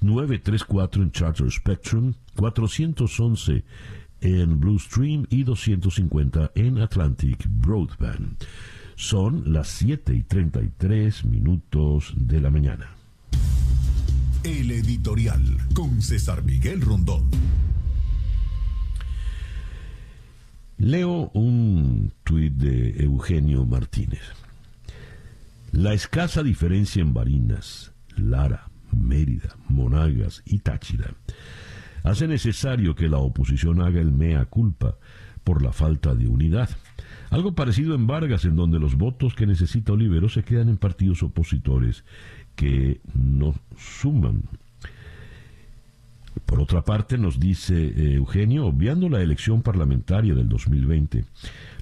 934 0.00 1.02
eh, 1.02 1.04
en 1.04 1.12
Charter 1.12 1.50
Spectrum, 1.50 2.14
411 2.36 3.64
en 4.20 4.58
Blue 4.58 4.78
Stream 4.78 5.26
y 5.30 5.44
250 5.44 6.52
en 6.54 6.78
Atlantic 6.78 7.46
Broadband. 7.48 8.36
Son 8.98 9.52
las 9.52 9.68
7 9.68 10.12
y 10.12 10.24
33 10.24 11.24
minutos 11.24 12.12
de 12.16 12.40
la 12.40 12.50
mañana. 12.50 12.90
El 14.42 14.72
editorial 14.72 15.40
con 15.72 16.02
César 16.02 16.42
Miguel 16.42 16.80
Rondón. 16.80 17.30
Leo 20.78 21.30
un 21.32 22.12
tuit 22.24 22.52
de 22.54 23.04
Eugenio 23.04 23.64
Martínez. 23.64 24.22
La 25.70 25.94
escasa 25.94 26.42
diferencia 26.42 27.00
en 27.00 27.14
Barinas, 27.14 27.92
Lara, 28.16 28.68
Mérida, 28.90 29.56
Monagas 29.68 30.42
y 30.44 30.58
Táchira 30.58 31.14
hace 32.02 32.26
necesario 32.26 32.96
que 32.96 33.08
la 33.08 33.18
oposición 33.18 33.80
haga 33.80 34.00
el 34.00 34.10
mea 34.10 34.46
culpa 34.46 34.96
por 35.44 35.62
la 35.62 35.70
falta 35.70 36.16
de 36.16 36.26
unidad. 36.26 36.68
Algo 37.30 37.54
parecido 37.54 37.94
en 37.94 38.06
Vargas, 38.06 38.44
en 38.44 38.56
donde 38.56 38.78
los 38.78 38.94
votos 38.94 39.34
que 39.34 39.46
necesita 39.46 39.92
Olivero 39.92 40.28
se 40.28 40.42
quedan 40.42 40.68
en 40.68 40.78
partidos 40.78 41.22
opositores 41.22 42.04
que 42.54 43.00
no 43.14 43.54
suman. 43.76 44.42
Por 46.46 46.60
otra 46.60 46.82
parte, 46.82 47.18
nos 47.18 47.38
dice 47.38 47.74
eh, 47.74 48.14
Eugenio, 48.14 48.66
obviando 48.66 49.08
la 49.08 49.20
elección 49.20 49.62
parlamentaria 49.62 50.34
del 50.34 50.48
2020, 50.48 51.24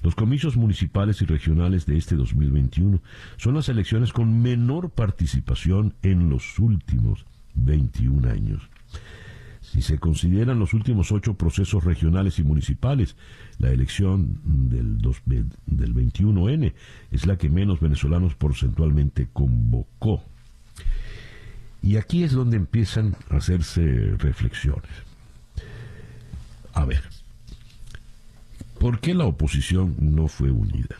los 0.03 0.15
comicios 0.15 0.57
municipales 0.57 1.21
y 1.21 1.25
regionales 1.25 1.85
de 1.85 1.97
este 1.97 2.15
2021 2.15 2.99
son 3.37 3.55
las 3.55 3.69
elecciones 3.69 4.11
con 4.11 4.41
menor 4.41 4.89
participación 4.89 5.93
en 6.01 6.29
los 6.29 6.59
últimos 6.59 7.25
21 7.55 8.29
años. 8.29 8.69
Si 9.71 9.81
se 9.81 9.99
consideran 9.99 10.59
los 10.59 10.73
últimos 10.73 11.11
ocho 11.11 11.33
procesos 11.33 11.83
regionales 11.83 12.39
y 12.39 12.43
municipales, 12.43 13.15
la 13.59 13.69
elección 13.69 14.39
del, 14.43 14.97
del 15.65 15.93
21N 15.93 16.73
es 17.11 17.25
la 17.25 17.37
que 17.37 17.49
menos 17.49 17.79
venezolanos 17.81 18.33
porcentualmente 18.35 19.27
convocó. 19.31 20.23
Y 21.81 21.97
aquí 21.97 22.23
es 22.23 22.31
donde 22.31 22.57
empiezan 22.57 23.15
a 23.29 23.37
hacerse 23.37 24.15
reflexiones. 24.17 24.91
A 26.73 26.85
ver, 26.85 27.03
¿por 28.79 28.99
qué 28.99 29.13
la 29.13 29.25
oposición 29.25 29.95
no 29.99 30.27
fue 30.27 30.49
unida? 30.49 30.95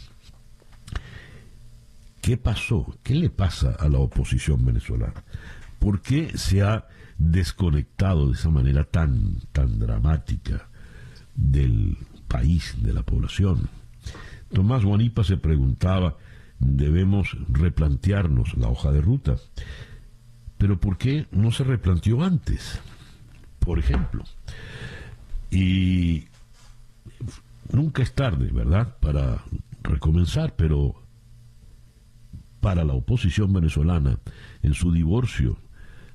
¿Qué 2.21 2.35
pasó? 2.35 2.97
¿Qué 3.03 3.15
le 3.15 3.29
pasa 3.29 3.75
a 3.79 3.87
la 3.87 3.99
oposición 3.99 4.65
venezolana? 4.65 5.23
¿Por 5.79 6.01
qué 6.01 6.37
se 6.37 6.63
ha 6.63 6.87
desconectado 7.17 8.27
de 8.27 8.33
esa 8.33 8.49
manera 8.49 8.83
tan, 8.83 9.37
tan 9.51 9.79
dramática 9.79 10.67
del 11.35 11.97
país, 12.27 12.75
de 12.81 12.93
la 12.93 13.03
población. 13.03 13.69
Tomás 14.51 14.83
Guanipa 14.83 15.23
se 15.23 15.37
preguntaba, 15.37 16.17
debemos 16.59 17.37
replantearnos 17.49 18.57
la 18.57 18.69
hoja 18.69 18.91
de 18.91 19.01
ruta. 19.01 19.35
Pero 20.57 20.79
¿por 20.79 20.97
qué 20.97 21.27
no 21.31 21.51
se 21.51 21.63
replanteó 21.63 22.23
antes? 22.23 22.79
Por 23.59 23.79
ejemplo, 23.79 24.23
Y 25.49 26.25
nunca 27.71 28.03
es 28.03 28.13
tarde, 28.13 28.49
¿verdad?, 28.51 28.97
para 28.99 29.43
recomenzar, 29.81 30.55
pero 30.55 31.01
para 32.59 32.83
la 32.83 32.93
oposición 32.93 33.53
venezolana, 33.53 34.19
en 34.61 34.73
su 34.73 34.91
divorcio 34.91 35.57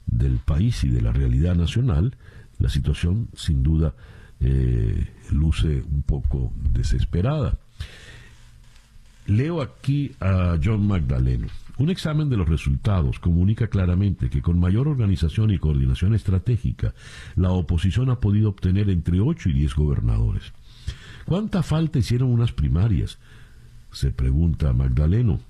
del 0.07 0.39
país 0.39 0.85
y 0.85 0.89
de 0.89 1.03
la 1.03 1.13
realidad 1.13 1.55
nacional, 1.55 2.17
la 2.59 2.69
situación 2.69 3.29
sin 3.35 3.63
duda 3.63 3.95
eh, 4.41 5.07
luce 5.31 5.83
un 5.83 6.03
poco 6.03 6.53
desesperada. 6.73 7.59
Leo 9.27 9.63
aquí 9.63 10.13
a 10.21 10.59
John 10.63 10.87
Magdaleno. 10.87 11.47
Un 11.79 11.91
examen 11.91 12.29
de 12.29 12.37
los 12.37 12.49
resultados 12.49 13.19
comunica 13.19 13.69
claramente 13.69 14.29
que 14.29 14.43
con 14.43 14.59
mayor 14.59 14.89
organización 14.89 15.51
y 15.51 15.59
coordinación 15.59 16.15
estratégica, 16.15 16.93
la 17.35 17.51
oposición 17.51 18.11
ha 18.11 18.21
podido 18.21 18.51
obtener 18.51 18.91
entre 18.91 19.21
8 19.21 19.49
y 19.49 19.53
10 19.55 19.75
gobernadores. 19.75 20.53
¿Cuánta 21.25 21.63
falta 21.63 21.99
hicieron 21.99 22.31
unas 22.31 22.53
primarias? 22.53 23.19
Se 23.91 24.11
pregunta 24.11 24.73
Magdaleno. 24.73 25.41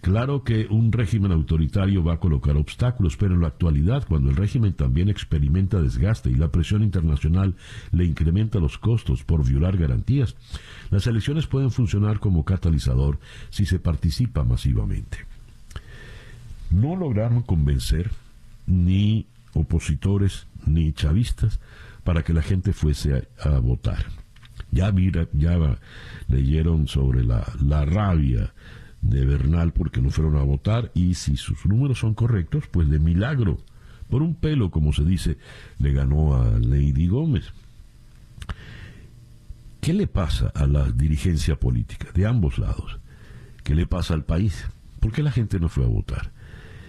Claro 0.00 0.44
que 0.44 0.66
un 0.70 0.92
régimen 0.92 1.32
autoritario 1.32 2.04
va 2.04 2.14
a 2.14 2.20
colocar 2.20 2.56
obstáculos, 2.56 3.16
pero 3.16 3.34
en 3.34 3.40
la 3.40 3.48
actualidad, 3.48 4.06
cuando 4.06 4.30
el 4.30 4.36
régimen 4.36 4.72
también 4.72 5.08
experimenta 5.08 5.80
desgaste 5.80 6.30
y 6.30 6.36
la 6.36 6.52
presión 6.52 6.82
internacional 6.82 7.56
le 7.90 8.04
incrementa 8.04 8.60
los 8.60 8.78
costos 8.78 9.24
por 9.24 9.44
violar 9.46 9.76
garantías, 9.76 10.36
las 10.90 11.06
elecciones 11.06 11.46
pueden 11.46 11.72
funcionar 11.72 12.20
como 12.20 12.44
catalizador 12.44 13.18
si 13.50 13.66
se 13.66 13.80
participa 13.80 14.44
masivamente. 14.44 15.26
No 16.70 16.94
lograron 16.94 17.42
convencer 17.42 18.10
ni 18.66 19.26
opositores 19.54 20.46
ni 20.64 20.92
chavistas 20.92 21.58
para 22.04 22.22
que 22.22 22.32
la 22.32 22.42
gente 22.42 22.72
fuese 22.72 23.28
a, 23.40 23.58
votar. 23.58 24.06
Ya, 24.70 24.92
mira, 24.92 25.26
ya 25.32 25.78
leyeron 26.28 26.86
sobre 26.86 27.24
la, 27.24 27.44
la 27.60 27.84
rabia 27.84 28.52
de 29.00 29.24
Bernal 29.24 29.72
porque 29.72 30.00
no 30.00 30.10
fueron 30.10 30.36
a 30.36 30.42
votar 30.42 30.90
y 30.94 31.14
si 31.14 31.36
sus 31.36 31.64
números 31.66 32.00
son 32.00 32.14
correctos, 32.14 32.64
pues 32.70 32.88
de 32.88 32.98
milagro, 32.98 33.58
por 34.08 34.22
un 34.22 34.34
pelo, 34.34 34.70
como 34.70 34.92
se 34.92 35.04
dice, 35.04 35.38
le 35.78 35.92
ganó 35.92 36.34
a 36.34 36.50
Lady 36.58 37.06
Gómez. 37.06 37.52
¿Qué 39.80 39.92
le 39.92 40.06
pasa 40.06 40.48
a 40.54 40.66
la 40.66 40.90
dirigencia 40.90 41.56
política 41.56 42.08
de 42.12 42.26
ambos 42.26 42.58
lados? 42.58 42.98
¿Qué 43.62 43.74
le 43.74 43.86
pasa 43.86 44.14
al 44.14 44.24
país? 44.24 44.66
¿Por 45.00 45.12
qué 45.12 45.22
la 45.22 45.30
gente 45.30 45.60
no 45.60 45.68
fue 45.68 45.84
a 45.84 45.88
votar? 45.88 46.32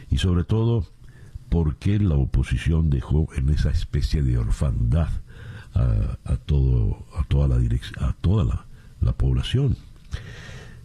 Y 0.10 0.18
sobre 0.18 0.44
todo, 0.44 0.88
¿por 1.50 1.76
qué 1.76 2.00
la 2.00 2.16
oposición 2.16 2.90
dejó 2.90 3.28
en 3.36 3.50
esa 3.50 3.70
especie 3.70 4.24
de 4.24 4.38
orfandad 4.38 5.10
a, 5.74 6.36
todo, 6.46 7.06
a 7.16 7.24
toda, 7.26 7.48
la, 7.48 7.58
a 8.00 8.14
toda 8.14 8.66
la 9.02 9.14
población? 9.14 9.78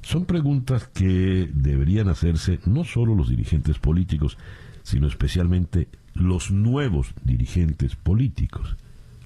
Son 0.04 0.26
preguntas 0.26 0.88
que 0.88 1.50
deberían 1.52 2.08
hacerse 2.08 2.60
no 2.66 2.84
solo 2.84 3.14
los 3.14 3.30
dirigentes 3.30 3.78
políticos, 3.78 4.36
sino 4.82 5.08
especialmente 5.08 5.88
los 6.12 6.50
nuevos 6.50 7.14
dirigentes 7.24 7.96
políticos, 7.96 8.76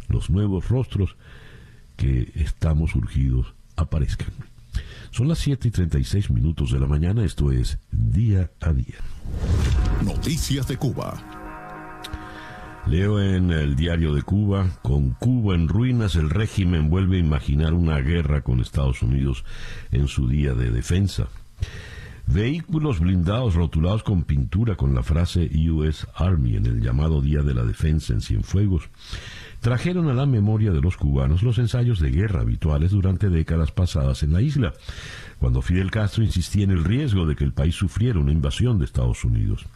los 0.09 0.31
nuevos 0.31 0.69
rostros 0.69 1.17
que 1.97 2.31
estamos 2.37 2.95
urgidos 2.95 3.55
aparezcan. 3.77 4.31
Son 5.11 5.27
las 5.27 5.39
7 5.39 5.69
y 5.69 5.71
36 5.73 6.31
minutos 6.31 6.71
de 6.71 6.79
la 6.79 6.87
mañana, 6.87 7.25
esto 7.25 7.51
es 7.51 7.79
Día 7.91 8.51
a 8.61 8.73
Día. 8.73 8.99
Noticias 10.05 10.69
de 10.69 10.77
Cuba. 10.77 11.38
Leo 12.89 13.21
en 13.21 13.51
el 13.51 13.77
diario 13.77 14.15
de 14.15 14.23
Cuba, 14.23 14.71
con 14.81 15.11
Cuba 15.11 15.55
en 15.55 15.69
ruinas, 15.69 16.17
el 16.17 16.31
régimen 16.31 16.89
vuelve 16.89 17.19
a 17.19 17.21
imaginar 17.21 17.75
una 17.75 17.99
guerra 17.99 18.41
con 18.41 18.61
Estados 18.61 19.03
Unidos 19.03 19.45
en 19.93 20.09
su 20.09 20.27
día 20.27 20.55
de 20.55 20.71
defensa. 20.71 21.29
Vehículos 22.27 23.01
blindados 23.01 23.55
rotulados 23.55 24.03
con 24.03 24.23
pintura 24.23 24.77
con 24.77 24.95
la 24.95 25.03
frase 25.03 25.51
US 25.69 26.07
Army 26.15 26.57
en 26.57 26.65
el 26.65 26.81
llamado 26.81 27.21
Día 27.21 27.43
de 27.43 27.53
la 27.53 27.65
Defensa 27.65 28.15
en 28.15 28.23
Cienfuegos 28.23 28.89
trajeron 29.61 30.09
a 30.09 30.15
la 30.15 30.25
memoria 30.25 30.73
de 30.73 30.81
los 30.81 30.97
cubanos 30.97 31.43
los 31.43 31.59
ensayos 31.59 32.01
de 32.01 32.11
guerra 32.11 32.41
habituales 32.41 32.93
durante 32.93 33.29
décadas 33.29 33.71
pasadas 33.71 34.23
en 34.23 34.33
la 34.33 34.41
isla, 34.41 34.73
cuando 35.39 35.61
Fidel 35.61 35.91
Castro 35.91 36.25
insistía 36.25 36.65
en 36.65 36.71
el 36.71 36.85
riesgo 36.85 37.27
de 37.27 37.37
que 37.37 37.45
el 37.45 37.53
país 37.53 37.75
sufriera 37.75 38.19
una 38.19 38.33
invasión 38.33 38.79
de 38.79 38.87
Estados 38.87 39.25
Unidos. 39.25 39.67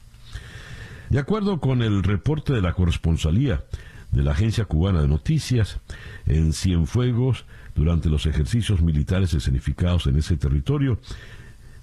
De 1.12 1.18
acuerdo 1.18 1.60
con 1.60 1.82
el 1.82 2.02
reporte 2.02 2.54
de 2.54 2.62
la 2.62 2.72
corresponsalía 2.72 3.62
de 4.12 4.22
la 4.22 4.32
Agencia 4.32 4.64
Cubana 4.64 5.02
de 5.02 5.08
Noticias, 5.08 5.78
en 6.24 6.54
Cienfuegos, 6.54 7.44
durante 7.74 8.08
los 8.08 8.24
ejercicios 8.24 8.80
militares 8.80 9.34
escenificados 9.34 10.06
en 10.06 10.16
ese 10.16 10.38
territorio, 10.38 10.98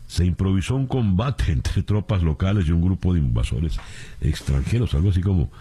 se 0.08 0.26
improvisó 0.26 0.76
un 0.76 0.88
combate 0.88 1.44
entre 1.52 1.84
tropas 1.84 2.24
locales 2.24 2.68
y 2.68 2.72
un 2.72 2.82
grupo 2.82 3.14
de 3.14 3.20
invasores 3.20 3.80
extranjeros, 4.20 4.96
algo 4.96 5.12
así 5.12 5.22
como 5.22 5.52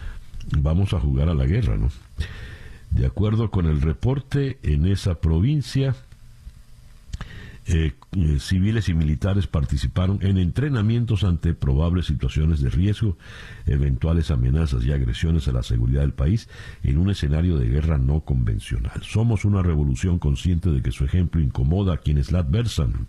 vamos 0.56 0.94
a 0.94 1.00
jugar 1.00 1.28
a 1.28 1.34
la 1.34 1.44
guerra, 1.44 1.76
¿no? 1.76 1.90
De 2.90 3.04
acuerdo 3.04 3.50
con 3.50 3.66
el 3.66 3.82
reporte, 3.82 4.58
en 4.62 4.86
esa 4.86 5.20
provincia 5.20 5.94
eh, 7.70 7.92
eh, 8.12 8.38
civiles 8.40 8.88
y 8.88 8.94
militares 8.94 9.46
participaron 9.46 10.20
en 10.22 10.38
entrenamientos 10.38 11.22
ante 11.22 11.52
probables 11.52 12.06
situaciones 12.06 12.62
de 12.62 12.70
riesgo, 12.70 13.18
eventuales 13.66 14.30
amenazas 14.30 14.86
y 14.86 14.92
agresiones 14.92 15.48
a 15.48 15.52
la 15.52 15.62
seguridad 15.62 16.00
del 16.00 16.14
país 16.14 16.48
en 16.82 16.96
un 16.96 17.10
escenario 17.10 17.58
de 17.58 17.68
guerra 17.68 17.98
no 17.98 18.20
convencional. 18.20 19.02
Somos 19.02 19.44
una 19.44 19.62
revolución 19.62 20.18
consciente 20.18 20.70
de 20.70 20.80
que 20.80 20.92
su 20.92 21.04
ejemplo 21.04 21.42
incomoda 21.42 21.92
a 21.92 21.98
quienes 21.98 22.32
la 22.32 22.38
adversan. 22.38 23.06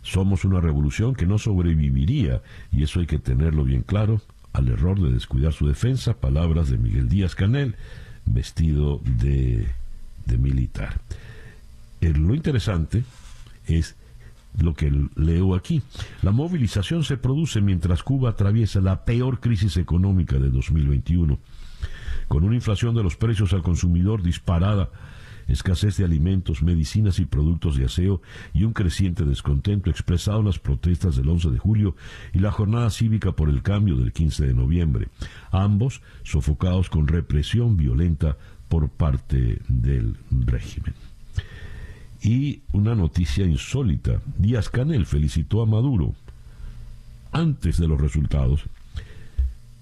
Somos 0.00 0.46
una 0.46 0.62
revolución 0.62 1.14
que 1.14 1.26
no 1.26 1.36
sobreviviría, 1.36 2.40
y 2.72 2.84
eso 2.84 3.00
hay 3.00 3.06
que 3.06 3.18
tenerlo 3.18 3.64
bien 3.64 3.82
claro, 3.82 4.22
al 4.54 4.68
error 4.68 4.98
de 4.98 5.12
descuidar 5.12 5.52
su 5.52 5.68
defensa, 5.68 6.14
palabras 6.14 6.70
de 6.70 6.78
Miguel 6.78 7.10
Díaz 7.10 7.34
Canel, 7.34 7.76
vestido 8.24 9.02
de, 9.04 9.66
de 10.24 10.38
militar. 10.38 11.00
Eh, 12.00 12.14
lo 12.14 12.34
interesante 12.34 13.04
es 13.66 13.96
lo 14.58 14.74
que 14.74 14.92
leo 15.16 15.54
aquí. 15.54 15.82
La 16.22 16.30
movilización 16.30 17.04
se 17.04 17.16
produce 17.16 17.60
mientras 17.60 18.02
Cuba 18.02 18.30
atraviesa 18.30 18.80
la 18.80 19.04
peor 19.04 19.40
crisis 19.40 19.76
económica 19.76 20.38
de 20.38 20.50
2021, 20.50 21.38
con 22.28 22.44
una 22.44 22.54
inflación 22.54 22.94
de 22.94 23.02
los 23.02 23.16
precios 23.16 23.52
al 23.52 23.62
consumidor 23.62 24.22
disparada, 24.22 24.90
escasez 25.48 25.96
de 25.96 26.04
alimentos, 26.04 26.62
medicinas 26.62 27.18
y 27.18 27.24
productos 27.24 27.76
de 27.76 27.86
aseo 27.86 28.22
y 28.52 28.64
un 28.64 28.72
creciente 28.72 29.24
descontento 29.24 29.90
expresado 29.90 30.40
en 30.40 30.46
las 30.46 30.58
protestas 30.58 31.16
del 31.16 31.28
11 31.28 31.50
de 31.50 31.58
julio 31.58 31.96
y 32.32 32.38
la 32.38 32.52
jornada 32.52 32.90
cívica 32.90 33.32
por 33.32 33.48
el 33.48 33.62
cambio 33.62 33.96
del 33.96 34.12
15 34.12 34.46
de 34.46 34.54
noviembre, 34.54 35.08
ambos 35.50 36.02
sofocados 36.22 36.88
con 36.90 37.08
represión 37.08 37.76
violenta 37.76 38.36
por 38.68 38.88
parte 38.88 39.60
del 39.68 40.16
régimen. 40.30 40.94
Y 42.22 42.62
una 42.72 42.94
noticia 42.94 43.44
insólita. 43.44 44.20
Díaz 44.38 44.68
Canel 44.68 45.06
felicitó 45.06 45.60
a 45.60 45.66
Maduro 45.66 46.14
antes 47.32 47.78
de 47.78 47.88
los 47.88 48.00
resultados. 48.00 48.62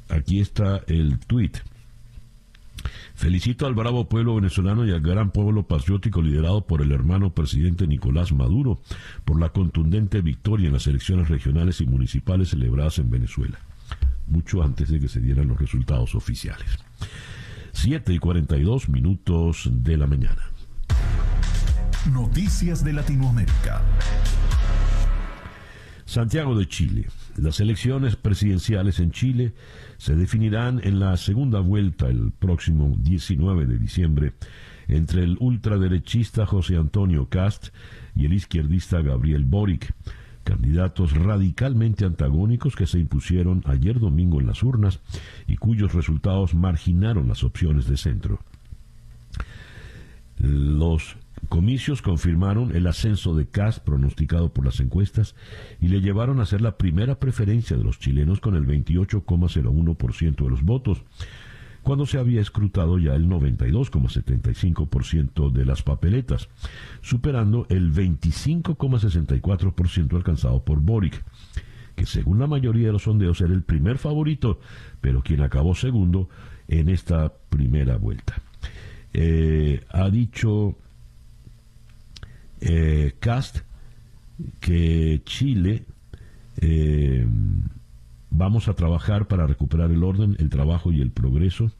Aquí 0.08 0.40
está 0.40 0.82
el 0.86 1.18
tuit. 1.18 1.58
Felicito 3.14 3.66
al 3.66 3.74
bravo 3.74 4.08
pueblo 4.08 4.36
venezolano 4.36 4.86
y 4.86 4.92
al 4.92 5.02
gran 5.02 5.30
pueblo 5.30 5.64
patriótico 5.64 6.22
liderado 6.22 6.62
por 6.66 6.80
el 6.80 6.92
hermano 6.92 7.34
presidente 7.34 7.86
Nicolás 7.86 8.32
Maduro 8.32 8.80
por 9.26 9.38
la 9.38 9.50
contundente 9.50 10.22
victoria 10.22 10.68
en 10.68 10.72
las 10.72 10.86
elecciones 10.86 11.28
regionales 11.28 11.82
y 11.82 11.86
municipales 11.86 12.48
celebradas 12.48 12.98
en 12.98 13.10
Venezuela, 13.10 13.58
mucho 14.26 14.62
antes 14.62 14.88
de 14.88 14.98
que 14.98 15.08
se 15.08 15.20
dieran 15.20 15.48
los 15.48 15.58
resultados 15.58 16.14
oficiales. 16.14 16.66
7 17.72 18.14
y 18.14 18.18
42 18.18 18.88
minutos 18.88 19.68
de 19.70 19.98
la 19.98 20.06
mañana. 20.06 20.50
Noticias 22.06 22.82
de 22.82 22.94
Latinoamérica. 22.94 23.82
Santiago 26.06 26.58
de 26.58 26.66
Chile. 26.66 27.08
Las 27.36 27.60
elecciones 27.60 28.16
presidenciales 28.16 29.00
en 29.00 29.10
Chile 29.10 29.52
se 29.98 30.16
definirán 30.16 30.80
en 30.82 30.98
la 30.98 31.18
segunda 31.18 31.60
vuelta 31.60 32.08
el 32.08 32.32
próximo 32.32 32.94
19 32.98 33.66
de 33.66 33.76
diciembre 33.76 34.32
entre 34.88 35.24
el 35.24 35.36
ultraderechista 35.40 36.46
José 36.46 36.76
Antonio 36.76 37.28
Cast 37.28 37.68
y 38.16 38.24
el 38.24 38.32
izquierdista 38.32 39.02
Gabriel 39.02 39.44
Boric, 39.44 39.92
candidatos 40.42 41.12
radicalmente 41.12 42.06
antagónicos 42.06 42.76
que 42.76 42.86
se 42.86 42.98
impusieron 42.98 43.62
ayer 43.66 44.00
domingo 44.00 44.40
en 44.40 44.46
las 44.46 44.62
urnas 44.62 45.00
y 45.46 45.56
cuyos 45.58 45.92
resultados 45.92 46.54
marginaron 46.54 47.28
las 47.28 47.44
opciones 47.44 47.86
de 47.86 47.98
centro. 47.98 48.40
Los 50.38 51.16
comicios 51.48 52.02
confirmaron 52.02 52.76
el 52.76 52.86
ascenso 52.86 53.34
de 53.34 53.46
Cast 53.46 53.82
pronosticado 53.84 54.52
por 54.52 54.64
las 54.64 54.78
encuestas 54.80 55.34
y 55.80 55.88
le 55.88 56.00
llevaron 56.00 56.40
a 56.40 56.46
ser 56.46 56.60
la 56.60 56.76
primera 56.76 57.18
preferencia 57.18 57.76
de 57.76 57.82
los 57.84 57.98
chilenos 57.98 58.38
con 58.40 58.54
el 58.56 58.66
28,01% 58.66 60.44
de 60.44 60.50
los 60.50 60.62
votos. 60.62 61.02
cuando 61.82 62.04
se 62.04 62.18
había 62.18 62.42
escrutado 62.42 62.98
ya 62.98 63.14
el 63.14 63.26
92,75% 63.26 65.50
de 65.50 65.64
las 65.64 65.82
papeletas, 65.82 66.50
superando 67.00 67.64
el 67.70 67.90
25,64% 67.94 70.14
alcanzado 70.14 70.62
por 70.62 70.80
Boric, 70.80 71.24
que 71.96 72.04
según 72.04 72.38
la 72.38 72.46
mayoría 72.46 72.88
de 72.88 72.92
los 72.92 73.04
sondeos 73.04 73.40
era 73.40 73.54
el 73.54 73.62
primer 73.62 73.96
favorito, 73.96 74.60
pero 75.00 75.22
quien 75.22 75.40
acabó 75.40 75.74
segundo 75.74 76.28
en 76.68 76.90
esta 76.90 77.32
primera 77.48 77.96
vuelta. 77.96 78.42
Eh, 79.12 79.82
ha 79.90 80.08
dicho 80.08 80.76
eh, 82.60 83.14
Cast 83.20 83.58
que 84.60 85.22
Chile 85.24 85.84
eh, 86.60 87.26
vamos 88.30 88.68
a 88.68 88.74
trabajar 88.74 89.28
para 89.28 89.46
recuperar 89.46 89.90
el 89.90 90.02
orden, 90.04 90.36
el 90.38 90.48
trabajo 90.50 90.92
y 90.92 91.00
el 91.00 91.10
progreso. 91.10 91.70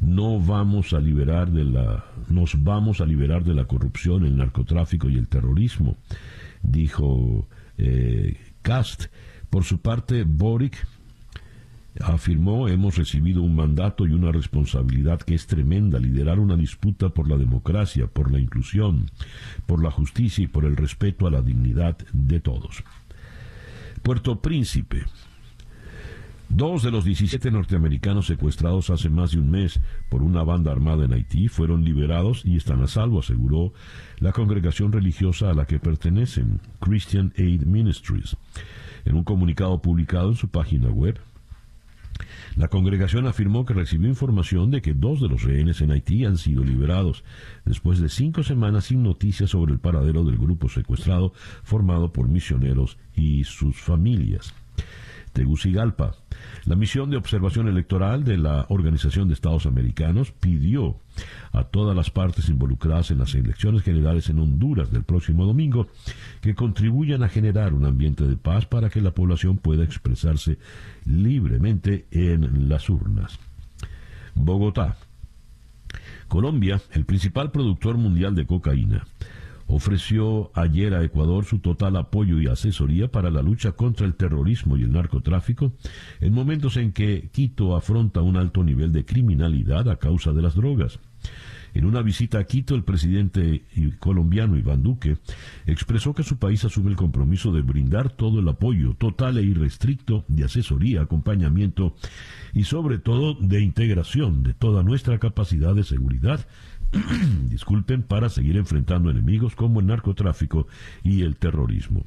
No 0.00 0.38
vamos 0.40 0.92
a 0.92 1.00
liberar 1.00 1.50
de 1.50 1.64
la, 1.64 2.04
nos 2.28 2.62
vamos 2.62 3.00
a 3.00 3.06
liberar 3.06 3.44
de 3.44 3.54
la 3.54 3.64
corrupción, 3.64 4.24
el 4.24 4.36
narcotráfico 4.36 5.08
y 5.08 5.16
el 5.16 5.28
terrorismo, 5.28 5.96
dijo 6.62 7.48
Cast. 8.62 9.06
Por 9.48 9.64
su 9.64 9.80
parte, 9.80 10.24
Boric 10.24 10.86
afirmó, 12.00 12.68
hemos 12.68 12.96
recibido 12.96 13.42
un 13.42 13.54
mandato 13.54 14.06
y 14.06 14.12
una 14.12 14.32
responsabilidad 14.32 15.20
que 15.20 15.34
es 15.34 15.46
tremenda, 15.46 15.98
liderar 15.98 16.40
una 16.40 16.56
disputa 16.56 17.10
por 17.10 17.28
la 17.28 17.36
democracia, 17.36 18.06
por 18.06 18.32
la 18.32 18.38
inclusión, 18.38 19.10
por 19.66 19.82
la 19.82 19.90
justicia 19.90 20.44
y 20.44 20.48
por 20.48 20.64
el 20.64 20.76
respeto 20.76 21.26
a 21.26 21.30
la 21.30 21.42
dignidad 21.42 21.96
de 22.12 22.40
todos. 22.40 22.82
Puerto 24.02 24.40
Príncipe. 24.40 25.04
Dos 26.48 26.82
de 26.82 26.90
los 26.90 27.04
17 27.04 27.50
norteamericanos 27.50 28.26
secuestrados 28.26 28.90
hace 28.90 29.08
más 29.08 29.32
de 29.32 29.38
un 29.38 29.50
mes 29.50 29.80
por 30.08 30.22
una 30.22 30.44
banda 30.44 30.70
armada 30.70 31.04
en 31.04 31.12
Haití 31.12 31.48
fueron 31.48 31.84
liberados 31.84 32.44
y 32.44 32.56
están 32.56 32.82
a 32.82 32.86
salvo, 32.86 33.20
aseguró 33.20 33.72
la 34.18 34.32
congregación 34.32 34.92
religiosa 34.92 35.50
a 35.50 35.54
la 35.54 35.66
que 35.66 35.80
pertenecen, 35.80 36.60
Christian 36.80 37.32
Aid 37.38 37.62
Ministries. 37.62 38.36
En 39.04 39.16
un 39.16 39.24
comunicado 39.24 39.80
publicado 39.80 40.28
en 40.28 40.36
su 40.36 40.48
página 40.48 40.90
web, 40.90 41.18
la 42.56 42.68
congregación 42.68 43.26
afirmó 43.26 43.64
que 43.64 43.74
recibió 43.74 44.08
información 44.08 44.70
de 44.70 44.80
que 44.80 44.94
dos 44.94 45.20
de 45.20 45.28
los 45.28 45.42
rehenes 45.42 45.80
en 45.80 45.90
Haití 45.90 46.24
han 46.24 46.36
sido 46.36 46.62
liberados, 46.62 47.24
después 47.64 47.98
de 48.00 48.08
cinco 48.08 48.42
semanas 48.42 48.86
sin 48.86 49.02
noticias 49.02 49.50
sobre 49.50 49.72
el 49.72 49.80
paradero 49.80 50.24
del 50.24 50.38
grupo 50.38 50.68
secuestrado 50.68 51.32
formado 51.62 52.12
por 52.12 52.28
misioneros 52.28 52.98
y 53.14 53.44
sus 53.44 53.76
familias. 53.76 54.54
Tegucigalpa. 55.32 56.14
La 56.64 56.76
misión 56.76 57.10
de 57.10 57.16
observación 57.16 57.68
electoral 57.68 58.24
de 58.24 58.38
la 58.38 58.66
Organización 58.68 59.28
de 59.28 59.34
Estados 59.34 59.66
Americanos 59.66 60.32
pidió 60.32 60.96
a 61.52 61.64
todas 61.64 61.94
las 61.94 62.10
partes 62.10 62.48
involucradas 62.48 63.10
en 63.10 63.18
las 63.18 63.34
elecciones 63.34 63.82
generales 63.82 64.30
en 64.30 64.38
Honduras 64.38 64.90
del 64.90 65.04
próximo 65.04 65.44
domingo 65.44 65.88
que 66.40 66.54
contribuyan 66.54 67.22
a 67.22 67.28
generar 67.28 67.74
un 67.74 67.84
ambiente 67.84 68.26
de 68.26 68.36
paz 68.36 68.66
para 68.66 68.88
que 68.88 69.00
la 69.00 69.10
población 69.10 69.58
pueda 69.58 69.84
expresarse 69.84 70.58
libremente 71.04 72.06
en 72.10 72.68
las 72.68 72.88
urnas. 72.88 73.38
Bogotá. 74.34 74.96
Colombia, 76.28 76.80
el 76.92 77.04
principal 77.04 77.50
productor 77.50 77.96
mundial 77.96 78.34
de 78.34 78.46
cocaína, 78.46 79.06
ofreció 79.66 80.50
ayer 80.54 80.94
a 80.94 81.04
Ecuador 81.04 81.44
su 81.44 81.58
total 81.58 81.96
apoyo 81.96 82.40
y 82.40 82.46
asesoría 82.46 83.10
para 83.10 83.30
la 83.30 83.42
lucha 83.42 83.72
contra 83.72 84.06
el 84.06 84.14
terrorismo 84.14 84.76
y 84.76 84.82
el 84.82 84.92
narcotráfico 84.92 85.72
en 86.20 86.32
momentos 86.32 86.76
en 86.76 86.92
que 86.92 87.30
Quito 87.32 87.76
afronta 87.76 88.22
un 88.22 88.36
alto 88.36 88.62
nivel 88.62 88.92
de 88.92 89.04
criminalidad 89.04 89.88
a 89.88 89.96
causa 89.96 90.32
de 90.32 90.42
las 90.42 90.54
drogas. 90.54 90.98
En 91.74 91.86
una 91.86 92.02
visita 92.02 92.38
a 92.38 92.44
Quito, 92.44 92.76
el 92.76 92.84
presidente 92.84 93.64
colombiano 93.98 94.56
Iván 94.56 94.84
Duque 94.84 95.18
expresó 95.66 96.14
que 96.14 96.22
su 96.22 96.38
país 96.38 96.64
asume 96.64 96.90
el 96.90 96.96
compromiso 96.96 97.50
de 97.50 97.62
brindar 97.62 98.10
todo 98.10 98.38
el 98.38 98.48
apoyo 98.48 98.94
total 98.94 99.38
e 99.38 99.42
irrestricto 99.42 100.24
de 100.28 100.44
asesoría, 100.44 101.02
acompañamiento 101.02 101.96
y 102.52 102.62
sobre 102.62 102.98
todo 102.98 103.34
de 103.34 103.60
integración 103.60 104.44
de 104.44 104.54
toda 104.54 104.84
nuestra 104.84 105.18
capacidad 105.18 105.74
de 105.74 105.82
seguridad 105.82 106.46
disculpen, 107.48 108.02
para 108.02 108.28
seguir 108.28 108.56
enfrentando 108.56 109.10
enemigos 109.10 109.54
como 109.54 109.80
el 109.80 109.86
narcotráfico 109.86 110.66
y 111.02 111.22
el 111.22 111.36
terrorismo. 111.36 112.06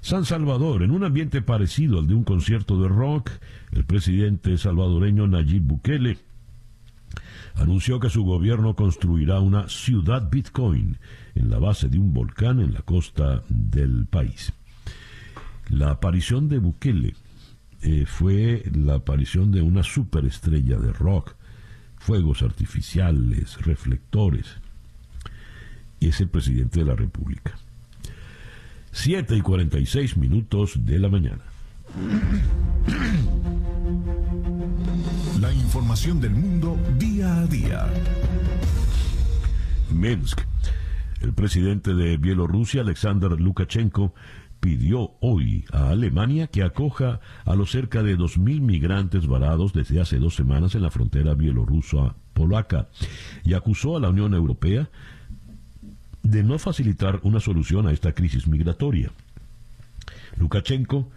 San 0.00 0.24
Salvador, 0.24 0.82
en 0.82 0.90
un 0.92 1.04
ambiente 1.04 1.42
parecido 1.42 1.98
al 1.98 2.06
de 2.06 2.14
un 2.14 2.24
concierto 2.24 2.80
de 2.80 2.88
rock, 2.88 3.30
el 3.72 3.84
presidente 3.84 4.56
salvadoreño 4.56 5.26
Nayib 5.26 5.62
Bukele 5.62 6.18
anunció 7.56 7.98
que 7.98 8.10
su 8.10 8.24
gobierno 8.24 8.74
construirá 8.74 9.40
una 9.40 9.68
ciudad 9.68 10.30
Bitcoin 10.30 10.98
en 11.34 11.50
la 11.50 11.58
base 11.58 11.88
de 11.88 11.98
un 11.98 12.12
volcán 12.12 12.60
en 12.60 12.72
la 12.72 12.82
costa 12.82 13.42
del 13.48 14.06
país. 14.06 14.52
La 15.68 15.90
aparición 15.90 16.48
de 16.48 16.58
Bukele 16.58 17.14
eh, 17.82 18.04
fue 18.06 18.62
la 18.72 18.94
aparición 18.94 19.50
de 19.50 19.62
una 19.62 19.82
superestrella 19.82 20.78
de 20.78 20.92
rock 20.92 21.34
fuegos 22.08 22.40
artificiales, 22.40 23.58
reflectores. 23.66 24.46
Y 26.00 26.08
es 26.08 26.18
el 26.22 26.28
presidente 26.30 26.80
de 26.80 26.86
la 26.86 26.96
República. 26.96 27.52
7 28.92 29.36
y 29.36 29.42
46 29.42 30.16
minutos 30.16 30.86
de 30.86 30.98
la 31.00 31.10
mañana. 31.10 31.42
La 35.38 35.52
información 35.52 36.18
del 36.18 36.30
mundo 36.30 36.78
día 36.98 37.40
a 37.40 37.46
día. 37.46 37.86
Minsk. 39.90 40.40
El 41.20 41.34
presidente 41.34 41.92
de 41.92 42.16
Bielorrusia, 42.16 42.80
Alexander 42.80 43.32
Lukashenko, 43.32 44.14
pidió 44.60 45.12
hoy 45.20 45.64
a 45.72 45.90
Alemania 45.90 46.48
que 46.48 46.62
acoja 46.62 47.20
a 47.44 47.54
los 47.54 47.70
cerca 47.70 48.02
de 48.02 48.16
2.000 48.16 48.60
migrantes 48.60 49.26
varados 49.26 49.72
desde 49.72 50.00
hace 50.00 50.18
dos 50.18 50.34
semanas 50.34 50.74
en 50.74 50.82
la 50.82 50.90
frontera 50.90 51.34
bielorrusa-polaca 51.34 52.88
y 53.44 53.54
acusó 53.54 53.96
a 53.96 54.00
la 54.00 54.10
Unión 54.10 54.34
Europea 54.34 54.90
de 56.22 56.42
no 56.42 56.58
facilitar 56.58 57.20
una 57.22 57.40
solución 57.40 57.86
a 57.86 57.92
esta 57.92 58.12
crisis 58.12 58.46
migratoria. 58.46 59.12
Lukashenko, 60.36 61.08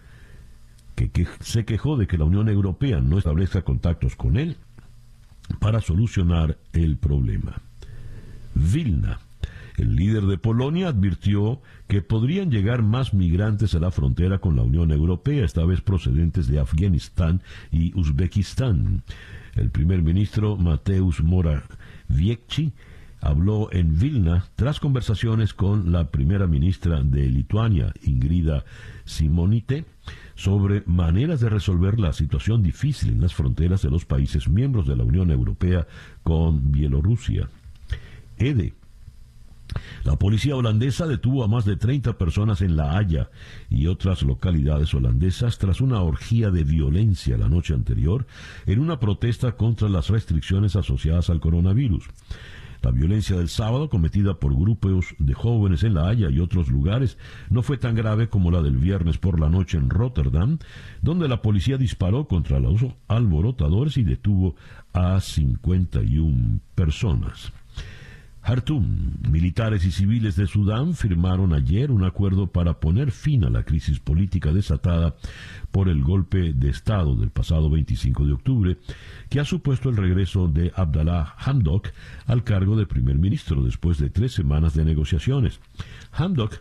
que, 0.95 1.27
se 1.39 1.65
quejó 1.65 1.97
de 1.97 2.07
que 2.07 2.17
la 2.17 2.25
Unión 2.25 2.47
Europea 2.49 3.01
no 3.01 3.17
establezca 3.17 3.63
contactos 3.63 4.15
con 4.15 4.37
él 4.37 4.57
para 5.59 5.81
solucionar 5.81 6.57
el 6.73 6.97
problema. 6.97 7.61
Vilna, 8.53 9.19
el 9.77 9.95
líder 9.95 10.23
de 10.23 10.37
Polonia 10.37 10.89
advirtió 10.89 11.61
que 11.87 12.01
podrían 12.01 12.51
llegar 12.51 12.83
más 12.83 13.13
migrantes 13.13 13.75
a 13.75 13.79
la 13.79 13.91
frontera 13.91 14.39
con 14.39 14.55
la 14.55 14.63
Unión 14.63 14.91
Europea, 14.91 15.45
esta 15.45 15.65
vez 15.65 15.81
procedentes 15.81 16.47
de 16.47 16.59
Afganistán 16.59 17.41
y 17.71 17.97
Uzbekistán. 17.97 19.03
El 19.55 19.69
primer 19.69 20.01
ministro 20.01 20.57
Mateusz 20.57 21.21
Morawiecki 21.21 22.73
habló 23.21 23.69
en 23.71 23.99
Vilna 23.99 24.45
tras 24.55 24.79
conversaciones 24.79 25.53
con 25.53 25.91
la 25.91 26.09
primera 26.09 26.47
ministra 26.47 27.01
de 27.03 27.29
Lituania, 27.29 27.93
Ingrida 28.03 28.65
Simonite, 29.05 29.85
sobre 30.35 30.83
maneras 30.87 31.39
de 31.39 31.49
resolver 31.49 31.99
la 31.99 32.13
situación 32.13 32.63
difícil 32.63 33.11
en 33.11 33.21
las 33.21 33.35
fronteras 33.35 33.83
de 33.83 33.91
los 33.91 34.05
países 34.05 34.49
miembros 34.49 34.87
de 34.87 34.95
la 34.95 35.03
Unión 35.03 35.29
Europea 35.29 35.85
con 36.23 36.71
Bielorrusia. 36.71 37.47
EDE 38.37 38.73
la 40.03 40.15
policía 40.17 40.55
holandesa 40.55 41.07
detuvo 41.07 41.43
a 41.43 41.47
más 41.47 41.65
de 41.65 41.77
30 41.77 42.17
personas 42.17 42.61
en 42.61 42.75
La 42.75 42.97
Haya 42.97 43.29
y 43.69 43.87
otras 43.87 44.23
localidades 44.23 44.93
holandesas 44.93 45.57
tras 45.57 45.81
una 45.81 46.01
orgía 46.01 46.51
de 46.51 46.63
violencia 46.63 47.37
la 47.37 47.49
noche 47.49 47.73
anterior 47.73 48.25
en 48.65 48.79
una 48.79 48.99
protesta 48.99 49.53
contra 49.53 49.89
las 49.89 50.09
restricciones 50.09 50.75
asociadas 50.75 51.29
al 51.29 51.39
coronavirus. 51.39 52.05
La 52.81 52.89
violencia 52.89 53.37
del 53.37 53.47
sábado 53.47 53.89
cometida 53.89 54.39
por 54.39 54.55
grupos 54.55 55.13
de 55.19 55.35
jóvenes 55.35 55.83
en 55.83 55.93
La 55.93 56.07
Haya 56.07 56.31
y 56.31 56.39
otros 56.39 56.67
lugares 56.67 57.19
no 57.51 57.61
fue 57.61 57.77
tan 57.77 57.93
grave 57.93 58.27
como 58.27 58.49
la 58.49 58.63
del 58.63 58.77
viernes 58.77 59.19
por 59.19 59.39
la 59.39 59.49
noche 59.49 59.77
en 59.77 59.91
Rotterdam, 59.91 60.57
donde 61.01 61.27
la 61.27 61.43
policía 61.43 61.77
disparó 61.77 62.27
contra 62.27 62.59
los 62.59 62.81
alborotadores 63.07 63.97
y 63.97 64.03
detuvo 64.03 64.55
a 64.93 65.21
51 65.21 66.59
personas. 66.73 67.53
Hartum, 68.43 69.17
militares 69.29 69.85
y 69.85 69.91
civiles 69.91 70.35
de 70.35 70.47
Sudán 70.47 70.95
firmaron 70.95 71.53
ayer 71.53 71.91
un 71.91 72.03
acuerdo 72.03 72.47
para 72.47 72.79
poner 72.79 73.11
fin 73.11 73.43
a 73.43 73.51
la 73.51 73.63
crisis 73.63 73.99
política 73.99 74.51
desatada 74.51 75.15
por 75.69 75.89
el 75.89 76.01
golpe 76.01 76.51
de 76.53 76.69
Estado 76.69 77.15
del 77.15 77.29
pasado 77.29 77.69
25 77.69 78.25
de 78.25 78.33
octubre, 78.33 78.77
que 79.29 79.39
ha 79.39 79.45
supuesto 79.45 79.89
el 79.89 79.97
regreso 79.97 80.47
de 80.47 80.71
Abdallah 80.75 81.35
Hamdok 81.37 81.89
al 82.25 82.43
cargo 82.43 82.75
de 82.75 82.87
primer 82.87 83.17
ministro 83.19 83.61
después 83.63 83.99
de 83.99 84.09
tres 84.09 84.33
semanas 84.33 84.73
de 84.73 84.85
negociaciones. 84.85 85.59
Hamdok, 86.11 86.55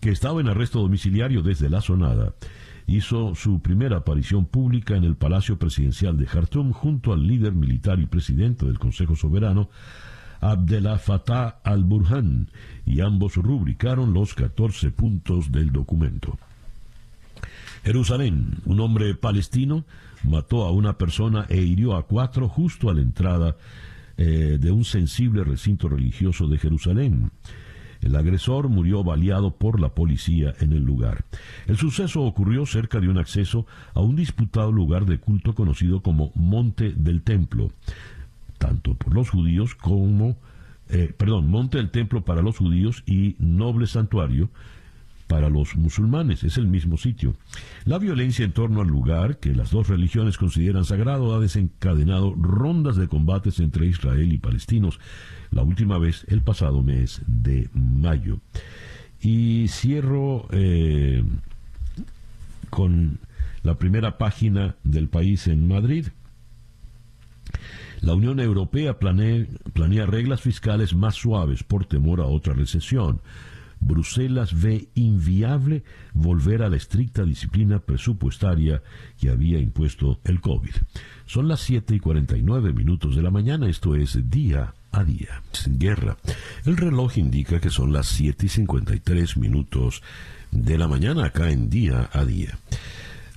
que 0.00 0.10
estaba 0.10 0.40
en 0.40 0.48
arresto 0.48 0.80
domiciliario 0.80 1.42
desde 1.42 1.70
la 1.70 1.82
sonada, 1.82 2.34
hizo 2.88 3.34
su 3.36 3.60
primera 3.60 3.98
aparición 3.98 4.44
pública 4.44 4.96
en 4.96 5.04
el 5.04 5.16
Palacio 5.16 5.56
Presidencial 5.58 6.18
de 6.18 6.26
Jartum 6.26 6.72
junto 6.72 7.12
al 7.12 7.26
líder 7.26 7.52
militar 7.52 8.00
y 8.00 8.06
presidente 8.06 8.66
del 8.66 8.78
Consejo 8.78 9.16
Soberano, 9.16 9.70
Abdel 10.40 10.88
Fattah 10.98 11.60
al-Burhan, 11.64 12.48
y 12.84 13.00
ambos 13.00 13.36
rubricaron 13.36 14.12
los 14.12 14.34
14 14.34 14.90
puntos 14.90 15.50
del 15.50 15.72
documento. 15.72 16.38
Jerusalén, 17.84 18.58
un 18.64 18.80
hombre 18.80 19.14
palestino 19.14 19.84
mató 20.24 20.64
a 20.64 20.72
una 20.72 20.98
persona 20.98 21.46
e 21.48 21.62
hirió 21.62 21.96
a 21.96 22.06
cuatro 22.06 22.48
justo 22.48 22.90
a 22.90 22.94
la 22.94 23.00
entrada 23.00 23.56
eh, 24.16 24.58
de 24.60 24.72
un 24.72 24.84
sensible 24.84 25.44
recinto 25.44 25.88
religioso 25.88 26.48
de 26.48 26.58
Jerusalén. 26.58 27.30
El 28.00 28.16
agresor 28.16 28.68
murió 28.68 29.04
baleado 29.04 29.52
por 29.52 29.80
la 29.80 29.90
policía 29.90 30.54
en 30.60 30.72
el 30.72 30.82
lugar. 30.82 31.24
El 31.66 31.76
suceso 31.76 32.22
ocurrió 32.22 32.66
cerca 32.66 33.00
de 33.00 33.08
un 33.08 33.18
acceso 33.18 33.66
a 33.94 34.00
un 34.00 34.16
disputado 34.16 34.72
lugar 34.72 35.06
de 35.06 35.18
culto 35.18 35.54
conocido 35.54 36.02
como 36.02 36.32
Monte 36.34 36.92
del 36.96 37.22
Templo, 37.22 37.70
tanto 38.58 38.94
por 38.94 39.14
los 39.14 39.30
judíos 39.30 39.74
como, 39.74 40.36
eh, 40.88 41.14
perdón, 41.16 41.48
Monte 41.48 41.78
del 41.78 41.90
Templo 41.90 42.24
para 42.24 42.42
los 42.42 42.58
judíos 42.58 43.02
y 43.06 43.36
noble 43.38 43.86
santuario 43.86 44.50
para 45.26 45.50
los 45.50 45.76
musulmanes, 45.76 46.44
es 46.44 46.56
el 46.56 46.68
mismo 46.68 46.96
sitio. 46.96 47.34
La 47.84 47.98
violencia 47.98 48.44
en 48.44 48.52
torno 48.52 48.80
al 48.80 48.88
lugar, 48.88 49.38
que 49.38 49.54
las 49.54 49.70
dos 49.70 49.88
religiones 49.88 50.38
consideran 50.38 50.84
sagrado, 50.84 51.34
ha 51.34 51.40
desencadenado 51.40 52.34
rondas 52.34 52.96
de 52.96 53.08
combates 53.08 53.58
entre 53.58 53.86
Israel 53.86 54.32
y 54.32 54.38
palestinos, 54.38 55.00
la 55.50 55.62
última 55.62 55.98
vez 55.98 56.24
el 56.28 56.42
pasado 56.42 56.82
mes 56.82 57.22
de 57.26 57.68
mayo. 57.74 58.38
Y 59.20 59.66
cierro 59.68 60.46
eh, 60.52 61.24
con 62.70 63.18
la 63.62 63.78
primera 63.78 64.18
página 64.18 64.76
del 64.84 65.08
país 65.08 65.48
en 65.48 65.66
Madrid. 65.66 66.08
La 68.00 68.14
Unión 68.14 68.40
Europea 68.40 68.98
planea, 68.98 69.46
planea 69.72 70.06
reglas 70.06 70.40
fiscales 70.40 70.94
más 70.94 71.14
suaves 71.14 71.62
por 71.62 71.86
temor 71.86 72.20
a 72.20 72.26
otra 72.26 72.54
recesión. 72.54 73.20
Bruselas 73.80 74.60
ve 74.60 74.88
inviable 74.94 75.84
volver 76.12 76.62
a 76.62 76.68
la 76.68 76.76
estricta 76.76 77.24
disciplina 77.24 77.78
presupuestaria 77.78 78.82
que 79.18 79.30
había 79.30 79.58
impuesto 79.58 80.18
el 80.24 80.40
COVID. 80.40 80.74
Son 81.26 81.48
las 81.48 81.60
7 81.60 81.94
y 81.94 82.00
49 82.00 82.72
minutos 82.72 83.16
de 83.16 83.22
la 83.22 83.30
mañana, 83.30 83.68
esto 83.68 83.94
es 83.94 84.30
día 84.30 84.74
a 84.92 85.04
día, 85.04 85.42
sin 85.52 85.78
guerra. 85.78 86.16
El 86.64 86.76
reloj 86.76 87.18
indica 87.18 87.60
que 87.60 87.70
son 87.70 87.92
las 87.92 88.06
7 88.08 88.46
y 88.46 88.48
53 88.48 89.36
minutos 89.36 90.02
de 90.50 90.78
la 90.78 90.88
mañana 90.88 91.26
acá 91.26 91.50
en 91.50 91.68
día 91.68 92.08
a 92.12 92.24
día. 92.24 92.58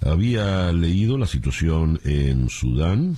Había 0.02 0.72
leído 0.72 1.18
la 1.18 1.28
situación 1.28 2.00
en 2.06 2.50
Sudán, 2.50 3.18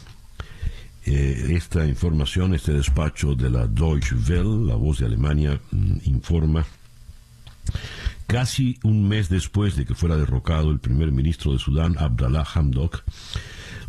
esta 1.13 1.85
información, 1.85 2.53
este 2.53 2.73
despacho 2.73 3.35
de 3.35 3.49
la 3.49 3.67
Deutsche 3.67 4.15
Welle, 4.15 4.67
la 4.67 4.75
voz 4.75 4.99
de 4.99 5.05
Alemania, 5.05 5.59
mm, 5.71 5.97
informa 6.05 6.65
Casi 8.27 8.79
un 8.83 9.09
mes 9.09 9.27
después 9.27 9.75
de 9.75 9.85
que 9.85 9.93
fuera 9.93 10.15
derrocado 10.15 10.71
el 10.71 10.79
primer 10.79 11.11
ministro 11.11 11.51
de 11.51 11.59
Sudán, 11.59 11.97
Abdallah 11.97 12.45
Hamdok, 12.53 13.03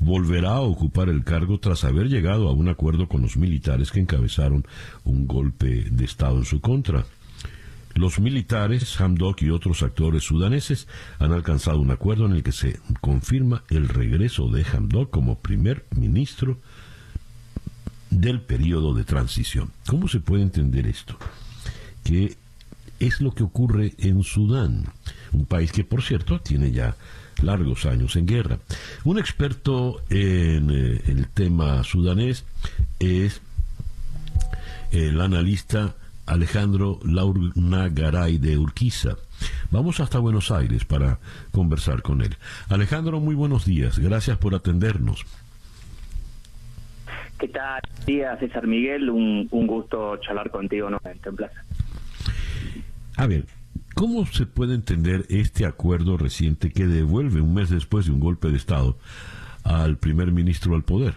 volverá 0.00 0.54
a 0.54 0.60
ocupar 0.62 1.08
el 1.08 1.22
cargo 1.22 1.60
tras 1.60 1.84
haber 1.84 2.08
llegado 2.08 2.48
a 2.48 2.52
un 2.52 2.68
acuerdo 2.68 3.08
con 3.08 3.22
los 3.22 3.36
militares 3.36 3.92
que 3.92 4.00
encabezaron 4.00 4.66
un 5.04 5.28
golpe 5.28 5.86
de 5.88 6.04
Estado 6.04 6.38
en 6.38 6.44
su 6.44 6.60
contra. 6.60 7.06
Los 7.94 8.18
militares, 8.18 9.00
Hamdok 9.00 9.42
y 9.42 9.50
otros 9.50 9.84
actores 9.84 10.24
sudaneses 10.24 10.88
han 11.20 11.32
alcanzado 11.32 11.78
un 11.78 11.92
acuerdo 11.92 12.26
en 12.26 12.32
el 12.32 12.42
que 12.42 12.50
se 12.50 12.80
confirma 13.00 13.62
el 13.68 13.88
regreso 13.88 14.48
de 14.48 14.64
Hamdok 14.64 15.10
como 15.10 15.38
primer 15.38 15.86
ministro 15.94 16.58
del 18.12 18.40
periodo 18.40 18.94
de 18.94 19.04
transición. 19.04 19.70
¿Cómo 19.86 20.08
se 20.08 20.20
puede 20.20 20.42
entender 20.42 20.86
esto? 20.86 21.16
Que 22.04 22.36
es 23.00 23.20
lo 23.20 23.32
que 23.32 23.42
ocurre 23.42 23.94
en 23.98 24.22
Sudán, 24.22 24.84
un 25.32 25.46
país 25.46 25.72
que, 25.72 25.84
por 25.84 26.02
cierto, 26.02 26.40
tiene 26.40 26.70
ya 26.70 26.96
largos 27.42 27.86
años 27.86 28.14
en 28.16 28.26
guerra. 28.26 28.58
Un 29.04 29.18
experto 29.18 30.02
en 30.10 30.70
eh, 30.70 31.02
el 31.06 31.28
tema 31.28 31.82
sudanés 31.82 32.44
es 33.00 33.40
el 34.92 35.20
analista 35.20 35.96
Alejandro 36.26 37.00
Laurnagaray 37.04 38.38
de 38.38 38.58
Urquiza. 38.58 39.16
Vamos 39.70 39.98
hasta 40.00 40.18
Buenos 40.18 40.50
Aires 40.50 40.84
para 40.84 41.18
conversar 41.50 42.02
con 42.02 42.22
él. 42.22 42.36
Alejandro, 42.68 43.18
muy 43.18 43.34
buenos 43.34 43.64
días. 43.64 43.98
Gracias 43.98 44.38
por 44.38 44.54
atendernos. 44.54 45.24
¿Qué 47.42 47.48
tal? 47.48 47.80
Días, 48.06 48.38
César 48.38 48.68
Miguel. 48.68 49.10
Un, 49.10 49.48
gusto 49.50 50.16
charlar 50.18 50.48
contigo 50.52 50.88
nuevamente. 50.88 51.28
Un 51.28 51.34
placer. 51.34 51.58
A 53.16 53.26
ver, 53.26 53.46
¿cómo 53.96 54.24
se 54.26 54.46
puede 54.46 54.76
entender 54.76 55.24
este 55.28 55.66
acuerdo 55.66 56.16
reciente 56.16 56.70
que 56.70 56.86
devuelve 56.86 57.40
un 57.40 57.52
mes 57.52 57.68
después 57.68 58.06
de 58.06 58.12
un 58.12 58.20
golpe 58.20 58.46
de 58.46 58.56
Estado 58.56 58.96
al 59.64 59.96
primer 59.96 60.30
ministro 60.30 60.76
al 60.76 60.84
poder? 60.84 61.14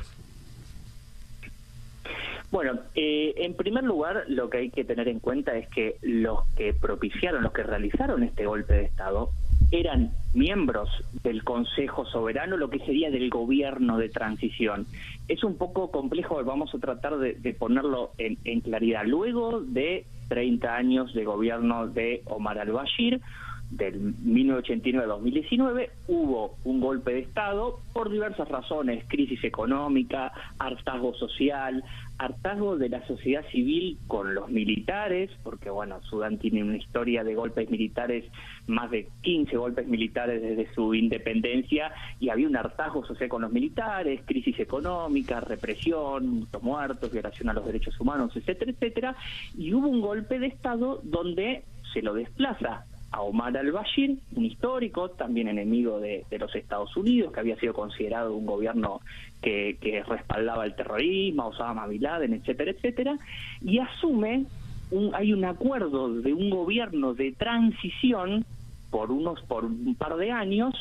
Bueno, 2.50 2.80
eh, 2.96 3.36
en 3.38 3.54
primer 3.54 3.84
lugar, 3.84 4.24
lo 4.28 4.50
que 4.50 4.58
hay 4.58 4.70
que 4.72 4.84
tener 4.84 5.08
en 5.08 5.20
cuenta 5.20 5.56
es 5.56 5.68
que 5.70 5.98
los 6.02 6.40
que 6.56 6.74
propiciaron, 6.74 7.44
los 7.44 7.54
que 7.54 7.62
realizaron 7.62 8.24
este 8.24 8.48
golpe 8.48 8.74
de 8.74 8.86
Estado, 8.86 9.30
eran 9.72 10.12
miembros 10.34 10.90
del 11.24 11.44
Consejo 11.44 12.06
Soberano, 12.06 12.58
lo 12.58 12.70
que 12.70 12.80
sería 12.80 13.10
del 13.10 13.30
gobierno 13.30 13.98
de 13.98 14.10
transición. 14.10 14.86
Es 15.28 15.44
un 15.44 15.58
poco 15.58 15.92
complejo, 15.92 16.44
vamos 16.44 16.74
a 16.74 16.80
tratar 16.80 17.18
de, 17.18 17.54
ponerlo 17.54 18.12
en, 18.18 18.62
claridad. 18.62 19.06
Luego 19.06 19.62
de 19.62 20.06
30 20.30 20.76
años 20.76 21.14
de 21.14 21.24
gobierno 21.24 21.88
de 21.88 22.22
Omar 22.26 22.60
al-Bashir, 22.60 23.22
del 23.70 24.14
1989 24.24 25.08
2019 25.08 25.90
hubo 26.08 26.56
un 26.66 26.80
golpe 26.80 27.14
de 27.14 27.20
Estado 27.22 27.80
por 27.94 28.12
diversas 28.12 28.48
razones, 28.48 29.04
crisis 29.08 29.44
económica, 29.44 30.32
hartazgo 30.60 31.16
social, 31.16 31.84
hartazgo 32.18 32.78
de 32.78 32.90
la 32.90 33.06
sociedad 33.08 33.46
civil 33.52 33.98
con 34.08 34.34
los 34.34 34.50
militares, 34.50 35.30
porque 35.44 35.70
bueno, 35.70 36.02
Sudán 36.04 36.38
tiene 36.38 36.64
una 36.64 36.78
historia 36.78 37.24
de 37.24 37.36
golpes 37.36 37.70
militares, 37.70 38.26
más 38.68 38.90
de 38.92 39.10
15 39.22 39.58
golpes 39.58 39.88
militares 39.88 40.42
desde 40.42 40.74
su 40.74 40.94
independencia, 40.94 41.92
y 42.20 42.30
había 42.30 42.48
un 42.48 42.56
hartazgo 42.56 43.06
social 43.06 43.30
con 43.30 43.42
los 43.42 43.52
militares, 43.52 44.22
crisis 44.26 44.60
económica, 44.60 45.40
represión, 45.42 46.40
muchos 46.40 46.64
muertos, 46.64 47.12
violación 47.12 47.50
a 47.50 47.54
los 47.54 47.66
derechos 47.66 48.00
humanos, 48.00 48.36
etcétera, 48.36 48.72
etcétera, 48.72 49.16
y 49.58 49.74
hubo 49.74 49.88
un 49.88 50.02
golpe 50.02 50.40
de 50.40 50.48
Estado 50.48 51.02
donde 51.04 51.64
se 51.94 52.02
lo 52.02 52.14
desplaza 52.14 52.86
a 53.16 53.22
Omar 53.22 53.56
al-Bashir, 53.56 54.18
un 54.36 54.44
histórico, 54.46 55.12
también 55.12 55.48
enemigo 55.48 56.02
de, 56.02 56.26
los 56.38 56.54
Estados 56.54 56.96
Unidos, 56.98 57.32
que 57.32 57.40
había 57.40 57.56
sido 57.58 57.74
considerado 57.74 58.36
un 58.36 58.46
gobierno 58.46 59.00
que, 59.46 60.04
respaldaba 60.08 60.66
el 60.66 60.76
terrorismo, 60.76 61.48
Osama 61.48 61.88
Bin 61.88 62.02
Laden, 62.02 62.34
etcétera, 62.34 62.72
etcétera, 62.72 63.18
y 63.62 63.80
asume, 63.80 64.46
un, 64.92 65.14
hay 65.14 65.34
un 65.34 65.46
acuerdo 65.46 66.14
de 66.14 66.34
un 66.34 66.50
gobierno 66.50 67.14
de 67.14 67.32
transición 67.32 68.46
por 68.90 69.12
unos 69.12 69.42
por 69.44 69.66
un 69.66 69.96
par 69.96 70.16
de 70.16 70.32
años 70.32 70.74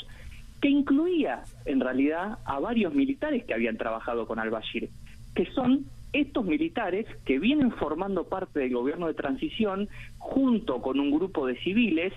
que 0.60 0.68
incluía 0.68 1.42
en 1.64 1.80
realidad 1.80 2.38
a 2.44 2.58
varios 2.58 2.94
militares 2.94 3.44
que 3.44 3.54
habían 3.54 3.76
trabajado 3.76 4.26
con 4.26 4.38
al-Bashir, 4.38 4.88
que 5.34 5.46
son 5.52 5.84
estos 6.12 6.44
militares 6.44 7.06
que 7.24 7.38
vienen 7.38 7.72
formando 7.72 8.24
parte 8.24 8.60
del 8.60 8.72
gobierno 8.72 9.08
de 9.08 9.14
transición 9.14 9.88
junto 10.18 10.80
con 10.80 11.00
un 11.00 11.10
grupo 11.10 11.46
de 11.46 11.56
civiles, 11.56 12.12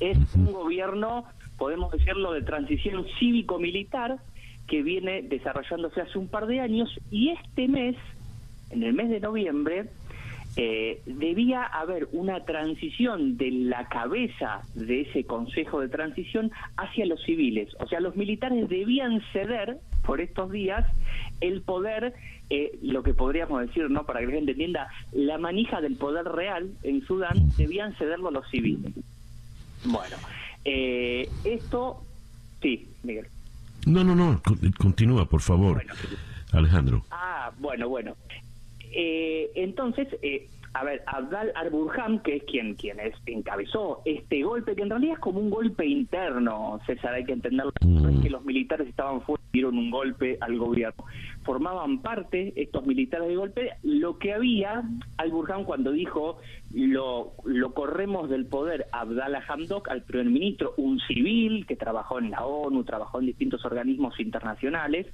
es 0.00 0.18
un 0.34 0.52
gobierno, 0.52 1.24
podemos 1.58 1.92
decirlo, 1.92 2.32
de 2.32 2.42
transición 2.42 3.04
cívico-militar 3.18 4.18
que 4.66 4.82
viene 4.82 5.22
desarrollándose 5.22 6.00
hace 6.00 6.18
un 6.18 6.28
par 6.28 6.46
de 6.46 6.60
años 6.60 6.88
y 7.10 7.30
este 7.30 7.68
mes, 7.68 7.96
en 8.70 8.82
el 8.82 8.92
mes 8.94 9.10
de 9.10 9.20
noviembre, 9.20 9.86
eh, 10.56 11.00
debía 11.06 11.62
haber 11.62 12.08
una 12.12 12.44
transición 12.44 13.38
de 13.38 13.50
la 13.50 13.88
cabeza 13.88 14.62
de 14.74 15.02
ese 15.02 15.24
Consejo 15.24 15.80
de 15.80 15.88
Transición 15.88 16.50
hacia 16.76 17.06
los 17.06 17.22
civiles. 17.22 17.70
O 17.80 17.86
sea, 17.86 18.00
los 18.00 18.16
militares 18.16 18.68
debían 18.68 19.22
ceder 19.32 19.78
por 20.04 20.20
estos 20.20 20.50
días 20.50 20.86
el 21.40 21.62
poder, 21.62 22.12
eh, 22.50 22.78
lo 22.82 23.02
que 23.02 23.14
podríamos 23.14 23.62
decir, 23.62 23.88
no 23.88 24.04
para 24.04 24.20
que 24.20 24.26
la 24.26 24.32
gente 24.32 24.52
entienda, 24.52 24.88
la 25.12 25.38
manija 25.38 25.80
del 25.80 25.96
poder 25.96 26.26
real 26.26 26.70
en 26.82 27.02
Sudán 27.06 27.48
debían 27.56 27.94
cederlo 27.94 28.28
a 28.28 28.32
los 28.32 28.48
civiles. 28.50 28.92
Bueno, 29.84 30.16
eh, 30.66 31.28
esto, 31.44 32.02
sí, 32.60 32.88
Miguel. 33.02 33.26
No, 33.86 34.04
no, 34.04 34.14
no, 34.14 34.40
continúa, 34.78 35.26
por 35.26 35.40
favor, 35.40 35.82
Alejandro. 36.52 37.04
Ah, 37.10 37.50
bueno, 37.58 37.88
bueno. 37.88 38.16
Eh, 38.94 39.50
entonces, 39.54 40.08
A 40.74 40.84
ver, 40.84 41.02
Abdal 41.06 41.52
Arburham, 41.54 42.22
que 42.22 42.36
es 42.36 42.44
quien, 42.44 42.74
quien 42.76 42.98
es, 42.98 43.14
encabezó 43.26 44.00
este 44.06 44.42
golpe, 44.42 44.74
que 44.74 44.82
en 44.82 44.90
realidad 44.90 45.14
es 45.14 45.20
como 45.20 45.38
un 45.38 45.50
golpe 45.50 45.84
interno, 45.84 46.80
César, 46.86 47.12
hay 47.12 47.24
que 47.24 47.32
entenderlo, 47.32 47.72
es 47.80 48.20
que 48.22 48.30
los 48.30 48.42
militares 48.44 48.88
estaban 48.88 49.20
fuera 49.20 49.42
y 49.48 49.58
dieron 49.58 49.76
un 49.76 49.90
golpe 49.90 50.38
al 50.40 50.56
gobierno. 50.58 51.04
Formaban 51.44 52.02
parte 52.02 52.52
estos 52.56 52.86
militares 52.86 53.28
de 53.28 53.36
golpe. 53.36 53.70
Lo 53.82 54.18
que 54.18 54.32
había, 54.32 54.82
Al-Burhan 55.16 55.64
cuando 55.64 55.90
dijo 55.92 56.38
lo, 56.72 57.34
lo 57.44 57.74
corremos 57.74 58.30
del 58.30 58.46
poder 58.46 58.86
Abdallah 58.92 59.42
Hamdok 59.46 59.88
al 59.88 60.02
primer 60.02 60.26
ministro, 60.26 60.74
un 60.76 61.00
civil 61.00 61.66
que 61.66 61.76
trabajó 61.76 62.18
en 62.18 62.30
la 62.30 62.44
ONU, 62.46 62.84
trabajó 62.84 63.20
en 63.20 63.26
distintos 63.26 63.64
organismos 63.64 64.18
internacionales, 64.20 65.06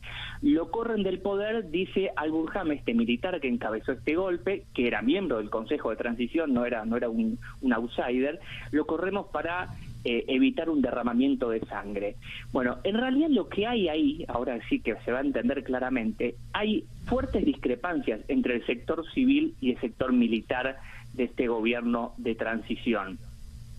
lo 0.42 0.70
corren 0.70 1.02
del 1.02 1.20
poder, 1.20 1.70
dice 1.70 2.10
Al-Burhan, 2.16 2.70
este 2.72 2.94
militar 2.94 3.40
que 3.40 3.48
encabezó 3.48 3.92
este 3.92 4.14
golpe, 4.14 4.66
que 4.74 4.86
era 4.86 5.02
miembro 5.02 5.38
del 5.38 5.50
Consejo 5.50 5.90
de 5.90 5.96
Transición, 5.96 6.54
no 6.54 6.64
era, 6.64 6.84
no 6.84 6.96
era 6.96 7.08
un, 7.08 7.38
un 7.60 7.72
outsider, 7.72 8.38
lo 8.70 8.86
corremos 8.86 9.26
para 9.28 9.68
eh, 10.04 10.24
evitar 10.28 10.70
un 10.70 10.80
derramamiento 10.80 11.50
de 11.50 11.58
sangre. 11.66 12.16
Bueno, 12.52 12.78
en 12.84 12.96
realidad 12.96 13.30
lo 13.30 13.48
que 13.48 13.66
hay 13.66 13.88
ahí, 13.88 14.24
ahora 14.28 14.58
sí 14.68 14.78
que 14.78 14.94
se 15.04 15.10
va 15.10 15.18
a 15.18 15.22
entender 15.22 15.64
claramente, 15.64 16.36
hay 16.52 16.84
fuertes 17.06 17.44
discrepancias 17.44 18.20
entre 18.28 18.54
el 18.54 18.66
sector 18.66 19.04
civil 19.12 19.56
y 19.60 19.72
el 19.72 19.80
sector 19.80 20.12
militar 20.12 20.78
de 21.14 21.24
este 21.24 21.48
gobierno 21.48 22.14
de 22.16 22.36
transición, 22.36 23.18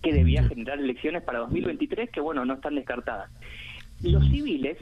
que 0.02 0.12
debía 0.12 0.44
generar 0.44 0.78
elecciones 0.78 1.22
para 1.22 1.38
2023 1.38 2.10
que, 2.10 2.20
bueno, 2.20 2.44
no 2.44 2.54
están 2.54 2.74
descartadas. 2.74 3.30
Los 4.02 4.28
civiles 4.28 4.76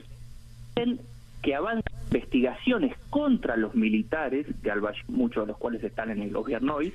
ven 0.74 0.98
que 1.40 1.54
avanzan 1.54 1.92
investigaciones 2.06 2.96
contra 3.10 3.56
los 3.56 3.76
militares, 3.76 4.46
de 4.60 4.72
muchos 5.06 5.44
de 5.44 5.52
los 5.52 5.56
cuales 5.56 5.84
están 5.84 6.10
en 6.10 6.20
el 6.20 6.32
gobierno 6.32 6.74
hoy, 6.74 6.92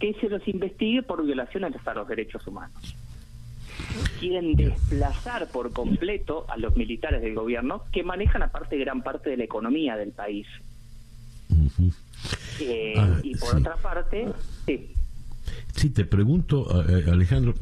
que 0.00 0.14
se 0.14 0.30
los 0.30 0.46
investigue 0.48 1.02
por 1.02 1.24
violaciones 1.24 1.74
a 1.86 1.94
los 1.94 2.08
derechos 2.08 2.46
humanos 2.46 2.96
quieren 4.20 4.54
desplazar 4.54 5.48
por 5.48 5.72
completo 5.72 6.46
a 6.48 6.56
los 6.56 6.76
militares 6.76 7.22
del 7.22 7.34
gobierno 7.34 7.84
que 7.92 8.02
manejan 8.02 8.42
aparte 8.42 8.78
gran 8.78 9.02
parte 9.02 9.30
de 9.30 9.36
la 9.36 9.44
economía 9.44 9.96
del 9.96 10.12
país. 10.12 10.46
Eh, 12.60 12.94
ah, 12.96 13.20
y 13.22 13.36
por 13.36 13.56
otra 13.56 13.76
parte, 13.76 14.28
sí. 14.66 14.90
Sí, 15.74 15.90
te 15.90 16.04
pregunto, 16.04 16.66
Alejandro, 17.10 17.54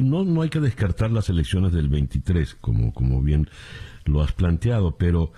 no, 0.00 0.24
no 0.24 0.42
hay 0.42 0.50
que 0.50 0.60
descartar 0.60 1.10
las 1.10 1.28
elecciones 1.28 1.72
del 1.72 1.88
23, 1.88 2.56
como, 2.60 2.92
como 2.92 3.20
bien 3.22 3.48
lo 4.04 4.22
has 4.22 4.32
planteado, 4.32 4.96
pero 4.96 5.32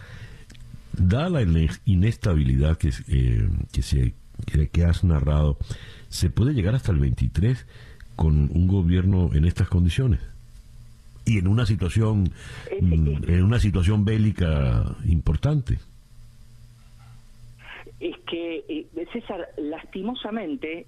da 0.92 1.28
la 1.28 1.42
inestabilidad 1.84 2.76
que, 2.76 2.92
eh, 3.08 3.48
que, 3.72 3.82
se, 3.82 4.14
que 4.70 4.84
has 4.84 5.04
narrado, 5.04 5.58
¿se 6.08 6.28
puede 6.28 6.52
llegar 6.52 6.74
hasta 6.74 6.92
el 6.92 6.98
23? 6.98 7.66
Con 8.22 8.48
un 8.54 8.68
gobierno 8.68 9.30
en 9.34 9.44
estas 9.44 9.68
condiciones 9.68 10.20
y 11.24 11.38
en 11.38 11.48
una 11.48 11.66
situación 11.66 12.30
mm, 12.80 13.28
en 13.28 13.42
una 13.42 13.58
situación 13.58 14.04
bélica 14.04 14.84
importante. 15.06 15.80
Es 17.98 18.16
que 18.30 18.64
eh, 18.68 18.86
César 19.12 19.48
lastimosamente 19.56 20.86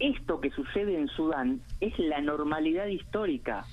esto 0.00 0.40
que 0.40 0.50
sucede 0.50 0.98
en 0.98 1.06
Sudán 1.06 1.60
es 1.80 1.96
la 2.00 2.20
normalidad 2.20 2.88
histórica. 2.88 3.64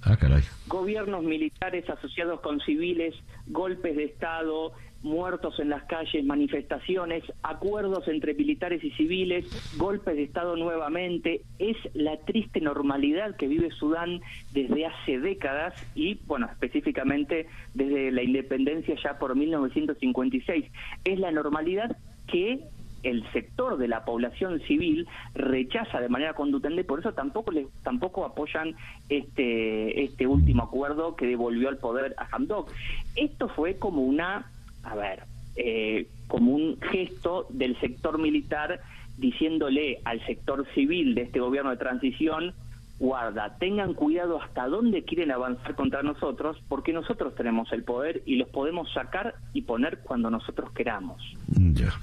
Ah 0.00 0.16
caray. 0.16 0.44
Gobiernos 0.66 1.24
militares 1.24 1.90
asociados 1.90 2.40
con 2.40 2.58
civiles 2.60 3.14
golpes 3.48 3.96
de 3.96 4.04
estado 4.04 4.72
muertos 5.04 5.60
en 5.60 5.68
las 5.68 5.84
calles, 5.84 6.24
manifestaciones, 6.24 7.22
acuerdos 7.42 8.08
entre 8.08 8.34
militares 8.34 8.82
y 8.82 8.90
civiles, 8.92 9.46
golpes 9.76 10.16
de 10.16 10.24
Estado 10.24 10.56
nuevamente. 10.56 11.42
Es 11.58 11.76
la 11.92 12.16
triste 12.24 12.60
normalidad 12.60 13.36
que 13.36 13.46
vive 13.46 13.70
Sudán 13.70 14.20
desde 14.52 14.86
hace 14.86 15.20
décadas 15.20 15.74
y, 15.94 16.14
bueno, 16.26 16.48
específicamente 16.50 17.46
desde 17.74 18.10
la 18.10 18.22
independencia 18.22 18.96
ya 19.02 19.18
por 19.18 19.36
1956. 19.36 20.64
Es 21.04 21.18
la 21.20 21.30
normalidad 21.30 21.96
que 22.26 22.60
el 23.02 23.30
sector 23.32 23.76
de 23.76 23.86
la 23.86 24.04
población 24.04 24.60
civil 24.60 25.06
rechaza 25.34 26.00
de 26.00 26.08
manera 26.08 26.32
contundente 26.32 26.84
por 26.84 27.00
eso 27.00 27.12
tampoco 27.12 27.52
le, 27.52 27.66
tampoco 27.82 28.24
apoyan 28.24 28.74
este 29.10 30.04
este 30.04 30.26
último 30.26 30.62
acuerdo 30.62 31.14
que 31.14 31.26
devolvió 31.26 31.68
al 31.68 31.76
poder 31.76 32.14
a 32.16 32.26
Hamdok. 32.34 32.72
Esto 33.14 33.48
fue 33.48 33.76
como 33.76 34.02
una 34.02 34.50
a 34.84 34.94
ver, 34.94 35.24
eh, 35.56 36.06
como 36.28 36.52
un 36.52 36.80
gesto 36.80 37.46
del 37.50 37.78
sector 37.80 38.18
militar 38.18 38.80
diciéndole 39.18 40.00
al 40.04 40.24
sector 40.26 40.66
civil 40.74 41.14
de 41.14 41.22
este 41.22 41.40
gobierno 41.40 41.70
de 41.70 41.76
transición, 41.76 42.54
guarda, 42.98 43.56
tengan 43.58 43.94
cuidado 43.94 44.40
hasta 44.40 44.68
dónde 44.68 45.02
quieren 45.04 45.32
avanzar 45.32 45.74
contra 45.74 46.02
nosotros, 46.02 46.56
porque 46.68 46.92
nosotros 46.92 47.34
tenemos 47.34 47.72
el 47.72 47.82
poder 47.82 48.22
y 48.24 48.36
los 48.36 48.48
podemos 48.48 48.92
sacar 48.92 49.34
y 49.52 49.62
poner 49.62 49.98
cuando 49.98 50.30
nosotros 50.30 50.70
queramos. 50.72 51.20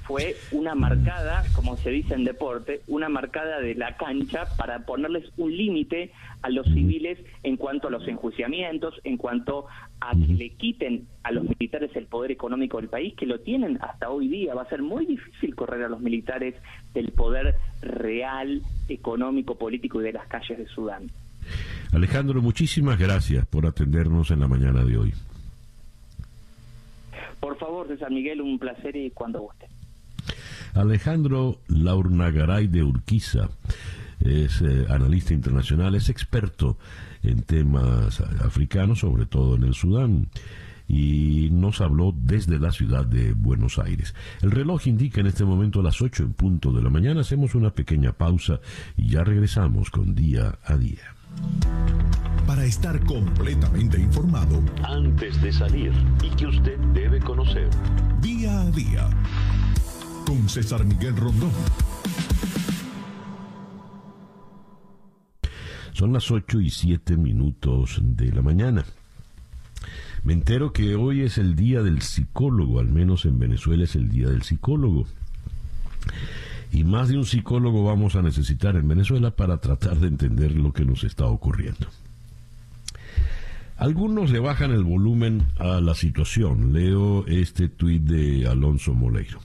Fue 0.04 0.36
una 0.52 0.74
marcada, 0.74 1.44
como 1.54 1.76
se 1.76 1.90
dice 1.90 2.14
en 2.14 2.24
deporte, 2.24 2.82
una 2.86 3.08
marcada 3.08 3.60
de 3.60 3.74
la 3.74 3.96
cancha 3.96 4.44
para 4.56 4.80
ponerles 4.80 5.30
un 5.36 5.56
límite 5.56 6.12
a 6.42 6.50
los 6.50 6.66
civiles 6.66 7.18
en 7.42 7.56
cuanto 7.56 7.88
a 7.88 7.90
los 7.90 8.06
enjuiciamientos, 8.06 9.00
en 9.04 9.16
cuanto 9.16 9.66
a 10.02 10.14
que 10.14 10.32
le 10.32 10.50
quiten 10.50 11.06
a 11.22 11.30
los 11.30 11.44
militares 11.44 11.90
el 11.94 12.06
poder 12.06 12.32
económico 12.32 12.78
del 12.78 12.88
país, 12.88 13.14
que 13.16 13.26
lo 13.26 13.38
tienen 13.40 13.78
hasta 13.80 14.10
hoy 14.10 14.28
día. 14.28 14.54
Va 14.54 14.62
a 14.62 14.68
ser 14.68 14.82
muy 14.82 15.06
difícil 15.06 15.54
correr 15.54 15.84
a 15.84 15.88
los 15.88 16.00
militares 16.00 16.54
del 16.92 17.12
poder 17.12 17.54
real, 17.82 18.62
económico, 18.88 19.56
político 19.56 20.00
y 20.00 20.04
de 20.04 20.12
las 20.12 20.26
calles 20.26 20.58
de 20.58 20.66
Sudán. 20.66 21.10
Alejandro, 21.92 22.42
muchísimas 22.42 22.98
gracias 22.98 23.46
por 23.46 23.66
atendernos 23.66 24.30
en 24.30 24.40
la 24.40 24.48
mañana 24.48 24.84
de 24.84 24.96
hoy. 24.96 25.14
Por 27.38 27.56
favor, 27.58 27.86
César 27.88 28.10
Miguel, 28.10 28.40
un 28.40 28.58
placer 28.58 28.96
y 28.96 29.10
cuando 29.10 29.40
guste. 29.40 29.66
Alejandro 30.74 31.58
Laurnagaray 31.68 32.66
de 32.66 32.82
Urquiza 32.82 33.50
es 34.20 34.62
eh, 34.62 34.86
analista 34.88 35.34
internacional, 35.34 35.94
es 35.94 36.08
experto 36.08 36.78
en 37.22 37.42
temas 37.42 38.20
africanos, 38.44 39.00
sobre 39.00 39.26
todo 39.26 39.56
en 39.56 39.64
el 39.64 39.74
Sudán, 39.74 40.28
y 40.88 41.48
nos 41.50 41.80
habló 41.80 42.14
desde 42.16 42.58
la 42.58 42.72
ciudad 42.72 43.06
de 43.06 43.32
Buenos 43.32 43.78
Aires. 43.78 44.14
El 44.42 44.50
reloj 44.50 44.86
indica 44.86 45.20
en 45.20 45.26
este 45.26 45.44
momento 45.44 45.82
las 45.82 46.02
8 46.02 46.22
en 46.24 46.32
punto 46.34 46.72
de 46.72 46.82
la 46.82 46.90
mañana, 46.90 47.20
hacemos 47.20 47.54
una 47.54 47.70
pequeña 47.70 48.12
pausa 48.12 48.60
y 48.96 49.08
ya 49.08 49.24
regresamos 49.24 49.90
con 49.90 50.14
día 50.14 50.58
a 50.64 50.76
día. 50.76 51.14
Para 52.46 52.64
estar 52.64 53.00
completamente 53.06 53.98
informado 54.00 54.62
antes 54.82 55.40
de 55.40 55.52
salir 55.52 55.92
y 56.22 56.28
que 56.36 56.46
usted 56.46 56.78
debe 56.92 57.20
conocer. 57.20 57.70
Día 58.20 58.60
a 58.60 58.70
día 58.70 59.08
con 60.26 60.48
César 60.48 60.84
Miguel 60.84 61.16
Rondón. 61.16 61.52
Son 65.92 66.12
las 66.12 66.30
8 66.30 66.60
y 66.60 66.70
7 66.70 67.16
minutos 67.16 67.98
de 68.02 68.32
la 68.32 68.42
mañana. 68.42 68.84
Me 70.24 70.32
entero 70.32 70.72
que 70.72 70.94
hoy 70.94 71.22
es 71.22 71.36
el 71.38 71.56
día 71.56 71.82
del 71.82 72.00
psicólogo, 72.00 72.80
al 72.80 72.88
menos 72.88 73.24
en 73.24 73.38
Venezuela 73.38 73.84
es 73.84 73.96
el 73.96 74.08
día 74.08 74.28
del 74.28 74.42
psicólogo. 74.42 75.06
Y 76.72 76.84
más 76.84 77.08
de 77.08 77.18
un 77.18 77.26
psicólogo 77.26 77.84
vamos 77.84 78.16
a 78.16 78.22
necesitar 78.22 78.76
en 78.76 78.88
Venezuela 78.88 79.32
para 79.32 79.58
tratar 79.58 79.98
de 79.98 80.08
entender 80.08 80.52
lo 80.52 80.72
que 80.72 80.84
nos 80.84 81.04
está 81.04 81.26
ocurriendo. 81.26 81.88
Algunos 83.76 84.30
le 84.30 84.38
bajan 84.38 84.70
el 84.70 84.84
volumen 84.84 85.46
a 85.58 85.80
la 85.80 85.94
situación. 85.94 86.72
Leo 86.72 87.26
este 87.26 87.68
tuit 87.68 88.02
de 88.02 88.46
Alonso 88.46 88.94
Moleiro. 88.94 89.40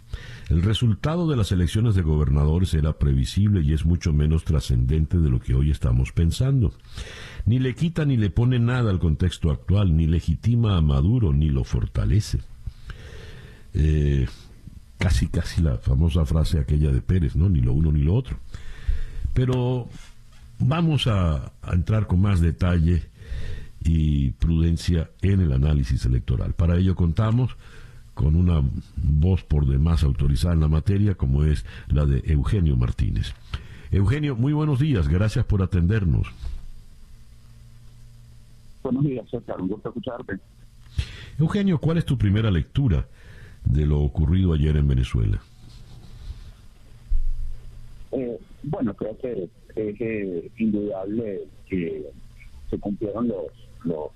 El 0.49 0.61
resultado 0.61 1.27
de 1.27 1.35
las 1.35 1.51
elecciones 1.51 1.93
de 1.95 2.01
gobernadores 2.01 2.73
era 2.73 2.97
previsible 2.97 3.61
y 3.61 3.73
es 3.73 3.85
mucho 3.85 4.13
menos 4.13 4.45
trascendente 4.45 5.17
de 5.17 5.29
lo 5.29 5.39
que 5.39 5.53
hoy 5.53 5.71
estamos 5.71 6.13
pensando. 6.13 6.73
Ni 7.45 7.59
le 7.59 7.75
quita 7.75 8.05
ni 8.05 8.15
le 8.15 8.29
pone 8.29 8.57
nada 8.57 8.89
al 8.89 8.99
contexto 8.99 9.51
actual, 9.51 9.95
ni 9.97 10.07
legitima 10.07 10.77
a 10.77 10.81
Maduro, 10.81 11.33
ni 11.33 11.49
lo 11.49 11.65
fortalece. 11.65 12.39
Eh, 13.73 14.25
casi, 14.97 15.27
casi 15.27 15.61
la 15.61 15.77
famosa 15.77 16.25
frase 16.25 16.59
aquella 16.59 16.91
de 16.91 17.01
Pérez, 17.01 17.35
¿no? 17.35 17.49
Ni 17.49 17.59
lo 17.59 17.73
uno 17.73 17.91
ni 17.91 18.01
lo 18.01 18.15
otro. 18.15 18.37
Pero 19.33 19.89
vamos 20.59 21.07
a 21.07 21.51
entrar 21.73 22.07
con 22.07 22.21
más 22.21 22.39
detalle 22.39 23.03
y 23.83 24.31
prudencia 24.31 25.11
en 25.21 25.41
el 25.41 25.51
análisis 25.51 26.05
electoral. 26.05 26.53
Para 26.53 26.77
ello 26.77 26.95
contamos 26.95 27.57
con 28.18 28.36
una 28.36 28.63
voz 28.95 29.43
por 29.43 29.68
demás 29.68 30.03
autorizada 30.03 30.55
en 30.55 30.61
la 30.61 30.68
materia, 30.68 31.13
como 31.13 31.43
es 31.45 31.65
la 31.88 32.03
de 32.05 32.24
Eugenio 32.26 32.76
Martínez. 32.76 33.34
Eugenio, 33.91 34.36
muy 34.36 34.53
buenos 34.53 34.80
días, 34.80 35.07
gracias 35.07 35.45
por 35.45 35.61
atendernos. 35.61 36.28
Buenos 38.82 39.03
días, 39.03 39.30
César, 39.30 39.61
un 39.61 39.68
gusto 39.68 39.89
escucharte. 39.89 40.39
Eugenio, 41.38 41.78
¿cuál 41.78 41.99
es 41.99 42.05
tu 42.05 42.18
primera 42.18 42.49
lectura 42.49 43.07
de 43.63 43.86
lo 43.86 43.99
ocurrido 43.99 44.53
ayer 44.53 44.76
en 44.76 44.88
Venezuela? 44.88 45.39
bueno, 48.63 48.95
creo 48.95 49.15
que 49.20 49.49
es 49.76 50.59
indudable 50.59 51.41
que 51.70 52.03
se 52.68 52.80
cumplieron 52.80 53.28
los, 53.28 53.45
los, 53.84 54.09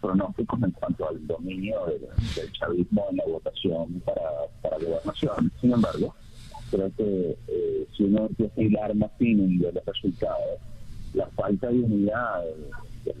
pronósticos 0.00 0.62
en 0.62 0.70
cuanto 0.72 1.08
al 1.08 1.26
dominio 1.26 1.86
del, 1.86 2.52
chavismo 2.52 3.06
en 3.10 3.16
la 3.16 3.24
votación 3.24 4.00
para, 4.04 4.22
para 4.62 4.78
gobernación. 4.78 5.52
Sin 5.60 5.72
embargo, 5.72 6.14
creo 6.70 6.90
que 6.96 7.36
eh, 7.48 7.86
si 7.96 8.04
uno 8.04 8.26
empieza 8.26 8.60
a 8.60 8.64
hilar 8.64 8.94
más 8.94 9.10
fino 9.18 9.44
y 9.44 9.56
los 9.56 9.74
resultados, 9.84 10.60
la 11.14 11.26
falta 11.28 11.68
de 11.68 11.80
unidad 11.80 12.42
de, 13.04 13.12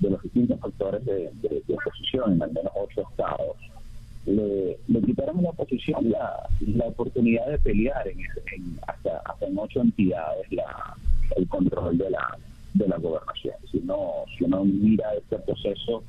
de, 0.00 0.10
los 0.10 0.22
distintos 0.22 0.60
factores 0.60 1.04
de, 1.04 1.30
oposición 1.68 2.34
en 2.34 2.42
al 2.42 2.52
menos 2.52 2.72
ocho 2.76 3.02
estados 3.10 3.56
le, 4.26 4.78
le 4.86 5.02
quitaron 5.02 5.38
a 5.38 5.42
la 5.42 5.50
oposición 5.50 6.10
la, 6.10 6.48
la 6.60 6.84
oportunidad 6.86 7.46
de 7.46 7.58
pelear 7.58 8.06
en, 8.06 8.18
hasta, 8.86 9.18
hasta 9.24 9.46
en 9.46 9.58
ocho 9.58 9.80
entidades 9.80 10.52
la, 10.52 10.96
el 11.36 11.48
control 11.48 11.98
de 11.98 12.10
la 12.10 12.38
de 12.74 12.88
la 12.88 12.96
gobernación. 12.98 13.54
Si 13.70 13.78
uno, 13.78 14.24
si 14.36 14.44
uno 14.44 14.64
mira 14.64 15.14
este 15.14 15.38
proceso 15.38 16.02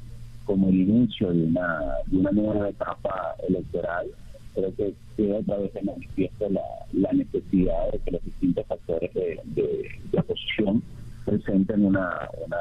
como 0.46 0.70
el 0.70 0.82
inicio 0.82 1.32
de 1.32 1.44
una, 1.44 1.80
de 2.08 2.18
una 2.18 2.32
nueva 2.32 2.70
etapa 2.70 3.36
electoral, 3.48 4.08
creo 4.54 4.76
que 4.76 4.94
queda 5.18 5.38
otra 5.38 5.58
vez 5.58 5.76
en 5.76 5.86
manifiesto 5.86 6.50
la, 6.50 6.62
la 6.94 7.12
necesidad 7.14 7.92
de 7.92 8.00
que 8.00 8.12
los 8.12 8.24
distintos 8.24 8.66
factores 8.68 9.14
de, 9.14 9.40
de, 9.46 10.20
oposición 10.20 10.84
presenten 11.26 11.86
una, 11.86 12.30
una, 12.46 12.60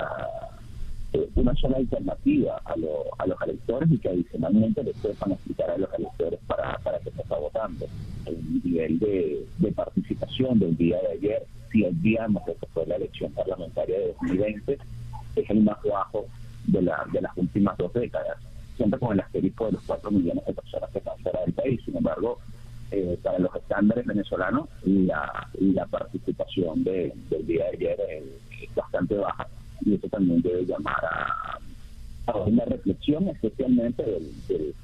eh, 1.13 1.29
una 1.35 1.55
sola 1.57 1.77
alternativa 1.77 2.61
a, 2.65 2.73
a 2.73 3.27
los 3.27 3.43
electores 3.43 3.91
y 3.91 3.99
que 3.99 4.09
adicionalmente 4.09 4.83
les 4.85 4.97
sepan 4.97 5.33
explicar 5.33 5.71
a 5.71 5.79
los 5.79 5.93
electores 5.95 6.41
para, 6.47 6.79
para 6.79 6.99
que 7.01 7.11
se 7.11 7.23
está 7.23 7.37
votando. 7.37 7.87
El 8.27 8.63
nivel 8.65 8.99
de, 8.99 9.47
de 9.59 9.73
participación 9.73 10.59
del 10.59 10.77
día 10.77 11.01
de 11.01 11.13
ayer 11.13 11.47
si 11.73 11.85
olvidamos 11.85 12.43
lo 12.47 12.55
que 12.57 12.67
fue 12.67 12.87
la 12.87 12.97
elección 12.97 13.33
parlamentaria 13.33 13.99
de 13.99 14.09
2020, 14.09 14.79
es 15.37 15.51
el 15.51 15.63
más 15.63 15.79
bajo 15.83 16.27
de, 16.67 16.83
la, 16.83 17.05
de 17.13 17.23
las 17.23 17.37
últimas 17.37 17.77
dos 17.79 17.93
décadas, 17.95 18.37
siempre 18.77 19.01
con 19.01 19.13
el 19.13 19.21
asterisco 19.21 19.67
de 19.67 19.73
los 19.73 19.83
cuatro 19.85 20.11
millones 20.11 20.45
de 20.45 20.53
personas 20.53 20.91
que 20.91 20.99
están 20.99 21.19
fuera 21.19 21.41
del 21.41 21.55
país. 21.55 21.81
Sin 21.85 21.97
embargo, 21.97 22.39
eh, 22.91 23.19
para 23.23 23.39
los 23.39 23.55
estándares 23.57 24.05
venezolanos, 24.05 24.69
la, 24.85 25.49
la 25.59 25.87
participación 25.87 26.85
del 26.85 27.13
día 27.47 27.65
de 27.65 27.71
ayer 27.71 27.99
es, 28.11 28.75
bastante 28.75 29.17
baja 29.17 29.47
y 29.85 29.95
eso 29.95 30.09
también 30.09 30.43
debe 30.43 30.65
llamar 30.65 31.05
a, 31.05 31.59
a 32.31 32.37
una 32.37 32.65
reflexión, 32.65 33.29
especialmente 33.29 34.03
del, 34.03 34.75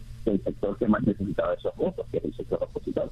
sector 0.45 0.77
que 0.77 0.87
más 0.87 1.03
necesitaba 1.05 1.55
esos 1.55 1.75
votos, 1.77 2.07
que 2.11 2.19
es 2.19 2.25
el 2.25 2.35
sector 2.35 2.63
opositor. 2.63 3.11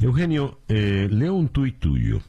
Eugenio, 0.00 0.60
eh, 0.68 1.08
leo 1.10 1.34
un 1.34 1.48
tuit 1.48 1.80
tuyo. 1.80 2.20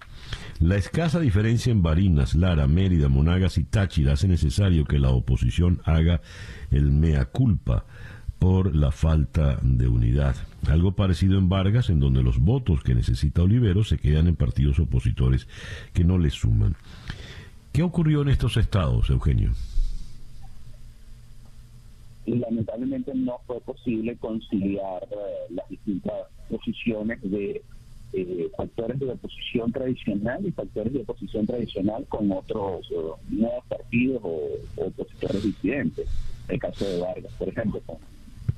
La 0.59 0.75
escasa 0.75 1.19
diferencia 1.19 1.71
en 1.71 1.83
Barinas, 1.83 2.33
Lara, 2.33 2.67
Mérida, 2.67 3.09
Monagas 3.09 3.59
y 3.59 3.63
Táchira 3.63 4.13
hace 4.13 4.27
necesario 4.27 4.85
que 4.85 4.97
la 4.97 5.11
oposición 5.11 5.81
haga 5.85 6.21
el 6.71 6.91
mea 6.91 7.25
culpa 7.25 7.85
por 8.39 8.75
la 8.75 8.91
falta 8.91 9.59
de 9.61 9.87
unidad. 9.87 10.35
Algo 10.67 10.93
parecido 10.93 11.37
en 11.37 11.49
Vargas, 11.49 11.89
en 11.89 11.99
donde 11.99 12.23
los 12.23 12.39
votos 12.39 12.81
que 12.83 12.95
necesita 12.95 13.43
Olivero 13.43 13.83
se 13.83 13.97
quedan 13.97 14.27
en 14.27 14.35
partidos 14.35 14.79
opositores 14.79 15.47
que 15.93 16.03
no 16.03 16.17
le 16.17 16.29
suman. 16.29 16.75
¿Qué 17.71 17.83
ocurrió 17.83 18.21
en 18.21 18.29
estos 18.29 18.57
estados, 18.57 19.09
Eugenio? 19.09 19.51
lamentablemente 22.25 23.11
no 23.15 23.39
fue 23.47 23.59
posible 23.61 24.15
conciliar 24.17 25.03
eh, 25.11 25.53
las 25.53 25.67
distintas 25.69 26.13
posiciones 26.49 27.19
de 27.23 27.61
eh, 28.13 28.49
factores 28.57 28.99
de 28.99 29.11
oposición 29.11 29.71
tradicional 29.71 30.45
y 30.45 30.51
factores 30.51 30.93
de 30.93 31.01
oposición 31.01 31.45
tradicional 31.45 32.05
con 32.09 32.31
otros 32.31 32.87
eh, 32.91 32.95
nuevos 33.29 33.65
partidos 33.67 34.21
o, 34.23 34.41
opositores 34.77 35.43
disidentes. 35.43 36.07
El 36.47 36.59
caso 36.59 36.85
de 36.85 36.99
Vargas, 36.99 37.31
por 37.37 37.49
ejemplo, 37.49 37.81
con, 37.85 37.97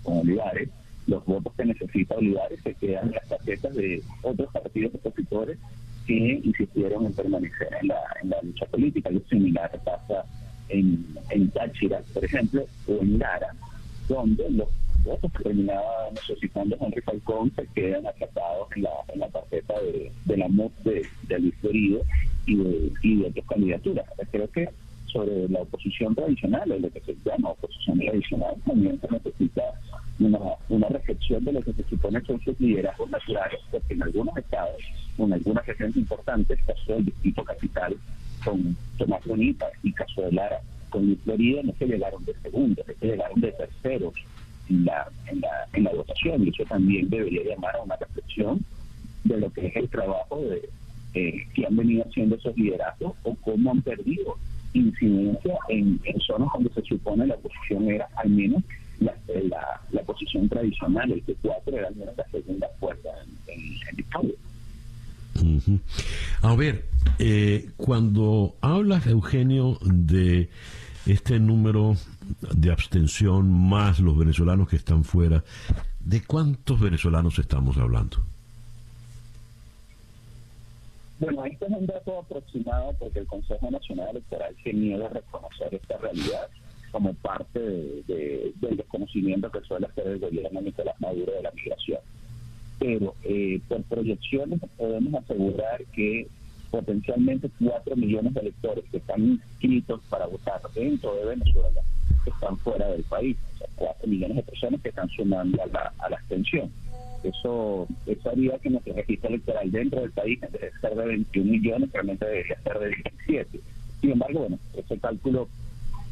Olivares, 0.04 0.70
los 1.06 1.24
votos 1.26 1.54
que 1.56 1.66
necesita 1.66 2.16
Olivares 2.16 2.60
se 2.64 2.74
quedan 2.76 3.08
en 3.08 3.14
las 3.16 3.28
tarjetas 3.28 3.74
de 3.76 4.02
otros 4.24 4.52
partidos 4.52 4.96
opositores 4.96 5.58
que 6.06 6.42
insistieron 6.44 7.06
en 7.06 7.14
permanecer 7.14 7.70
en 7.82 7.88
la, 7.90 8.00
en 8.22 8.30
la 8.30 8.42
lucha 8.42 8.66
política. 8.68 9.10
Lo 9.10 9.22
similar 9.30 9.72
pasa 9.84 10.26
en, 10.70 11.06
en 11.30 11.50
Táchira, 11.52 12.02
por 12.14 12.24
ejemplo, 12.24 12.66
o 12.88 13.02
en 13.02 13.20
Lara, 13.20 13.54
donde 14.08 14.50
los 14.52 14.68
votos 15.04 15.32
que 15.34 15.44
terminaba 15.44 16.10
necesitando 16.12 16.78
Henry 16.80 17.02
Falcón 17.02 17.52
se 17.56 17.66
quedan 17.68 18.06
atrapados 18.06 18.68
en 18.76 18.84
la, 18.84 18.90
en 19.14 19.20
la 19.20 19.30
tarjeta 19.30 19.74
de, 19.82 20.12
de 20.26 20.38
la 20.38 20.48
MUD 20.48 20.72
de, 20.84 21.06
de 21.28 21.40
Luis 21.40 21.56
Florido 21.62 22.02
y 22.46 22.56
de, 22.56 22.92
y 23.02 23.16
de 23.18 23.28
otras 23.28 23.46
candidaturas. 23.48 24.06
Creo 24.32 24.52
que 24.52 24.70
sobre 25.08 25.50
la 25.50 25.62
oposición 25.62 26.16
tradicional, 26.16 26.72
o 26.72 26.80
lo 26.80 26.90
que 26.90 27.02
se 27.02 27.16
llama 27.26 27.50
oposición 27.50 28.00
tradicional, 28.00 28.56
también 28.66 29.00
se 29.02 29.08
necesita 29.12 29.64
una, 30.26 30.40
una 30.70 30.88
reflexión 30.88 31.44
de 31.44 31.54
lo 31.54 31.62
que 31.62 31.74
se 31.74 31.84
supone 31.84 32.22
son 32.22 32.40
sus 32.42 32.60
liderazgos 32.60 33.10
naturales, 33.10 33.60
porque 33.72 33.94
en 33.94 34.04
algunos 34.04 34.38
estados, 34.38 34.82
en 35.18 35.34
algunas 35.34 35.66
regiones 35.66 35.98
importantes, 35.98 36.60
caso 36.66 36.94
del 36.94 37.06
Distrito 37.06 37.44
Capital 37.44 37.96
con 38.44 38.76
Tomás 38.98 39.24
Bonita 39.26 39.68
y 39.84 39.92
caso 39.94 40.22
de 40.24 40.32
Lara 40.32 40.62
con 40.90 41.06
Luis 41.06 41.20
Florida, 41.24 41.62
no 41.64 41.74
se 41.78 41.86
llegaron 41.86 42.24
de 42.26 42.34
segundos, 42.42 42.86
se 42.86 43.08
llegaron 43.08 43.40
de 43.40 43.52
terceros 43.54 44.14
en 44.70 44.86
la, 44.86 45.08
en 45.28 45.42
la, 45.42 45.68
en 45.74 45.84
la 45.86 45.92
votación. 45.92 46.46
Y 46.46 46.50
eso 46.50 46.64
también 46.66 47.10
debería 47.10 47.44
llamar 47.44 47.76
a 47.76 47.84
una 47.84 47.96
reflexión 47.96 48.64
de 49.24 49.38
lo 49.38 49.52
que 49.52 49.68
es 49.68 49.76
el 49.76 49.90
trabajo 49.90 50.42
de 50.42 50.70
eh, 51.14 51.46
que 51.54 51.66
han 51.66 51.76
venido 51.76 52.06
haciendo 52.08 52.36
esos 52.36 52.56
liderazgos 52.56 53.14
o 53.24 53.36
cómo 53.36 53.72
han 53.72 53.82
perdido 53.82 54.38
incidencia 54.74 55.58
en, 55.68 56.00
zonas 56.26 56.48
donde 56.54 56.70
se 56.74 56.84
supone 56.84 57.28
la 57.28 57.36
posición 57.36 57.90
era 57.90 58.08
al 58.16 58.30
menos 58.30 58.64
la, 59.02 59.16
la, 59.50 59.82
la 59.92 60.04
posición 60.04 60.48
tradicional, 60.48 61.12
el 61.12 61.26
T4 61.26 61.74
era 61.74 61.90
la 61.90 62.26
segunda 62.32 62.68
fuerza 62.80 63.10
en, 63.48 63.66
en, 65.40 65.62
A 66.42 66.56
ver, 66.56 66.86
eh, 67.20 67.70
cuando 67.78 68.56
hablas, 68.62 69.08
Eugenio, 69.08 69.78
de 69.82 70.50
este 71.06 71.40
número 71.40 71.96
de 72.54 72.72
abstención 72.72 73.52
más 73.52 74.00
los 74.00 74.18
venezolanos 74.18 74.70
que 74.70 74.76
están 74.76 75.04
fuera, 75.04 75.44
¿de 76.00 76.24
cuántos 76.24 76.80
venezolanos 76.80 77.40
estamos 77.40 77.78
hablando? 77.78 78.18
Bueno, 81.20 81.46
este 81.46 81.66
es 81.66 81.72
un 81.72 81.86
dato 81.86 82.20
aproximado 82.20 82.94
porque 83.00 83.20
el 83.20 83.28
Consejo 83.28 83.70
Nacional 83.70 84.10
Electoral 84.12 84.56
se 84.64 84.74
niega 84.74 85.06
a 85.06 85.10
reconocer 85.10 85.74
esta 85.76 85.98
realidad 85.98 86.50
como 86.92 87.14
parte 87.16 87.60
del 87.60 88.54
desconocimiento 88.78 89.50
que 89.52 89.62
suele 89.62 89.88
hacer 89.88 90.08
el 90.08 90.20
gobierno 90.20 90.62
Nicolás 90.62 91.00
Maduro 91.00 91.32
de 91.34 91.44
la 91.44 91.52
migración. 91.52 92.00
Pero 92.80 93.16
eh, 93.24 93.60
por 93.68 93.84
proyecciones 93.84 94.60
podemos 94.78 95.24
asegurar 95.24 95.84
que 95.94 96.28
potencialmente 96.70 97.50
4 97.64 97.96
millones 97.96 98.34
de 98.34 98.42
electores 98.42 98.86
que 98.90 98.98
están 98.98 99.22
inscritos 99.22 100.02
para 100.10 100.26
votar 100.26 100.62
dentro 100.74 101.16
de 101.16 101.26
Venezuela 101.26 101.82
están 102.26 102.58
fuera 102.60 102.88
del 102.90 103.04
país, 103.04 103.38
o 103.56 103.58
sea, 103.58 103.68
4 103.76 104.08
millones 104.08 104.38
de 104.38 104.44
personas 104.44 104.82
que 104.82 104.90
están 104.90 105.10
sumando 105.10 105.62
a 105.62 105.68
la, 105.68 106.18
abstención. 106.18 106.72
Eso, 107.24 107.88
eso 108.08 108.30
haría 108.30 108.58
que 108.58 108.70
nuestro 108.70 108.94
registro 108.94 109.30
electoral 109.30 109.72
dentro 109.72 110.02
del 110.02 110.12
país, 110.12 110.42
en 110.42 110.52
vez 110.52 110.62
de 110.62 110.80
ser 110.80 110.96
de 110.96 111.06
21 111.06 111.52
millones, 111.52 111.92
realmente 111.92 112.26
debería 112.26 112.62
ser 112.62 112.80
de 112.80 112.90
17. 113.28 113.60
Sin 114.02 114.12
embargo, 114.12 114.40
bueno, 114.40 114.60
ese 114.76 114.98
cálculo 114.98 115.48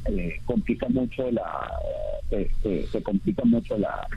eh, 0.10 0.42
complica 0.46 0.88
mucho 0.90 1.30
la 1.32 1.72
eh, 2.32 2.50
se, 2.92 3.04
complica 3.04 3.44
mucho 3.46 3.78
la 3.78 4.08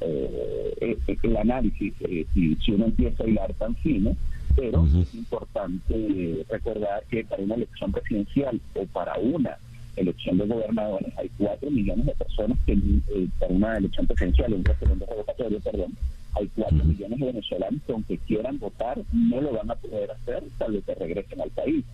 eh, 0.00 0.96
el 1.22 1.36
análisis 1.36 1.94
si, 2.32 2.56
si 2.56 2.72
uno 2.72 2.86
empieza 2.86 3.24
a 3.24 3.28
hilar 3.28 3.52
tan 3.54 3.74
fino 3.76 4.16
pero 4.56 4.84
es 4.84 5.14
importante 5.14 6.44
recordar 6.48 7.04
que 7.10 7.24
para 7.24 7.42
una 7.42 7.54
elección 7.54 7.92
presidencial 7.92 8.60
o 8.74 8.84
para 8.86 9.14
una 9.18 9.56
elección 9.96 10.38
de 10.38 10.46
gobernadores 10.46 11.12
hay 11.18 11.30
cuatro 11.38 11.70
millones 11.70 12.06
de 12.06 12.14
personas 12.14 12.58
que 12.66 12.72
eh, 12.72 13.28
para 13.38 13.52
una 13.52 13.76
elección 13.76 14.06
presidencial, 14.06 14.54
un 14.54 14.64
referendo 14.64 15.06
revocatorio, 15.06 15.60
perdón, 15.60 15.96
hay 16.32 16.48
cuatro 16.54 16.84
millones 16.84 17.18
de 17.18 17.26
venezolanos 17.26 17.82
que 17.86 17.92
aunque 17.92 18.18
quieran 18.18 18.58
votar 18.58 18.98
no 19.12 19.40
lo 19.40 19.52
van 19.52 19.70
a 19.70 19.74
poder 19.74 20.10
hacer 20.10 20.44
salvo 20.58 20.80
que 20.84 20.94
regresen 20.94 21.40
al 21.40 21.50
país. 21.50 21.84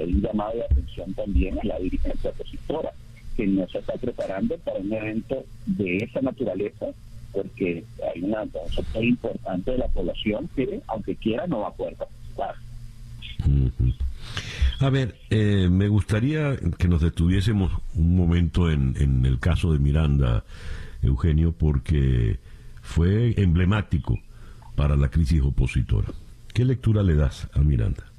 Hay 0.00 0.12
un 0.12 0.22
llamado 0.22 0.54
de 0.54 0.64
atención 0.64 1.12
también 1.14 1.58
a 1.60 1.64
la 1.64 1.78
dirigencia 1.78 2.30
opositora 2.30 2.92
que 3.36 3.46
no 3.46 3.66
se 3.68 3.78
está 3.78 3.94
preparando 3.94 4.56
para 4.58 4.78
un 4.78 4.92
evento 4.92 5.44
de 5.66 5.98
esa 5.98 6.20
naturaleza 6.20 6.86
porque 7.34 7.84
hay 8.14 8.22
una 8.22 8.46
concepto 8.46 9.02
importante 9.02 9.72
de 9.72 9.78
la 9.78 9.88
población 9.88 10.48
que, 10.54 10.80
aunque 10.86 11.16
quiera, 11.16 11.46
no 11.46 11.60
va 11.60 11.68
a 11.68 11.74
poder 11.74 11.96
participar. 11.96 12.54
A 14.80 14.90
ver, 14.90 15.16
eh, 15.30 15.68
me 15.68 15.88
gustaría 15.88 16.56
que 16.78 16.88
nos 16.88 17.00
detuviésemos 17.00 17.72
un 17.94 18.16
momento 18.16 18.70
en, 18.70 18.94
en 18.98 19.26
el 19.26 19.40
caso 19.40 19.72
de 19.72 19.78
Miranda, 19.78 20.44
Eugenio, 21.02 21.52
porque 21.52 22.38
fue 22.82 23.34
emblemático 23.40 24.18
para 24.76 24.96
la 24.96 25.08
crisis 25.08 25.42
opositora. 25.42 26.08
¿Qué 26.52 26.64
lectura 26.64 27.02
le 27.02 27.16
das 27.16 27.48
a 27.54 27.60
Miranda? 27.60 28.13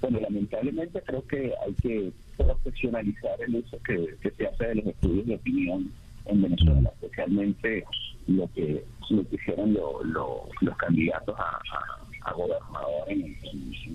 Bueno, 0.00 0.20
lamentablemente 0.20 1.00
creo 1.02 1.26
que 1.26 1.52
hay 1.64 1.74
que 1.82 2.12
profesionalizar 2.36 3.40
el 3.46 3.56
uso 3.56 3.78
que, 3.82 4.14
se 4.36 4.46
hace 4.46 4.66
de 4.66 4.74
los 4.76 4.86
estudios 4.86 5.26
de 5.26 5.34
opinión 5.36 5.90
en 6.26 6.42
Venezuela, 6.42 6.90
especialmente 7.00 7.84
lo 8.26 8.50
que, 8.52 8.84
lo 9.10 9.28
que 9.28 9.36
hicieron 9.36 9.74
los 9.74 10.76
candidatos 10.76 11.34
a, 11.38 11.60
a, 12.28 12.32
gobernador 12.32 13.08
en, 13.08 13.36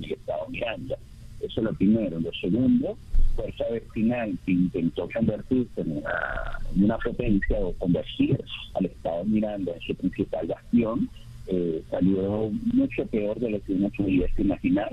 el 0.03 0.11
estado 0.11 0.47
Miranda. 0.49 0.97
Eso 1.39 1.61
es 1.61 1.63
lo 1.63 1.73
primero. 1.73 2.19
Lo 2.19 2.31
segundo, 2.33 2.97
Fuerza 3.35 3.65
Vecinal 3.71 4.37
que 4.45 4.51
intentó 4.51 5.07
convertirse 5.13 5.81
en 5.81 5.97
una, 5.97 6.59
una 6.75 6.97
potencia 6.97 7.59
o 7.59 7.73
convertir 7.73 8.43
al 8.73 8.85
estado 8.85 9.23
Miranda 9.25 9.73
en 9.73 9.81
su 9.81 9.95
principal 9.95 10.47
bastión, 10.47 11.09
eh, 11.47 11.83
salió 11.89 12.51
mucho 12.73 13.05
peor 13.07 13.39
de 13.39 13.51
lo 13.51 13.63
que 13.63 13.73
uno 13.73 13.89
pudiese 13.89 14.41
imaginar 14.41 14.89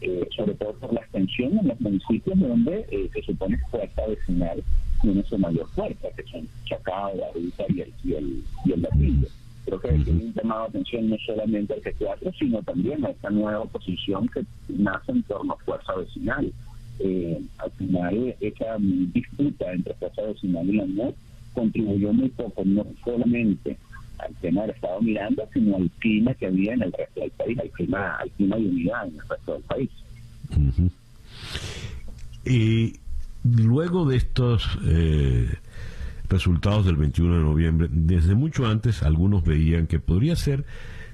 eh, 0.00 0.26
sobre 0.34 0.54
todo 0.54 0.72
por 0.74 0.92
la 0.92 1.00
extensión 1.00 1.58
en 1.58 1.68
los 1.68 1.80
municipios 1.80 2.38
donde 2.38 2.86
eh, 2.90 3.10
se 3.12 3.22
supone 3.22 3.58
que 3.58 3.64
fuerza 3.66 4.06
vecinal 4.06 4.62
tiene 5.02 5.22
su 5.24 5.38
mayor 5.38 5.66
fuerza, 5.68 6.08
que 6.16 6.22
son 6.24 6.48
Chacao, 6.64 7.14
la 7.16 7.26
y 7.38 7.80
el, 7.80 7.92
y 8.04 8.12
el, 8.14 8.44
y 8.64 8.72
el 8.72 8.82
Latillo. 8.82 9.28
Creo 9.64 9.80
que 9.80 9.88
tiene 9.88 10.24
un 10.24 10.34
llamado 10.34 10.62
de 10.62 10.68
atención 10.68 11.10
no 11.10 11.16
solamente 11.26 11.74
al 11.74 11.82
G4, 11.82 12.38
sino 12.38 12.62
también 12.62 13.04
a 13.04 13.10
esta 13.10 13.30
nueva 13.30 13.60
oposición 13.60 14.28
que 14.28 14.44
nace 14.68 15.12
en 15.12 15.22
torno 15.24 15.52
a 15.52 15.56
fuerza 15.58 15.94
vecinal. 15.94 16.52
Eh, 16.98 17.40
al 17.58 17.70
final, 17.72 18.34
esa 18.40 18.76
disputa 18.78 19.72
entre 19.72 19.94
fuerza 19.94 20.22
vecinal 20.22 20.68
y 20.68 20.76
la 20.76 20.86
NET 20.86 21.14
contribuyó 21.54 22.12
muy 22.12 22.28
poco, 22.30 22.62
no 22.64 22.86
solamente 23.04 23.76
al 24.26 24.34
tema 24.36 24.62
del 24.62 24.70
Estado 24.70 25.00
Miranda, 25.00 25.44
sino 25.52 25.76
al 25.76 25.90
clima 25.98 26.34
que 26.34 26.46
había 26.46 26.74
en 26.74 26.82
el 26.82 26.92
resto 26.92 27.20
del 27.20 27.30
país, 27.30 27.58
al 27.58 27.70
clima, 27.70 28.16
al 28.16 28.30
clima 28.32 28.56
de 28.56 28.62
unidad 28.62 29.08
en 29.08 29.14
el 29.14 29.28
resto 29.28 29.52
del 29.54 29.62
país. 29.62 29.90
Y 32.44 32.94
luego 33.44 34.08
de 34.08 34.16
estos 34.16 34.78
eh, 34.86 35.48
resultados 36.28 36.86
del 36.86 36.96
21 36.96 37.36
de 37.36 37.42
noviembre, 37.42 37.88
desde 37.90 38.34
mucho 38.34 38.66
antes 38.66 39.02
algunos 39.02 39.44
veían 39.44 39.86
que 39.86 40.00
podría 40.00 40.36
ser 40.36 40.64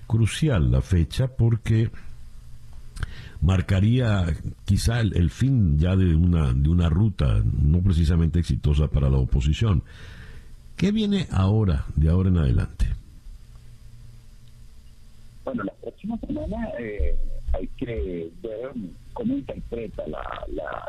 crucial 0.07 0.71
la 0.71 0.83
fecha 0.83 1.29
porque 1.29 1.91
marcaría 3.41 4.25
quizá 4.65 5.01
el, 5.01 5.17
el, 5.17 5.31
fin 5.31 5.79
ya 5.79 5.97
de 5.97 6.15
una, 6.15 6.53
de 6.53 6.69
una 6.69 6.89
ruta 6.89 7.43
no 7.45 7.81
precisamente 7.81 8.39
exitosa 8.39 8.89
para 8.89 9.11
la 9.11 9.19
oposición. 9.19 9.83
¿Qué 10.77 10.93
viene 10.93 11.27
ahora, 11.31 11.87
de 11.97 12.11
ahora 12.11 12.29
en 12.29 12.37
adelante? 12.37 12.87
Bueno, 15.45 15.65
la 15.65 15.73
próxima 15.73 16.19
semana 16.19 16.69
eh, 16.79 17.17
hay 17.55 17.67
que 17.79 18.31
ver 18.43 18.73
cómo 19.15 19.39
interpreta 19.39 20.03
la, 20.07 20.23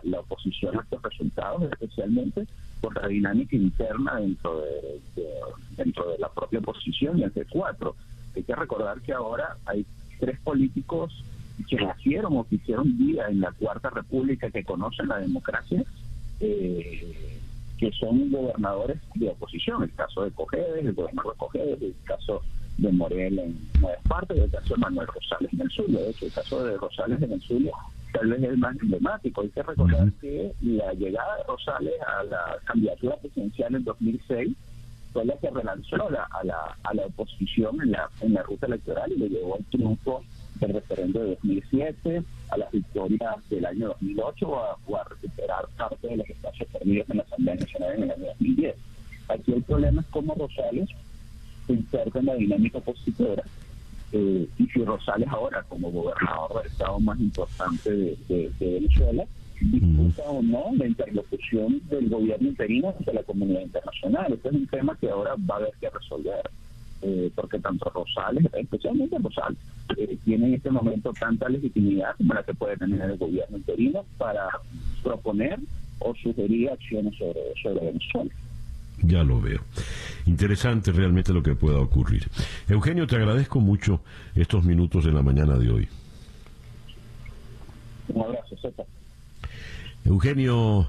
la, 0.04 0.20
oposición 0.20 0.78
estos 0.78 1.02
resultados, 1.02 1.64
especialmente 1.72 2.46
por 2.82 3.02
la 3.02 3.08
dinámica 3.08 3.56
interna 3.56 4.16
dentro 4.16 4.60
de, 4.60 5.00
dentro 5.78 6.12
de 6.12 6.18
la 6.18 6.30
propia 6.34 6.60
oposición 6.60 7.20
y 7.20 7.24
el 7.24 7.34
C4. 7.34 7.94
Hay 8.36 8.44
que 8.44 8.56
recordar 8.56 9.00
que 9.02 9.14
ahora 9.14 9.56
hay 9.66 9.86
tres 10.20 10.38
políticos 10.42 11.14
que 11.70 11.78
nacieron 11.78 12.36
o 12.36 12.44
que 12.46 12.56
hicieron 12.56 12.98
vida 12.98 13.30
en 13.30 13.40
la 13.40 13.52
Cuarta 13.54 13.90
República 13.90 14.52
que 14.52 14.66
conocen 14.66 15.08
la 15.08 15.20
democracia. 15.20 15.84
Eh, 16.42 17.37
que 17.78 17.92
son 17.94 18.32
gobernadores 18.32 18.98
de 19.16 19.30
oposición, 19.30 19.84
el 19.84 19.94
caso 19.94 20.24
de 20.24 20.32
Cogedes, 20.32 20.86
el 20.86 20.94
gobernador 20.94 21.34
de 21.34 21.38
Cogedes, 21.38 21.82
el 21.82 21.96
caso 22.06 22.42
de 22.78 22.92
Morel 22.92 23.40
en 23.40 23.58
Nueva 23.80 23.96
Esparta 23.96 24.36
y 24.36 24.40
el 24.40 24.52
caso 24.52 24.76
de 24.76 24.80
Manuel 24.82 25.08
Rosales 25.08 25.54
en 25.54 25.62
el 25.62 25.72
Zulia. 25.72 26.00
De 26.00 26.10
hecho, 26.10 26.26
el 26.26 26.32
caso 26.32 26.64
de 26.64 26.78
Rosales 26.78 27.22
en 27.22 27.32
el 27.32 27.42
Zulia 27.42 27.72
tal 28.14 28.30
vez 28.30 28.44
es 28.44 28.50
el 28.50 28.58
más 28.58 28.76
emblemático. 28.82 29.42
Hay 29.42 29.50
que 29.50 29.64
recordar 29.64 30.12
que 30.22 30.54
la 30.62 30.94
llegada 30.94 31.38
de 31.38 31.44
Rosales 31.44 31.94
a 32.02 32.24
la 32.24 32.58
candidatura 32.66 33.18
presidencial 33.18 33.76
en 33.76 33.84
2006 33.84 34.56
fue 35.14 35.26
la 35.26 35.38
que 35.38 35.50
relanzó 35.50 35.96
a 36.08 36.44
la, 36.44 36.78
a 36.84 36.94
la 36.94 37.06
oposición 37.06 37.82
en 37.82 37.92
la, 37.92 38.10
en 38.22 38.34
la 38.34 38.44
ruta 38.44 38.68
electoral 38.68 39.12
y 39.12 39.18
le 39.18 39.30
llevó 39.30 39.56
al 39.56 39.66
triunfo 39.66 40.24
del 40.60 40.74
referendo 40.74 41.20
de 41.20 41.30
2007, 41.42 42.24
a 42.50 42.58
las 42.58 42.72
victorias 42.72 43.50
del 43.50 43.66
año 43.66 43.88
2008 43.90 44.48
o 44.48 44.96
a, 44.96 45.04
recuperar 45.04 45.68
parte 45.78 46.08
de 46.08 46.18
los 46.18 46.30
espacios 46.30 46.70
perdidos 46.70 47.10
en 47.10 47.18
la 47.18 47.24
Asamblea 47.24 47.56
Nacional 47.56 47.94
en 47.96 48.04
el 48.04 48.12
año 48.12 48.26
2010. 48.26 48.76
Aquí 49.30 49.54
el 49.54 49.64
problema 49.64 50.02
es 50.02 50.08
cómo 50.08 50.36
Rosales 50.36 50.90
se 51.66 51.74
inserta 51.74 52.20
en 52.20 52.26
la 52.26 52.36
dinámica 52.36 52.78
opositora 52.78 53.44
eh, 54.14 54.48
y 54.58 54.66
si 54.68 54.84
Rosales 54.84 55.28
ahora, 55.30 55.64
como 55.68 55.92
gobernador 55.92 56.62
del 56.62 56.72
estado 56.72 57.00
más 57.00 57.20
importante 57.20 57.92
de, 57.92 58.52
Venezuela, 58.60 59.26
disputa 59.60 60.24
o 60.24 60.42
no 60.42 60.72
la 60.78 60.88
interlocución 60.88 61.82
del 61.90 62.10
gobierno 62.10 62.48
interino 62.48 62.94
ante 62.98 63.14
la 63.14 63.24
comunidad 63.24 63.62
internacional. 63.62 64.34
Este 64.34 64.48
es 64.50 64.54
un 64.54 64.68
tema 64.68 64.98
que 65.00 65.10
ahora 65.10 65.36
va 65.50 65.56
a 65.56 65.58
haber 65.58 65.74
que 65.82 65.90
resolver. 65.90 66.50
Eh, 67.02 67.32
porque 67.36 67.60
tanto 67.60 67.90
Rosales, 67.92 68.46
especialmente 68.54 69.18
Rosales, 69.20 69.58
eh, 69.98 70.18
tiene 70.26 70.48
en 70.48 70.54
este 70.56 70.72
momento 70.72 71.14
tanta 71.20 71.48
legitimidad 71.48 72.16
como 72.18 72.34
la 72.34 72.44
que 72.44 72.54
puede 72.56 72.76
tener 72.78 73.02
el 73.02 73.18
gobierno 73.18 73.58
interino 73.58 74.04
para 74.18 74.48
proponer 75.04 75.60
o 76.00 76.16
sugerir 76.16 76.72
acciones 76.72 77.16
sobre, 77.18 77.40
sobre 77.62 77.86
Venezuela. 77.86 78.32
Ya 79.04 79.24
lo 79.24 79.40
veo. 79.40 79.62
Interesante 80.26 80.92
realmente 80.92 81.34
lo 81.34 81.44
que 81.44 81.56
pueda 81.56 81.80
ocurrir. 81.80 82.28
Eugenio, 82.68 83.06
te 83.06 83.16
agradezco 83.16 83.60
mucho 83.60 84.02
estos 84.36 84.64
minutos 84.64 85.06
en 85.06 85.14
la 85.14 85.22
mañana 85.22 85.58
de 85.58 85.70
hoy. 85.70 85.88
Un 88.10 88.22
abrazo, 88.22 88.58
César. 88.58 88.86
Eugenio 90.04 90.88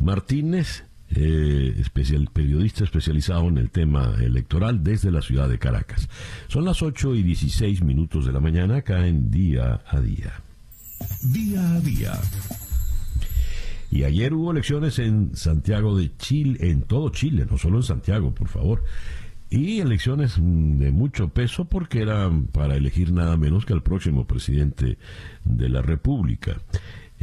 Martínez 0.00 0.84
eh, 1.14 1.74
especial, 1.78 2.28
periodista 2.32 2.84
especializado 2.84 3.48
en 3.48 3.58
el 3.58 3.70
tema 3.70 4.14
electoral 4.20 4.82
desde 4.82 5.10
la 5.10 5.22
ciudad 5.22 5.48
de 5.48 5.58
Caracas. 5.58 6.08
Son 6.48 6.64
las 6.64 6.82
8 6.82 7.14
y 7.16 7.22
16 7.22 7.82
minutos 7.82 8.26
de 8.26 8.32
la 8.32 8.40
mañana 8.40 8.76
acá 8.76 9.06
en 9.06 9.30
Día 9.30 9.82
a 9.86 10.00
Día. 10.00 10.32
Día 11.22 11.74
a 11.74 11.80
Día. 11.80 12.12
Y 13.90 14.04
ayer 14.04 14.32
hubo 14.32 14.52
elecciones 14.52 14.98
en 14.98 15.36
Santiago 15.36 15.96
de 15.96 16.16
Chile, 16.16 16.70
en 16.70 16.82
todo 16.82 17.10
Chile, 17.10 17.46
no 17.48 17.58
solo 17.58 17.76
en 17.76 17.82
Santiago, 17.82 18.34
por 18.34 18.48
favor. 18.48 18.84
Y 19.50 19.80
elecciones 19.80 20.36
de 20.38 20.92
mucho 20.92 21.28
peso 21.28 21.66
porque 21.66 22.00
eran 22.00 22.44
para 22.46 22.74
elegir 22.74 23.12
nada 23.12 23.36
menos 23.36 23.66
que 23.66 23.74
al 23.74 23.82
próximo 23.82 24.26
presidente 24.26 24.96
de 25.44 25.68
la 25.68 25.82
República. 25.82 26.56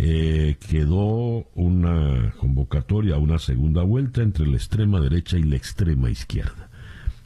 Eh, 0.01 0.55
quedó 0.65 1.49
una 1.55 2.31
convocatoria 2.37 3.17
una 3.17 3.37
segunda 3.37 3.83
vuelta 3.83 4.21
entre 4.21 4.47
la 4.47 4.55
extrema 4.55 5.01
derecha 5.01 5.37
y 5.37 5.43
la 5.43 5.57
extrema 5.57 6.09
izquierda. 6.09 6.69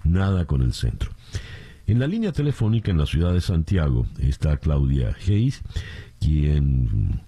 Nada 0.04 0.46
con 0.46 0.64
el 0.64 0.74
centro. 0.74 1.12
En 1.86 2.00
la 2.00 2.08
línea 2.08 2.32
telefónica 2.32 2.90
en 2.90 2.98
la 2.98 3.06
ciudad 3.06 3.32
de 3.32 3.42
Santiago 3.42 4.08
está 4.18 4.58
Claudia 4.58 5.16
Hayes, 5.24 5.62
quien 6.20 7.22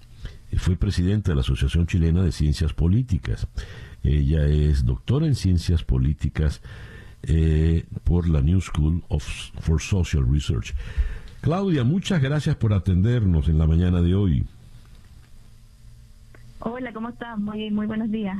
fue 0.56 0.74
presidenta 0.74 1.30
de 1.30 1.36
la 1.36 1.42
Asociación 1.42 1.86
Chilena 1.86 2.24
de 2.24 2.32
Ciencias 2.32 2.72
Políticas. 2.72 3.46
Ella 4.02 4.48
es 4.48 4.84
doctora 4.84 5.28
en 5.28 5.36
Ciencias 5.36 5.84
Políticas 5.84 6.60
eh, 7.22 7.84
por 8.02 8.28
la 8.28 8.42
New 8.42 8.60
School 8.60 9.04
of, 9.10 9.24
for 9.60 9.80
Social 9.80 10.26
Research. 10.28 10.74
Claudia, 11.40 11.84
muchas 11.84 12.20
gracias 12.20 12.56
por 12.56 12.72
atendernos 12.72 13.48
en 13.48 13.58
la 13.58 13.68
mañana 13.68 14.02
de 14.02 14.16
hoy. 14.16 14.44
Hola, 16.60 16.92
¿cómo 16.92 17.10
estás? 17.10 17.38
Muy, 17.38 17.70
muy 17.70 17.86
buenos 17.86 18.10
días. 18.10 18.36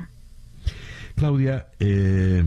Claudia, 1.15 1.67
eh, 1.81 2.45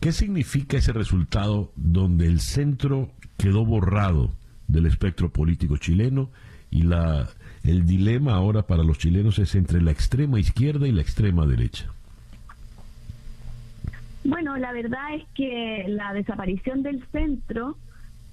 ¿qué 0.00 0.12
significa 0.12 0.76
ese 0.76 0.92
resultado 0.92 1.72
donde 1.76 2.26
el 2.26 2.40
centro 2.40 3.10
quedó 3.36 3.64
borrado 3.64 4.30
del 4.68 4.86
espectro 4.86 5.30
político 5.30 5.76
chileno 5.76 6.30
y 6.70 6.82
la 6.82 7.28
el 7.64 7.84
dilema 7.84 8.34
ahora 8.34 8.62
para 8.62 8.82
los 8.82 8.98
chilenos 8.98 9.38
es 9.38 9.54
entre 9.54 9.82
la 9.82 9.90
extrema 9.90 10.40
izquierda 10.40 10.88
y 10.88 10.92
la 10.92 11.02
extrema 11.02 11.46
derecha? 11.46 11.90
Bueno, 14.24 14.56
la 14.56 14.72
verdad 14.72 15.14
es 15.14 15.24
que 15.34 15.84
la 15.88 16.12
desaparición 16.14 16.82
del 16.82 17.04
centro 17.12 17.76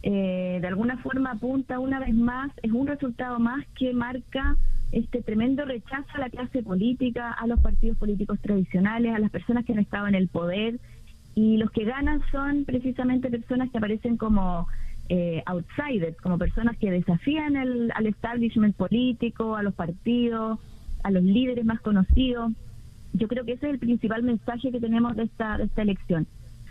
eh, 0.03 0.59
de 0.61 0.67
alguna 0.67 0.97
forma 0.97 1.31
apunta 1.31 1.79
una 1.79 1.99
vez 1.99 2.13
más, 2.13 2.51
es 2.61 2.71
un 2.71 2.87
resultado 2.87 3.39
más 3.39 3.65
que 3.75 3.93
marca 3.93 4.55
este 4.91 5.21
tremendo 5.21 5.65
rechazo 5.65 6.07
a 6.13 6.19
la 6.19 6.29
clase 6.29 6.63
política, 6.63 7.31
a 7.31 7.47
los 7.47 7.59
partidos 7.59 7.97
políticos 7.97 8.39
tradicionales, 8.41 9.13
a 9.13 9.19
las 9.19 9.31
personas 9.31 9.65
que 9.65 9.73
han 9.73 9.79
estado 9.79 10.07
en 10.07 10.15
el 10.15 10.27
poder 10.27 10.79
y 11.35 11.57
los 11.57 11.71
que 11.71 11.85
ganan 11.85 12.21
son 12.31 12.65
precisamente 12.65 13.29
personas 13.29 13.69
que 13.69 13.77
aparecen 13.77 14.17
como 14.17 14.67
eh, 15.09 15.43
outsiders, 15.45 16.17
como 16.17 16.37
personas 16.37 16.77
que 16.77 16.89
desafían 16.89 17.55
el, 17.55 17.91
al 17.93 18.07
establishment 18.07 18.75
político, 18.75 19.55
a 19.55 19.63
los 19.63 19.73
partidos, 19.73 20.59
a 21.03 21.11
los 21.11 21.23
líderes 21.23 21.63
más 21.63 21.79
conocidos. 21.81 22.53
Yo 23.13 23.27
creo 23.27 23.45
que 23.45 23.53
ese 23.53 23.67
es 23.67 23.73
el 23.73 23.79
principal 23.79 24.23
mensaje 24.23 24.71
que 24.71 24.79
tenemos 24.79 25.15
de 25.15 25.23
esta, 25.23 25.57
de 25.57 25.65
esta 25.65 25.81
elección. 25.81 26.27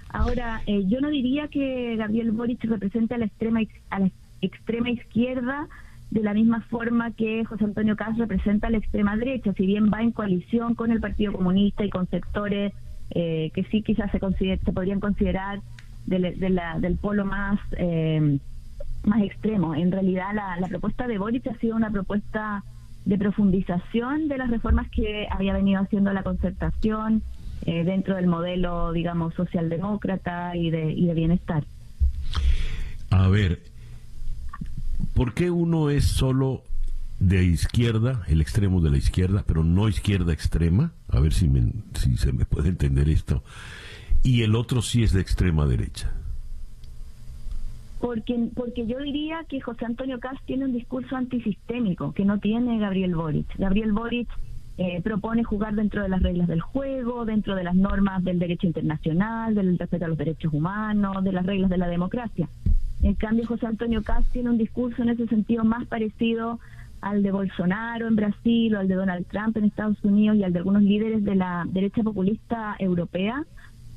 Ahora, 0.09 0.63
eh, 0.67 0.85
yo 0.87 1.01
no 1.01 1.11
diría 1.11 1.49
que 1.49 1.97
Gabriel 1.97 2.33
Boric 2.33 2.65
represente 2.65 3.15
a 3.15 3.19
la 3.19 3.27
extrema 3.27 3.61
a 3.91 4.01
la 4.01 4.11
extrema 4.41 4.91
izquierda 4.91 5.69
de 6.11 6.23
la 6.23 6.35
misma 6.35 6.61
forma 6.63 7.11
que 7.13 7.45
José 7.45 7.65
Antonio 7.65 7.97
Caz 7.97 8.17
representa 8.17 8.71
la 8.71 8.79
extrema 8.79 9.17
derecha, 9.17 9.53
si 9.55 9.67
bien 9.67 9.91
va 9.93 10.03
en 10.03 10.13
coalición 10.13 10.75
con 10.75 10.91
el 10.91 11.01
Partido 11.01 11.33
Comunista 11.33 11.85
y 11.85 11.91
con 11.91 12.09
sectores 12.09 12.73
eh, 13.11 13.51
que 13.55 13.65
sí 13.65 13.83
quizás 13.83 14.11
se, 14.11 14.19
podrían 14.19 15.01
considerar 15.01 15.61
del 16.07 16.99
polo 17.01 17.25
más 17.25 17.59
eh, 17.77 18.39
más 19.05 19.23
extremo. 19.23 19.75
En 19.75 19.93
realidad 19.93 20.35
la, 20.35 20.59
la 20.59 20.69
propuesta 20.69 21.07
de 21.07 21.19
Boric 21.19 21.47
ha 21.47 21.59
sido 21.59 21.77
una 21.77 21.91
propuesta 21.91 22.65
de 23.05 23.17
profundización 23.17 24.29
de 24.29 24.37
las 24.37 24.51
reformas 24.51 24.89
que 24.91 25.29
había 25.31 25.55
venido 25.55 25.81
haciendo 25.81 26.13
la 26.13 26.25
concertación 26.25 27.23
eh, 27.65 27.85
dentro 27.85 28.17
del 28.17 28.27
modelo, 28.27 28.93
digamos, 28.93 29.33
socialdemócrata 29.35 30.57
y 30.57 30.71
de, 30.71 30.93
y 30.93 31.07
de 31.07 31.15
bienestar. 31.15 31.65
A 33.11 33.29
ver, 33.29 33.61
¿por 35.17 35.33
qué 35.33 35.51
uno 35.51 35.89
es 35.89 36.05
solo 36.05 36.63
de 37.19 37.43
izquierda, 37.43 38.23
el 38.29 38.43
extremo 38.43 38.83
de 38.83 38.91
la 38.91 38.99
izquierda, 38.99 39.43
pero 39.47 39.65
no 39.65 39.89
izquierda 39.89 40.33
extrema? 40.33 40.93
A 41.09 41.19
ver 41.21 41.33
si, 41.33 41.51
si 41.95 42.19
se 42.19 42.33
me 42.33 42.45
puede 42.45 42.69
entender 42.69 43.09
esto. 43.09 43.43
Y 44.23 44.43
el 44.43 44.55
otro 44.55 44.83
sí 44.83 45.03
es 45.03 45.13
de 45.13 45.23
extrema 45.23 45.67
derecha. 45.67 46.13
Porque, 47.99 48.51
porque 48.55 48.87
yo 48.87 48.99
diría 48.99 49.43
que 49.49 49.63
José 49.63 49.87
Antonio 49.87 50.21
Cast 50.21 50.45
tiene 50.45 50.67
un 50.67 50.75
discurso 50.75 51.17
antisistémico 51.17 52.13
que 52.13 52.27
no 52.27 52.39
tiene 52.39 52.79
Gabriel 52.79 53.15
Boric. 53.15 53.47
Gabriel 53.57 53.93
Boric 53.93 54.29
eh, 54.77 55.01
propone 55.01 55.45
jugar 55.45 55.75
dentro 55.75 56.03
de 56.03 56.11
las 56.11 56.23
reglas 56.23 56.47
del 56.47 56.61
juego, 56.61 57.25
dentro 57.25 57.55
de 57.55 57.65
las 57.65 57.75
normas 57.75 58.23
del 58.23 58.39
derecho 58.39 58.67
internacional, 58.67 59.55
del 59.55 59.79
respeto 59.79 60.05
a 60.05 60.09
los 60.09 60.19
derechos 60.19 60.53
humanos, 60.53 61.25
de 61.25 61.33
las 61.33 61.47
reglas 61.47 61.71
de 61.71 61.79
la 61.79 61.89
democracia. 61.89 62.51
En 63.03 63.15
cambio, 63.15 63.47
José 63.47 63.67
Antonio 63.67 64.03
Cast 64.03 64.31
tiene 64.33 64.51
un 64.51 64.59
discurso 64.59 65.03
en 65.03 65.11
ese 65.11 65.27
sentido 65.27 65.65
más 65.65 65.87
parecido 65.87 66.59
al 67.01 67.23
de 67.23 67.31
Bolsonaro 67.31 68.09
en 68.09 68.17
Brasil 68.17 68.75
o 68.75 68.81
al 68.81 68.89
de 68.89 68.95
Donald 68.95 69.27
Trump 69.27 69.57
en 69.57 69.65
Estados 69.65 70.03
Unidos 70.03 70.37
y 70.37 70.45
al 70.45 70.53
de 70.53 70.59
algunos 70.59 70.83
líderes 70.83 71.25
de 71.25 71.35
la 71.35 71.65
derecha 71.69 72.03
populista 72.03 72.75
europea, 72.79 73.45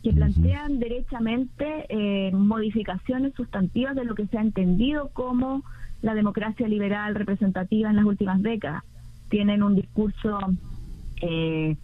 que 0.03 0.13
plantean 0.13 0.79
derechamente 0.79 1.85
eh, 1.89 2.31
modificaciones 2.31 3.33
sustantivas 3.35 3.95
de 3.95 4.05
lo 4.05 4.15
que 4.15 4.27
se 4.27 4.37
ha 4.37 4.41
entendido 4.41 5.09
como 5.09 5.63
la 6.01 6.13
democracia 6.13 6.67
liberal 6.67 7.15
representativa 7.15 7.89
en 7.89 7.97
las 7.97 8.05
últimas 8.05 8.41
décadas. 8.41 8.83
Tienen 9.29 9.61
un 9.63 9.75
discurso 9.75 10.39
eh, 11.21 11.75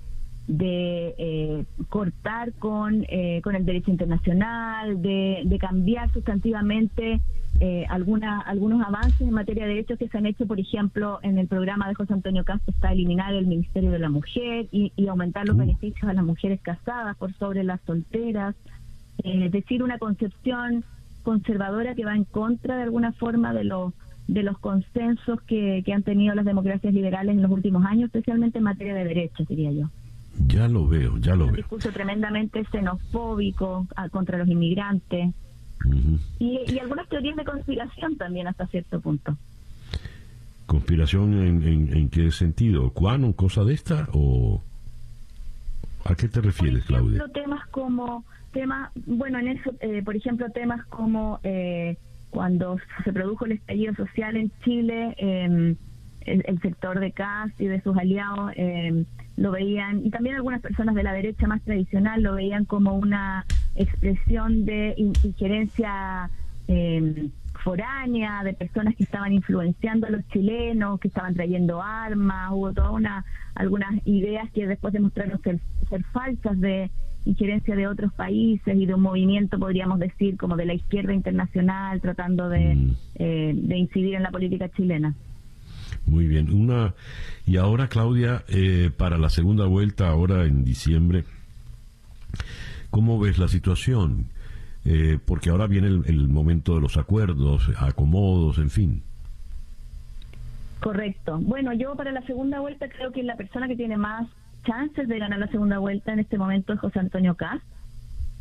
de 0.47 1.15
eh, 1.17 1.65
cortar 1.89 2.53
con, 2.53 3.05
eh, 3.09 3.41
con 3.43 3.55
el 3.55 3.65
derecho 3.65 3.89
internacional, 3.91 5.01
de, 5.01 5.41
de 5.45 5.57
cambiar 5.57 6.11
sustantivamente 6.13 7.21
eh, 7.59 7.85
alguna, 7.89 8.41
algunos 8.41 8.85
avances 8.85 9.21
en 9.21 9.31
materia 9.31 9.63
de 9.63 9.69
derechos 9.69 9.97
que 9.97 10.07
se 10.07 10.17
han 10.17 10.25
hecho, 10.25 10.45
por 10.45 10.59
ejemplo, 10.59 11.19
en 11.23 11.37
el 11.39 11.47
programa 11.47 11.87
de 11.87 11.95
José 11.95 12.13
Antonio 12.13 12.43
Castro 12.43 12.73
está 12.73 12.91
eliminar 12.91 13.33
el 13.33 13.47
Ministerio 13.47 13.91
de 13.91 13.99
la 13.99 14.09
Mujer 14.09 14.67
y, 14.71 14.91
aumentar 15.07 15.47
los 15.47 15.55
mm. 15.55 15.59
beneficios 15.59 16.09
a 16.09 16.13
las 16.13 16.25
mujeres 16.25 16.59
casadas 16.61 17.15
por 17.17 17.33
sobre 17.35 17.63
las 17.63 17.79
solteras, 17.81 18.55
es 19.23 19.51
decir, 19.51 19.81
una 19.81 19.97
concepción 19.97 20.83
conservadora 21.23 21.95
que 21.95 22.05
va 22.05 22.15
en 22.15 22.25
contra 22.25 22.75
de 22.75 22.83
alguna 22.83 23.13
forma 23.13 23.53
de 23.53 23.63
los 23.63 23.93
de 24.27 24.41
los 24.41 24.57
consensos 24.57 25.39
que, 25.43 25.83
que 25.85 25.93
han 25.93 26.01
tenido 26.01 26.33
las 26.33 26.45
democracias 26.45 26.91
liberales 26.91 27.35
en 27.35 27.43
los 27.43 27.51
últimos 27.51 27.85
años, 27.85 28.05
especialmente 28.05 28.57
en 28.57 28.63
materia 28.63 28.95
de 28.95 29.05
derechos, 29.05 29.47
diría 29.47 29.71
yo. 29.71 29.89
Ya 30.47 30.67
lo 30.67 30.87
veo, 30.87 31.17
ya 31.17 31.35
lo 31.35 31.45
veo. 31.45 31.49
Un 31.49 31.55
discurso 31.55 31.91
tremendamente 31.91 32.63
xenofóbico 32.71 33.87
ah, 33.95 34.09
contra 34.09 34.37
los 34.37 34.47
inmigrantes. 34.47 35.33
y, 36.39 36.79
algunas 36.79 37.07
teorías 37.09 37.35
de 37.35 37.45
conspiración 37.45 38.17
también 38.17 38.47
hasta 38.47 38.67
cierto 38.67 38.99
punto. 38.99 39.37
¿Conspiración 40.65 41.33
en, 41.33 41.93
en, 41.93 42.09
qué 42.09 42.31
sentido? 42.31 42.91
¿Cuándo? 42.91 43.33
¿Cosa 43.33 43.63
de 43.63 43.73
esta? 43.73 44.07
¿O 44.13 44.61
a 46.03 46.15
qué 46.15 46.27
te 46.27 46.41
refieres, 46.41 46.85
por 46.85 46.95
ejemplo, 46.95 47.17
Claudia? 47.17 47.33
temas 47.33 47.67
como, 47.67 48.25
temas, 48.51 48.91
bueno, 49.05 49.39
en 49.39 49.49
eso, 49.49 49.71
eh, 49.79 50.01
por 50.03 50.15
ejemplo, 50.15 50.49
temas 50.49 50.83
como 50.87 51.39
eh, 51.43 51.97
cuando 52.31 52.77
se 53.03 53.13
produjo 53.13 53.45
el 53.45 53.53
estallido 53.53 53.93
social 53.95 54.35
en 54.35 54.51
Chile, 54.63 55.15
eh, 55.17 55.75
el, 56.25 56.59
sector 56.61 56.99
de 56.99 57.11
CAS 57.11 57.51
y 57.59 57.67
de 57.67 57.81
sus 57.81 57.95
aliados 57.97 58.51
eh, 58.55 59.05
lo 59.37 59.51
veían, 59.51 60.05
y 60.05 60.09
también 60.09 60.35
algunas 60.35 60.61
personas 60.61 60.95
de 60.95 61.03
la 61.03 61.13
derecha 61.13 61.47
más 61.47 61.61
tradicional 61.61 62.21
lo 62.21 62.35
veían 62.35 62.65
como 62.65 62.95
una 62.95 63.45
expresión 63.75 64.65
de 64.65 64.95
injerencia 65.23 66.29
eh, 66.67 67.29
foránea, 67.63 68.43
de 68.43 68.53
personas 68.53 68.95
que 68.95 69.03
estaban 69.03 69.33
influenciando 69.33 70.07
a 70.07 70.09
los 70.09 70.25
chilenos, 70.29 70.99
que 70.99 71.07
estaban 71.07 71.33
trayendo 71.33 71.81
armas, 71.81 72.51
hubo 72.51 72.73
toda 72.73 72.91
una 72.91 73.25
algunas 73.55 74.05
ideas 74.05 74.49
que 74.51 74.67
después 74.67 74.93
demostraron 74.93 75.41
ser, 75.41 75.59
ser 75.89 76.03
falsas 76.05 76.59
de 76.59 76.91
injerencia 77.25 77.75
de 77.75 77.87
otros 77.87 78.13
países 78.13 78.75
y 78.75 78.85
de 78.85 78.93
un 78.93 79.01
movimiento, 79.01 79.57
podríamos 79.57 79.99
decir, 79.99 80.37
como 80.37 80.55
de 80.55 80.65
la 80.65 80.73
izquierda 80.73 81.13
internacional, 81.13 81.99
tratando 82.01 82.49
de, 82.49 82.75
mm. 82.75 82.95
eh, 83.15 83.53
de 83.55 83.77
incidir 83.77 84.15
en 84.15 84.23
la 84.23 84.31
política 84.31 84.69
chilena. 84.69 85.15
Muy 86.05 86.27
bien. 86.27 86.53
Una 86.53 86.93
y 87.45 87.57
ahora 87.57 87.87
Claudia 87.87 88.43
eh, 88.47 88.91
para 88.95 89.17
la 89.17 89.29
segunda 89.29 89.65
vuelta 89.65 90.07
ahora 90.07 90.45
en 90.45 90.63
diciembre. 90.63 91.23
¿Cómo 92.89 93.19
ves 93.19 93.37
la 93.37 93.47
situación? 93.47 94.27
Eh, 94.85 95.17
porque 95.25 95.49
ahora 95.49 95.65
viene 95.65 95.87
el, 95.87 96.27
momento 96.27 96.75
de 96.75 96.81
los 96.81 96.95
acuerdos, 96.95 97.69
acomodos, 97.79 98.59
en 98.59 98.69
fin. 98.69 99.03
Correcto. 100.79 101.39
Bueno, 101.39 101.73
yo 101.73 101.95
para 101.95 102.11
la 102.11 102.21
segunda 102.21 102.59
vuelta 102.59 102.87
creo 102.87 103.11
que 103.11 103.23
la 103.23 103.35
persona 103.35 103.67
que 103.67 103.75
tiene 103.75 103.97
más 103.97 104.27
chances 104.63 105.07
de 105.07 105.17
ganar 105.17 105.39
la 105.39 105.47
segunda 105.47 105.79
vuelta 105.79 106.13
en 106.13 106.19
este 106.19 106.37
momento 106.37 106.73
es 106.73 106.79
José 106.79 106.99
Antonio 106.99 107.35
Caz, 107.35 107.61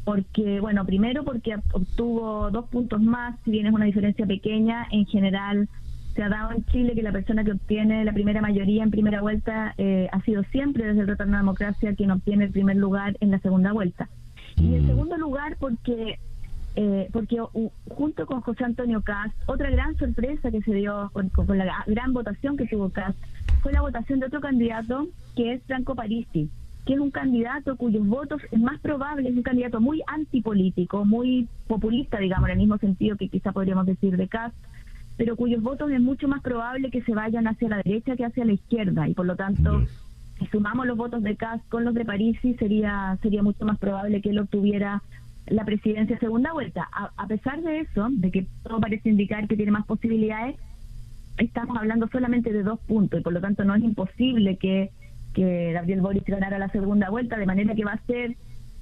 porque, 0.05 0.61
bueno, 0.61 0.85
primero 0.85 1.25
porque 1.25 1.57
obtuvo 1.73 2.51
dos 2.51 2.67
puntos 2.67 3.01
más, 3.01 3.37
si 3.45 3.51
bien 3.51 3.67
es 3.67 3.73
una 3.73 3.87
diferencia 3.87 4.27
pequeña, 4.27 4.87
en 4.91 5.07
general 5.07 5.69
se 6.15 6.23
ha 6.23 6.29
dado 6.29 6.53
en 6.53 6.65
Chile 6.67 6.95
que 6.95 7.03
la 7.03 7.13
persona 7.13 7.45
que 7.45 7.53
obtiene 7.53 8.05
la 8.05 8.13
primera 8.13 8.41
mayoría 8.41 8.83
en 8.83 8.91
primera 8.91 9.21
vuelta 9.21 9.75
eh, 9.79 10.09
ha 10.13 10.21
sido 10.23 10.43
siempre 10.45 10.85
desde 10.85 11.01
el 11.01 11.09
retorno 11.09 11.35
a 11.35 11.37
la 11.37 11.43
democracia 11.43 11.95
quien 11.95 12.11
obtiene 12.11 12.45
el 12.45 12.51
primer 12.51 12.77
lugar 12.77 13.17
en 13.21 13.31
la 13.31 13.39
segunda 13.41 13.73
vuelta. 13.73 14.09
Y 14.57 14.75
en 14.75 14.85
mm. 14.85 14.87
segundo 14.87 15.17
lugar 15.17 15.57
porque 15.59 16.19
eh, 16.77 17.09
porque 17.13 17.39
junto 17.89 18.27
con 18.27 18.41
José 18.41 18.65
Antonio 18.65 19.01
Cast, 19.03 19.33
otra 19.47 19.71
gran 19.71 19.97
sorpresa 19.97 20.51
que 20.51 20.61
se 20.63 20.75
dio 20.75 21.09
con, 21.13 21.31
la 21.57 21.85
gran 21.87 22.13
votación 22.13 22.57
que 22.57 22.67
tuvo 22.67 22.91
Cast 22.91 23.17
fue 23.63 23.73
la 23.73 23.81
votación 23.81 24.19
de 24.19 24.27
otro 24.27 24.41
candidato 24.41 25.07
que 25.37 25.53
es 25.53 25.63
Franco 25.65 25.95
Parisi, 25.95 26.51
que 26.85 26.95
es 26.95 26.99
un 26.99 27.13
candidato 27.13 27.77
cuyos 27.77 28.05
votos 28.05 28.43
es 28.51 28.59
más 28.59 28.81
probable, 28.81 29.29
es 29.29 29.37
un 29.37 29.45
candidato 29.45 29.81
muy 29.81 30.03
antipolítico, 30.09 31.05
muy 31.05 31.49
populista, 31.69 32.19
digamos, 32.19 32.49
en 32.49 32.55
el 32.55 32.59
mismo 32.59 32.79
sentido 32.79 33.17
que 33.17 33.29
quizá 33.29 33.53
podríamos 33.53 33.87
decir 33.87 34.17
de 34.17 34.27
Cast, 34.27 34.57
pero 35.17 35.37
cuyos 35.37 35.63
votos 35.63 35.91
es 35.91 36.01
mucho 36.01 36.29
más 36.29 36.43
probable 36.43 36.91
que 36.91 37.03
se 37.03 37.15
vayan 37.15 37.47
hacia 37.47 37.69
la 37.69 37.77
derecha 37.85 38.17
que 38.17 38.25
hacia 38.25 38.45
la 38.45 38.53
izquierda 38.53 39.09
y 39.09 39.15
por 39.15 39.27
lo 39.27 39.37
tanto 39.37 39.85
si 40.39 40.47
sumamos 40.47 40.87
los 40.87 40.97
votos 40.97 41.23
de 41.23 41.37
Kass 41.37 41.63
con 41.69 41.85
los 41.85 41.95
de 41.95 42.05
Parisi 42.05 42.55
sería 42.55 43.17
sería 43.23 43.43
mucho 43.43 43.65
más 43.65 43.79
probable 43.79 44.21
que 44.21 44.31
él 44.31 44.39
obtuviera 44.41 45.03
la 45.47 45.65
presidencia 45.65 46.19
segunda 46.19 46.53
vuelta. 46.53 46.89
A, 46.93 47.27
pesar 47.27 47.63
de 47.63 47.81
eso, 47.81 48.09
de 48.11 48.31
que 48.31 48.47
todo 48.63 48.81
parece 48.81 49.11
indicar 49.11 49.47
que 49.47 49.57
tiene 49.57 49.73
más 49.73 49.87
posibilidades, 49.87 50.57
estamos 51.39 51.77
hablando 51.77 52.09
solamente 52.09 52.53
de 52.53 52.63
dos 52.63 52.81
puntos 52.81 53.21
y 53.21 53.23
por 53.23 53.33
lo 53.33 53.41
tanto 53.41 53.65
no 53.65 53.75
es 53.75 53.83
imposible 53.83 54.57
que, 54.57 54.91
que 55.35 55.73
Gabriel 55.73 56.01
Boric 56.01 56.27
ganara 56.27 56.59
la 56.59 56.69
segunda 56.69 57.11
vuelta, 57.11 57.37
de 57.37 57.47
manera 57.47 57.75
que 57.75 57.85
va 57.85 57.93
a 57.93 58.07
ser 58.07 58.37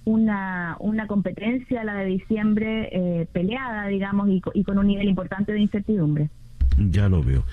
una, 0.05 0.77
una 0.81 1.07
competencia, 1.07 1.85
la 1.85 1.95
de 1.95 2.07
diciembre, 2.07 2.89
eh, 2.93 3.27
peleada, 3.33 3.87
digamos, 3.87 4.29
y, 4.29 4.43
y 4.55 4.65
con 4.65 4.79
un 4.79 4.87
nivel 4.87 5.09
importante 5.09 5.53
de 5.53 5.61
incertidumbre. 5.61 6.31
Ya 6.79 7.09
lo 7.09 7.23
veo. 7.23 7.45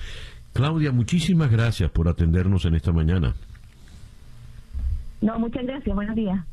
Claudia, 0.52 0.92
muchísimas 0.92 1.50
gracias 1.50 1.90
por 1.90 2.08
atendernos 2.08 2.64
en 2.64 2.74
esta 2.74 2.92
mañana. 2.92 3.34
No, 5.20 5.38
muchas 5.38 5.64
gracias. 5.64 5.94
Buenos 5.94 6.16
días. 6.16 6.44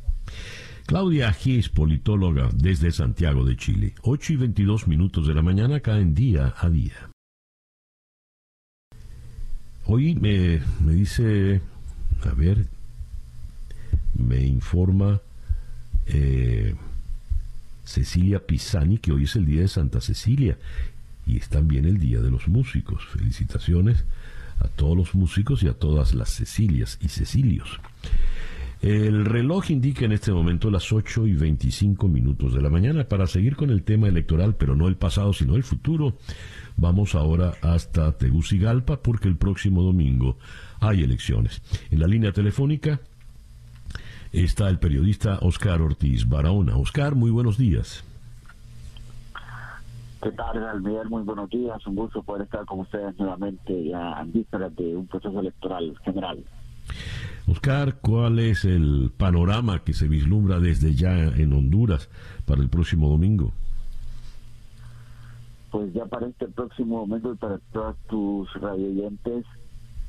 Claudia 0.85 1.33
Gis, 1.33 1.69
politóloga 1.69 2.49
desde 2.53 2.91
Santiago 2.91 3.43
de 3.43 3.55
Chile. 3.55 3.93
8 4.03 4.33
y 4.33 4.35
22 4.37 4.87
minutos 4.87 5.27
de 5.27 5.33
la 5.33 5.41
mañana 5.41 5.79
caen 5.79 6.13
día 6.13 6.53
a 6.57 6.69
día. 6.69 7.09
Hoy 9.85 10.15
me, 10.15 10.59
me 10.85 10.93
dice, 10.93 11.61
a 12.23 12.33
ver, 12.33 12.67
me 14.13 14.45
informa 14.45 15.21
eh, 16.07 16.75
Cecilia 17.83 18.45
Pisani, 18.45 18.97
que 18.97 19.11
hoy 19.11 19.23
es 19.23 19.35
el 19.35 19.45
día 19.45 19.61
de 19.61 19.67
Santa 19.67 20.01
Cecilia 20.01 20.57
y 21.25 21.37
es 21.37 21.49
también 21.49 21.85
el 21.85 21.99
día 21.99 22.21
de 22.21 22.31
los 22.31 22.47
músicos. 22.47 23.05
Felicitaciones 23.05 24.05
a 24.59 24.67
todos 24.67 24.97
los 24.97 25.15
músicos 25.15 25.63
y 25.63 25.67
a 25.67 25.73
todas 25.73 26.13
las 26.13 26.35
Cecilias 26.35 26.97
y 27.01 27.09
Cecilios. 27.09 27.79
El 28.81 29.25
reloj 29.25 29.71
indica 29.71 30.05
en 30.05 30.11
este 30.11 30.31
momento 30.31 30.69
las 30.69 30.91
8 30.93 31.25
y 31.25 31.33
25 31.33 32.07
minutos 32.07 32.53
de 32.53 32.61
la 32.61 32.69
mañana 32.69 33.05
para 33.05 33.25
seguir 33.25 33.55
con 33.55 33.71
el 33.71 33.83
tema 33.83 34.07
electoral, 34.07 34.55
pero 34.55 34.75
no 34.75 34.87
el 34.87 34.97
pasado, 34.97 35.33
sino 35.33 35.55
el 35.55 35.63
futuro. 35.63 36.17
Vamos 36.75 37.15
ahora 37.15 37.55
hasta 37.61 38.11
Tegucigalpa 38.17 39.01
porque 39.01 39.27
el 39.27 39.35
próximo 39.35 39.81
domingo 39.81 40.37
hay 40.79 41.01
elecciones. 41.01 41.61
En 41.89 41.99
la 41.99 42.07
línea 42.07 42.31
telefónica 42.31 43.01
está 44.43 44.69
el 44.69 44.79
periodista 44.79 45.39
Oscar 45.41 45.81
Ortiz 45.81 46.27
Barahona. 46.27 46.77
Oscar, 46.77 47.15
muy 47.15 47.31
buenos 47.31 47.57
días. 47.57 48.03
¿Qué 50.21 50.31
tal, 50.31 50.81
Miguel? 50.81 51.09
Muy 51.09 51.23
buenos 51.23 51.49
días. 51.49 51.85
Un 51.85 51.95
gusto 51.95 52.23
poder 52.23 52.43
estar 52.43 52.65
con 52.65 52.79
ustedes 52.79 53.17
nuevamente 53.19 53.85
ya 53.85 54.19
en 54.19 54.31
vísperas 54.31 54.75
de 54.75 54.95
un 54.95 55.07
proceso 55.07 55.39
electoral 55.39 55.95
general. 56.03 56.43
Oscar, 57.47 57.95
¿cuál 58.01 58.39
es 58.39 58.65
el 58.65 59.11
panorama 59.15 59.83
que 59.83 59.93
se 59.93 60.07
vislumbra 60.07 60.59
desde 60.59 60.95
ya 60.95 61.13
en 61.13 61.53
Honduras 61.53 62.09
para 62.45 62.61
el 62.61 62.69
próximo 62.69 63.09
domingo? 63.09 63.53
Pues 65.71 65.93
ya 65.93 66.05
para 66.05 66.27
este 66.27 66.47
próximo 66.47 66.99
domingo 66.99 67.33
y 67.33 67.35
para 67.37 67.59
todos 67.71 67.95
tus 68.09 68.53
radioyentes, 68.55 69.45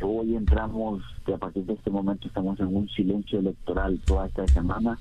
hoy 0.05 0.37
entramos, 0.37 1.03
que 1.25 1.35
a 1.35 1.39
partir 1.39 1.65
de 1.65 1.75
este 1.75 1.91
momento 1.91 2.29
estamos 2.29 2.59
en 2.61 2.75
un 2.75 2.89
silencio 2.89 3.39
electoral 3.39 4.01
toda 4.05 4.27
esta 4.27 4.47
semana. 4.49 4.99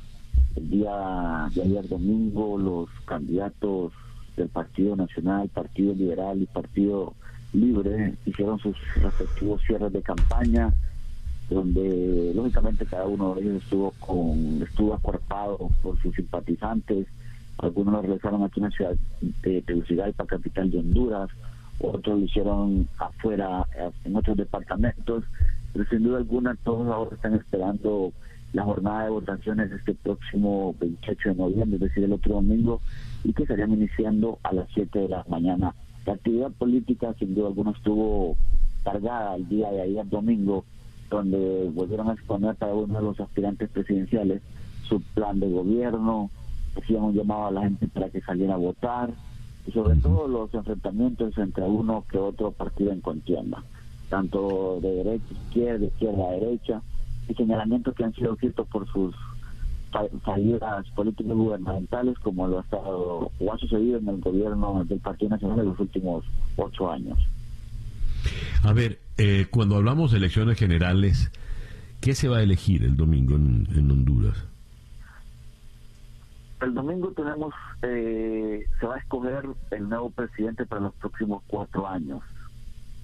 El 0.56 0.70
día 0.70 1.50
de 1.54 1.62
ayer 1.62 1.88
domingo 1.88 2.58
los 2.58 2.90
candidatos 3.06 3.94
del 4.36 4.50
Partido 4.50 4.96
Nacional, 4.96 5.50
Partido 5.50 5.94
Liberal 5.94 6.42
y 6.42 6.46
Partido 6.46 7.14
Libre 7.54 8.16
hicieron 8.26 8.60
sus 8.60 8.76
respectivos 9.02 9.62
cierres 9.66 9.94
de 9.94 10.02
campaña 10.02 10.74
donde 11.50 12.34
lógicamente 12.36 12.86
cada 12.86 13.06
uno 13.06 13.36
de 13.36 13.42
ellos 13.42 13.64
estuvo 13.64 13.92
con 14.00 14.62
estuvo 14.62 14.94
acuerpado 14.94 15.70
por 15.82 16.00
sus 16.02 16.14
simpatizantes, 16.16 17.08
algunos 17.58 17.94
lo 17.94 18.02
realizaron 18.02 18.44
aquí 18.44 18.60
en 18.60 18.66
la 18.66 18.72
ciudad 18.72 18.96
de 19.42 19.62
Tegucigalpa, 19.62 20.26
capital 20.26 20.70
de 20.70 20.80
Honduras, 20.80 21.30
otros 21.80 22.20
lo 22.20 22.26
hicieron 22.26 22.88
afuera 22.98 23.66
en 24.04 24.16
otros 24.16 24.38
departamentos, 24.38 25.24
pero 25.74 25.86
sin 25.90 26.04
duda 26.04 26.18
alguna 26.18 26.56
todos 26.64 26.88
ahora 26.88 27.16
están 27.16 27.36
esperando 27.36 28.12
la 28.54 28.64
jornada 28.64 29.04
de 29.04 29.10
votaciones 29.10 29.72
este 29.72 29.94
próximo 29.94 30.74
28 30.80 31.30
de 31.30 31.36
noviembre, 31.36 31.76
es 31.76 31.82
decir, 31.82 32.04
el 32.04 32.14
otro 32.14 32.36
domingo, 32.36 32.82
y 33.24 33.34
que 33.34 33.44
estarían 33.44 33.74
iniciando 33.74 34.40
a 34.44 34.54
las 34.54 34.68
7 34.74 35.00
de 35.00 35.10
la 35.10 35.26
mañana. 35.28 35.76
La 36.06 36.14
actividad 36.14 36.52
política, 36.52 37.14
sin 37.20 37.36
duda 37.36 37.48
alguna, 37.48 37.72
estuvo 37.72 38.38
cargada 38.84 39.36
el 39.36 39.48
día 39.50 39.70
de 39.70 39.82
ayer 39.82 40.08
domingo 40.08 40.64
donde 41.10 41.70
volvieron 41.74 42.10
a 42.10 42.14
exponer 42.14 42.56
cada 42.56 42.74
uno 42.74 42.96
de 43.00 43.04
los 43.04 43.20
aspirantes 43.20 43.70
presidenciales 43.70 44.42
su 44.88 45.02
plan 45.02 45.40
de 45.40 45.50
gobierno, 45.50 46.30
hacían 46.78 47.04
un 47.04 47.14
llamado 47.14 47.48
a 47.48 47.52
la 47.52 47.62
gente 47.62 47.88
para 47.88 48.10
que 48.10 48.22
saliera 48.22 48.54
a 48.54 48.58
votar, 48.58 49.12
y 49.68 49.72
sobre 49.72 49.98
todo 49.98 50.28
los 50.28 50.54
enfrentamientos 50.54 51.38
entre 51.38 51.64
uno 51.66 52.06
que 52.10 52.18
otro 52.18 52.52
partido 52.52 52.92
en 52.92 53.02
contienda, 53.02 53.64
tanto 54.10 54.80
de 54.82 54.90
derecha 54.90 55.26
a 55.30 55.48
izquierda, 55.48 55.80
de 55.80 55.88
izquierda 55.88 56.30
a 56.30 56.32
derecha, 56.32 56.82
y 57.30 57.34
señalamientos 57.34 57.94
que 57.94 58.06
han 58.06 58.14
sido 58.14 58.34
escritos 58.34 58.68
por 58.70 58.88
sus 58.92 59.14
salidas 60.26 60.90
políticas 60.92 61.34
gubernamentales 61.34 62.18
como 62.20 62.48
lo 62.48 62.60
ha 62.60 62.62
estado 62.62 63.32
o 63.40 63.54
ha 63.54 63.58
sucedido 63.58 63.98
en 63.98 64.08
el 64.10 64.20
gobierno 64.20 64.84
del 64.86 65.00
Partido 65.00 65.30
Nacional 65.30 65.60
en 65.60 65.66
los 65.66 65.80
últimos 65.80 66.24
ocho 66.56 66.92
años. 66.92 67.18
A 68.64 68.74
ver, 68.74 69.00
eh, 69.18 69.48
cuando 69.50 69.76
hablamos 69.76 70.12
de 70.12 70.18
elecciones 70.18 70.58
generales, 70.58 71.32
¿qué 72.02 72.14
se 72.16 72.28
va 72.28 72.38
a 72.38 72.44
elegir 72.44 72.84
el 72.84 72.96
domingo 72.96 73.36
en, 73.36 73.92
Honduras? 73.92 74.38
El 76.62 76.74
domingo 76.74 77.12
tenemos, 77.12 77.54
eh, 77.84 78.66
se 78.80 78.88
va 78.88 78.96
a 78.96 79.00
escoger 79.00 79.46
el 79.70 79.90
nuevo 79.90 80.10
presidente 80.10 80.66
para 80.66 80.82
los 80.82 80.94
próximos 80.96 81.44
cuatro 81.46 81.88
años. 81.88 82.24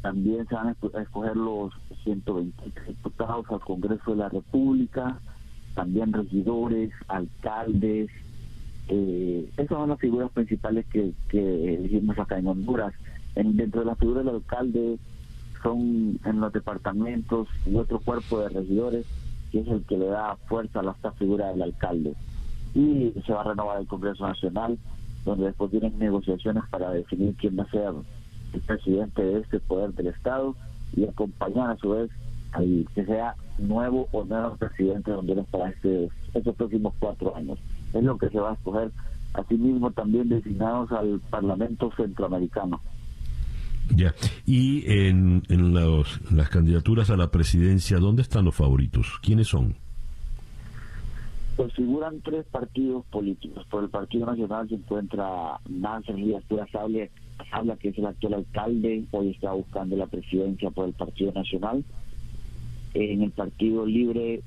También 0.02 0.48
se 0.48 0.56
van 0.56 0.70
a 0.70 1.02
escoger 1.02 1.38
los 1.38 1.72
120 2.04 2.82
diputados 2.88 3.46
al 3.50 3.60
Congreso 3.60 4.12
de 4.12 4.18
la 4.18 4.30
República, 4.30 5.20
también 5.76 6.12
regidores, 6.14 6.92
alcaldes. 7.08 8.10
Eh, 8.88 9.50
esas 9.54 9.78
son 9.78 9.90
las 9.90 10.00
figuras 10.00 10.32
principales 10.32 10.86
que, 10.88 11.14
que 11.30 11.76
elegimos 11.76 12.18
acá 12.18 12.40
en 12.40 12.48
Honduras. 12.48 12.94
En, 13.36 13.56
dentro 13.56 13.82
de 13.82 13.86
la 13.86 13.96
figura 13.96 14.24
del 14.24 14.36
alcalde 14.36 14.98
son 15.62 16.20
en 16.26 16.40
los 16.42 16.52
departamentos 16.52 17.48
y 17.68 17.76
otro 17.76 18.00
cuerpo 18.00 18.40
de 18.40 18.50
regidores 18.50 19.06
que 19.52 19.60
es 19.60 19.68
el 19.68 19.84
que 19.86 19.98
le 19.98 20.08
da 20.08 20.36
fuerza 20.48 20.80
a 20.80 20.92
esta 20.92 21.12
figura 21.12 21.50
del 21.50 21.62
alcalde. 21.62 22.16
Y 22.74 23.14
se 23.26 23.34
va 23.34 23.42
a 23.42 23.50
renovar 23.50 23.80
el 23.80 23.88
Congreso 23.88 24.28
Nacional, 24.28 24.78
donde 25.26 25.46
después 25.46 25.72
vienen 25.72 25.98
negociaciones 26.00 26.64
para 26.70 26.92
definir 26.92 27.36
quién 27.36 27.58
va 27.58 27.64
a 27.64 27.72
ser 27.72 27.94
el 28.54 28.62
presidente 28.62 29.22
de 29.22 29.40
este 29.40 29.60
poder 29.60 29.94
del 29.94 30.08
Estado 30.08 30.56
y 30.96 31.06
acompañar 31.06 31.72
a 31.72 31.78
su 31.78 31.90
vez 31.90 32.10
al 32.54 32.88
que 32.94 33.06
sea 33.06 33.36
nuevo 33.58 34.08
o 34.12 34.24
nuevo 34.26 34.56
presidente 34.58 35.12
de 35.12 35.18
Honduras 35.18 35.46
para 35.52 35.70
este, 35.70 36.10
estos 36.34 36.56
próximos 36.56 36.94
cuatro 37.00 37.36
años. 37.36 37.60
Es 37.94 38.04
lo 38.04 38.18
que 38.18 38.30
se 38.30 38.40
va 38.40 38.52
a 38.52 38.54
escoger. 38.54 38.92
Asimismo, 39.34 39.92
también 39.92 40.30
designados 40.30 40.92
al 40.92 41.20
Parlamento 41.32 41.92
Centroamericano. 41.98 42.80
Ya. 43.96 44.14
Y 44.46 44.84
en, 44.92 45.44
en 45.50 45.74
los, 45.74 46.32
las 46.32 46.50
candidaturas 46.50 47.10
a 47.10 47.18
la 47.18 47.32
presidencia, 47.32 47.98
¿dónde 47.98 48.22
están 48.22 48.46
los 48.46 48.56
favoritos? 48.56 49.20
¿Quiénes 49.22 49.48
son? 49.48 49.76
Pues 51.56 51.74
figuran 51.74 52.22
tres 52.22 52.46
partidos 52.46 53.06
políticos. 53.06 53.66
Por 53.70 53.84
el 53.84 53.90
Partido 53.90 54.26
Nacional 54.26 54.68
se 54.70 54.76
encuentra 54.76 55.60
Nancy 55.70 56.14
Díaz 56.14 56.44
Pura 56.48 56.68
Sabla, 56.72 57.76
que 57.78 57.90
es 57.90 57.98
el 57.98 58.08
actual 58.08 58.34
alcalde, 58.36 59.04
hoy 59.12 59.30
está 59.30 59.54
buscando 59.54 59.96
la 59.96 60.08
presidencia 60.08 60.72
por 60.72 60.88
el 60.88 60.94
Partido 60.94 61.32
Nacional. 61.32 61.84
En 62.96 63.22
el 63.22 63.32
Partido 63.32 63.86
Libre 63.86 64.42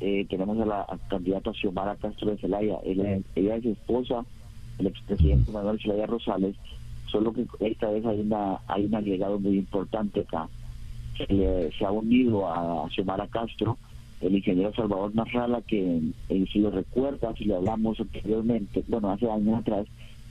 eh, 0.00 0.26
tenemos 0.28 0.58
a 0.60 0.66
la 0.66 0.86
candidata 1.08 1.52
Xiomara 1.52 1.96
Castro 1.96 2.30
de 2.30 2.38
Zelaya. 2.38 2.78
Ella, 2.84 3.18
ella 3.34 3.56
es 3.56 3.64
esposa 3.64 4.24
del 4.78 4.86
expresidente 4.88 5.50
Manuel 5.50 5.80
Zelaya 5.80 6.06
Rosales 6.06 6.56
solo 7.12 7.32
que 7.32 7.46
esta 7.60 7.90
vez 7.90 8.04
hay 8.06 8.20
una 8.20 8.58
hay 8.66 8.86
un 8.86 8.94
agregado 8.94 9.38
muy 9.38 9.58
importante 9.58 10.20
acá. 10.20 10.48
Se, 11.18 11.84
ha 11.84 11.90
unido 11.90 12.48
a 12.48 12.88
Xiomara 12.88 13.28
Castro 13.28 13.76
el 14.22 14.36
ingeniero 14.36 14.72
Salvador 14.74 15.14
Narrala, 15.14 15.62
que 15.62 16.00
si 16.28 16.58
lo 16.60 16.70
recuerda, 16.70 17.34
si 17.36 17.44
le 17.44 17.56
hablamos 17.56 17.98
anteriormente, 18.00 18.84
bueno, 18.88 19.10
hace 19.10 19.30
años 19.30 19.60
atrás, 19.60 19.86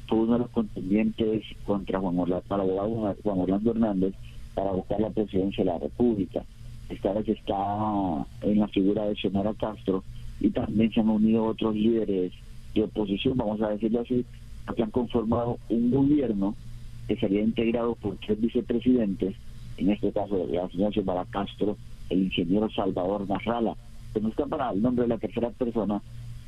fue 0.07 0.19
uno 0.19 0.33
de 0.33 0.39
los 0.39 0.49
contendientes 0.49 1.43
contra 1.65 1.99
Juan 1.99 2.17
Orlando, 2.19 2.43
para 2.47 2.63
Juan 2.63 3.39
Orlando 3.39 3.71
Hernández 3.71 4.13
para 4.55 4.71
buscar 4.71 4.99
la 4.99 5.09
presidencia 5.09 5.63
de 5.63 5.71
la 5.71 5.79
República. 5.79 6.43
Esta 6.89 7.13
vez 7.13 7.27
está 7.29 8.25
en 8.41 8.59
la 8.59 8.67
figura 8.67 9.05
de 9.05 9.15
Xiomara 9.15 9.53
Castro 9.53 10.03
y 10.39 10.49
también 10.49 10.91
se 10.91 10.99
han 10.99 11.09
unido 11.09 11.45
otros 11.45 11.75
líderes 11.75 12.33
de 12.73 12.83
oposición, 12.83 13.37
vamos 13.37 13.61
a 13.61 13.69
decirlo 13.69 14.01
así, 14.01 14.25
que 14.75 14.83
han 14.83 14.91
conformado 14.91 15.57
un 15.69 15.91
gobierno 15.91 16.55
que 17.07 17.15
sería 17.17 17.41
integrado 17.41 17.95
por 17.95 18.17
tres 18.17 18.39
vicepresidentes, 18.39 19.35
en 19.77 19.89
este 19.89 20.11
caso 20.11 20.45
la 20.49 20.69
señora 20.69 20.91
Xiomara 20.91 21.25
Castro, 21.25 21.77
el 22.11 22.23
ingeniero 22.23 22.69
Salvador 22.69 23.27
Narrala, 23.27 23.75
que 24.13 24.19
no 24.19 24.29
está 24.29 24.45
para 24.45 24.71
el 24.71 24.81
nombre 24.81 25.03
de 25.03 25.09
la 25.09 25.17
tercera 25.17 25.49
persona, 25.49 26.01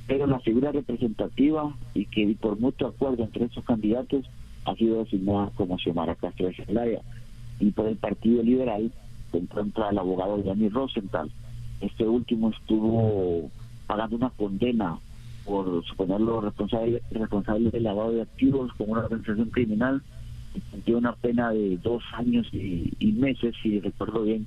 pero 0.07 0.28
la 0.28 0.39
figura 0.39 0.72
representativa 0.72 1.74
y 1.93 2.05
que 2.05 2.36
por 2.39 2.59
mutuo 2.59 2.89
acuerdo 2.89 3.24
entre 3.24 3.45
estos 3.45 3.64
candidatos 3.64 4.26
ha 4.66 4.76
sido 4.76 5.03
designada 5.03 5.51
como 5.55 5.78
Xiomara 5.78 6.16
Castro 6.16 6.47
de 6.47 6.55
Celaya. 6.55 7.01
Y 7.59 7.72
por 7.72 7.88
el 7.88 7.95
Partido 7.95 8.43
Liberal 8.43 8.91
se 9.32 9.38
encuentra 9.38 9.89
el 9.89 9.97
abogado 9.97 10.38
Dani 10.38 10.70
Rosenthal. 10.70 11.32
Este 11.80 12.05
último 12.05 12.49
estuvo 12.49 13.49
pagando 13.88 14.18
una 14.18 14.30
condena 14.32 14.99
por 15.46 15.83
suponerlo 15.86 16.42
responsable, 16.42 17.01
responsable 17.12 17.70
del 17.70 17.83
lavado 17.83 18.12
de 18.12 18.21
activos 18.21 18.71
con 18.74 18.89
una 18.89 19.01
organización 19.01 19.50
criminal 19.50 20.01
tiene 20.83 21.00
una 21.00 21.13
pena 21.13 21.51
de 21.51 21.78
dos 21.78 22.04
años 22.13 22.47
y, 22.51 23.12
meses, 23.17 23.55
si 23.62 23.79
recuerdo 23.79 24.24
bien, 24.24 24.46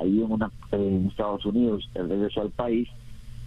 ahí 0.00 0.22
en, 0.22 0.32
una, 0.32 0.50
en 0.72 1.06
Estados 1.06 1.44
Unidos, 1.46 1.88
el 1.94 2.08
regreso 2.08 2.40
al 2.40 2.50
país, 2.50 2.88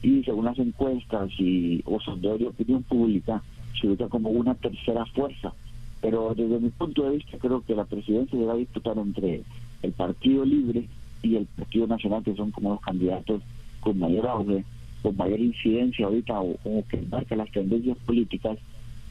y 0.01 0.23
según 0.23 0.45
las 0.45 0.59
encuestas 0.59 1.29
y 1.39 1.81
o 1.85 1.99
sondeos 1.99 2.39
de 2.39 2.47
opinión 2.47 2.83
pública, 2.83 3.41
se 3.79 3.87
ubica 3.87 4.07
como 4.07 4.29
una 4.29 4.53
tercera 4.55 5.05
fuerza. 5.07 5.53
Pero 6.01 6.33
desde 6.35 6.59
mi 6.59 6.69
punto 6.69 7.03
de 7.03 7.17
vista, 7.17 7.37
creo 7.37 7.63
que 7.65 7.75
la 7.75 7.85
presidencia 7.85 8.37
se 8.37 8.45
va 8.45 8.53
a 8.53 8.57
disputar 8.57 8.97
entre 8.97 9.43
el 9.81 9.91
Partido 9.93 10.43
Libre 10.43 10.87
y 11.21 11.37
el 11.37 11.45
Partido 11.45 11.87
Nacional, 11.87 12.23
que 12.23 12.35
son 12.35 12.51
como 12.51 12.71
los 12.71 12.81
candidatos 12.81 13.41
con 13.79 13.97
mayor 13.99 14.27
auge, 14.27 14.65
con 15.01 15.15
mayor 15.15 15.39
incidencia 15.39 16.05
ahorita, 16.05 16.41
o, 16.41 16.57
o 16.65 16.83
que 16.89 17.01
marca 17.09 17.35
las 17.35 17.49
tendencias 17.51 17.97
políticas 17.99 18.57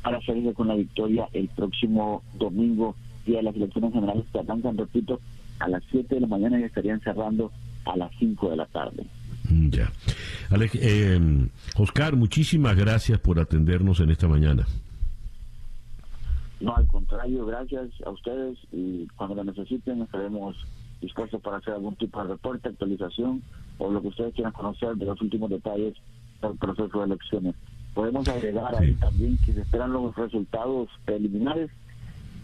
para 0.03 0.21
salirse 0.23 0.53
con 0.53 0.69
la 0.69 0.75
victoria 0.75 1.29
el 1.33 1.49
próximo 1.49 2.23
domingo, 2.39 2.95
día 3.25 3.39
de 3.39 3.45
las 3.45 3.57
elecciones 3.57 3.93
generales 3.93 4.25
que 4.31 4.39
arrancan, 4.41 4.77
repito, 4.77 5.21
a 5.63 5.69
las 5.69 5.83
7 5.91 6.15
de 6.17 6.21
la 6.21 6.27
mañana 6.27 6.59
y 6.61 6.65
estarían 6.65 7.01
cerrando 7.01 7.51
a 7.85 7.97
las 7.97 8.11
5 8.19 8.51
de 8.51 8.57
la 8.57 8.67
tarde. 8.67 9.05
Mm, 9.49 9.69
Ya. 9.71 9.91
Alex- 10.51 10.79
eh, 10.81 11.49
Oscar, 11.79 12.17
muchísimas 12.17 12.77
gracias 12.77 13.19
por 13.21 13.39
atendernos 13.41 14.01
en 14.01 14.11
esta 14.11 14.29
mañana. 14.29 14.67
No, 16.61 16.77
al 16.77 16.87
contrario, 16.87 17.45
gracias 17.47 17.89
a 18.07 18.11
ustedes 18.11 18.57
y 18.71 19.07
cuando 19.17 19.35
lo 19.35 19.45
necesiten 19.45 20.03
estaremos 20.03 20.55
dispuestos 21.01 21.41
para 21.43 21.57
hacer 21.57 21.75
algún 21.75 21.97
tipo 21.97 22.23
de 22.23 22.29
reporte, 22.29 22.69
actualización 22.69 23.43
o 23.79 23.91
lo 23.91 24.01
que 24.01 24.09
ustedes 24.09 24.35
quieran 24.35 24.53
conocer 24.53 24.95
de 24.95 25.07
los 25.07 25.21
últimos 25.21 25.51
detalles 25.51 25.95
del 26.41 26.57
proceso 26.59 26.99
de 27.01 27.05
elecciones. 27.07 27.55
Podemos 27.95 28.29
agregar 28.29 28.77
ahí 28.77 28.93
Sí. 28.93 29.01
también 29.01 29.37
que 29.45 29.53
se 29.53 29.61
esperan 29.63 29.93
los 29.93 30.15
resultados 30.15 30.89
preliminares 31.05 31.71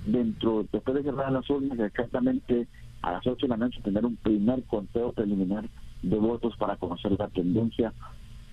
dentro, 0.04 0.66
después 0.72 0.96
de 0.96 1.02
cerrar 1.04 1.30
las 1.30 1.48
urnas, 1.48 1.78
exactamente 1.78 2.66
a 3.02 3.12
las 3.12 3.26
8 3.26 3.46
de 3.46 3.48
la 3.48 3.56
noche 3.56 3.80
tener 3.82 4.04
un 4.04 4.16
primer 4.16 4.62
conteo 4.64 5.12
preliminar 5.12 5.68
de 6.02 6.16
votos 6.16 6.54
para 6.58 6.76
conocer 6.76 7.12
la 7.18 7.28
tendencia, 7.28 7.92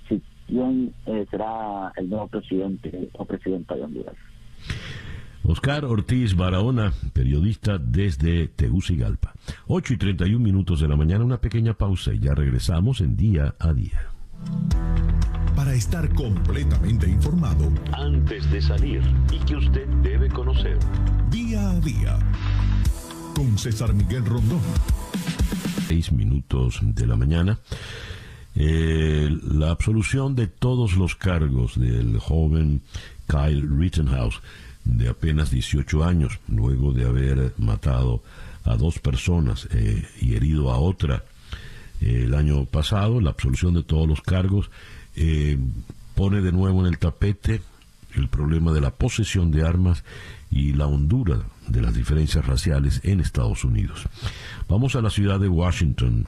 si 0.10 0.22
quién 0.48 0.94
eh, 1.06 1.26
será 1.30 1.92
el 1.96 2.10
nuevo 2.10 2.28
presidente 2.28 3.10
o 3.14 3.26
presidenta 3.26 3.76
de 3.76 3.84
Honduras. 3.84 4.16
Oscar 5.44 5.86
Ortiz 5.86 6.36
Barahona, 6.36 6.92
periodista 7.14 7.78
desde 7.78 8.48
Tegucigalpa. 8.48 9.34
8 9.68 9.94
y 9.94 9.98
31 9.98 10.40
minutos 10.44 10.80
de 10.80 10.88
la 10.88 10.96
mañana, 10.96 11.24
una 11.24 11.38
pequeña 11.40 11.76
pausa 11.76 12.14
y 12.14 12.20
ya 12.20 12.34
regresamos 12.34 13.00
en 13.02 13.16
día 13.16 13.54
a 13.60 13.72
día. 13.74 14.08
Para 15.56 15.74
estar 15.74 16.12
completamente 16.14 17.08
informado, 17.10 17.72
Antes 17.94 18.52
de 18.52 18.62
salir 18.62 19.02
y 19.32 19.38
que 19.46 19.56
usted 19.56 19.88
debe 20.02 20.30
conocer. 20.30 20.78
día 21.30 21.70
a 21.70 21.80
día, 21.80 22.18
con 23.36 23.57
César 23.57 23.94
Miguel 23.94 24.26
Rondón. 24.26 24.62
6 25.88 26.14
minutos 26.14 26.80
de 26.82 27.06
la 27.06 27.18
mañana. 27.18 27.60
Eh, 28.56 29.30
la 29.44 29.72
absolución 29.72 30.36
de 30.36 30.48
todos 30.48 30.95
los 30.95 31.16
cargos 31.16 31.78
del 31.78 32.18
joven 32.18 32.82
Kyle 33.28 33.62
Rittenhouse, 33.62 34.41
de 34.86 35.10
apenas 35.10 35.52
18 35.52 36.03
años, 36.06 36.40
luego 36.48 36.94
de 36.94 37.06
haber 37.06 37.53
matado 37.57 38.24
a 38.64 38.78
dos 38.78 38.99
personas 38.99 39.68
eh, 39.72 40.07
y 40.22 40.36
herido 40.36 40.72
a 40.72 40.80
otra 40.80 41.26
eh, 41.99 42.24
el 42.26 42.34
año 42.34 42.66
pasado, 42.66 43.20
la 43.20 43.32
absolución 43.32 43.74
de 43.74 43.84
todos 43.84 44.07
los 44.07 44.22
cargos 44.22 44.72
pone 46.14 46.41
de 46.41 46.52
nuevo 46.52 46.82
en 46.82 46.88
el 46.88 46.98
tapete 46.98 47.62
el 48.16 48.28
problema 48.28 48.74
de 48.74 48.82
la 48.82 48.91
posesión 48.91 49.49
de 49.52 49.66
armas 49.66 50.03
y 50.52 50.74
la 50.74 50.88
hondura 50.88 51.45
de 51.68 51.82
las 51.82 51.94
diferencias 51.94 52.46
raciales 52.46 53.02
en 53.04 53.20
Estados 53.20 53.64
Unidos. 53.64 54.08
Vamos 54.68 54.96
a 54.96 55.02
la 55.02 55.10
ciudad 55.10 55.40
de 55.40 55.48
Washington, 55.48 56.28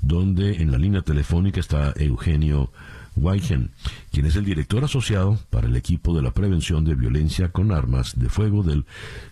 donde 0.00 0.56
en 0.56 0.70
la 0.70 0.78
línea 0.78 1.02
telefónica 1.02 1.60
está 1.60 1.92
Eugenio 1.96 2.70
Weichen, 3.16 3.70
quien 4.12 4.26
es 4.26 4.36
el 4.36 4.44
director 4.44 4.82
asociado 4.84 5.38
para 5.50 5.68
el 5.68 5.76
equipo 5.76 6.14
de 6.16 6.22
la 6.22 6.32
prevención 6.32 6.84
de 6.84 6.94
violencia 6.94 7.48
con 7.48 7.70
armas 7.70 8.18
de 8.18 8.28
fuego 8.28 8.62
del 8.62 8.84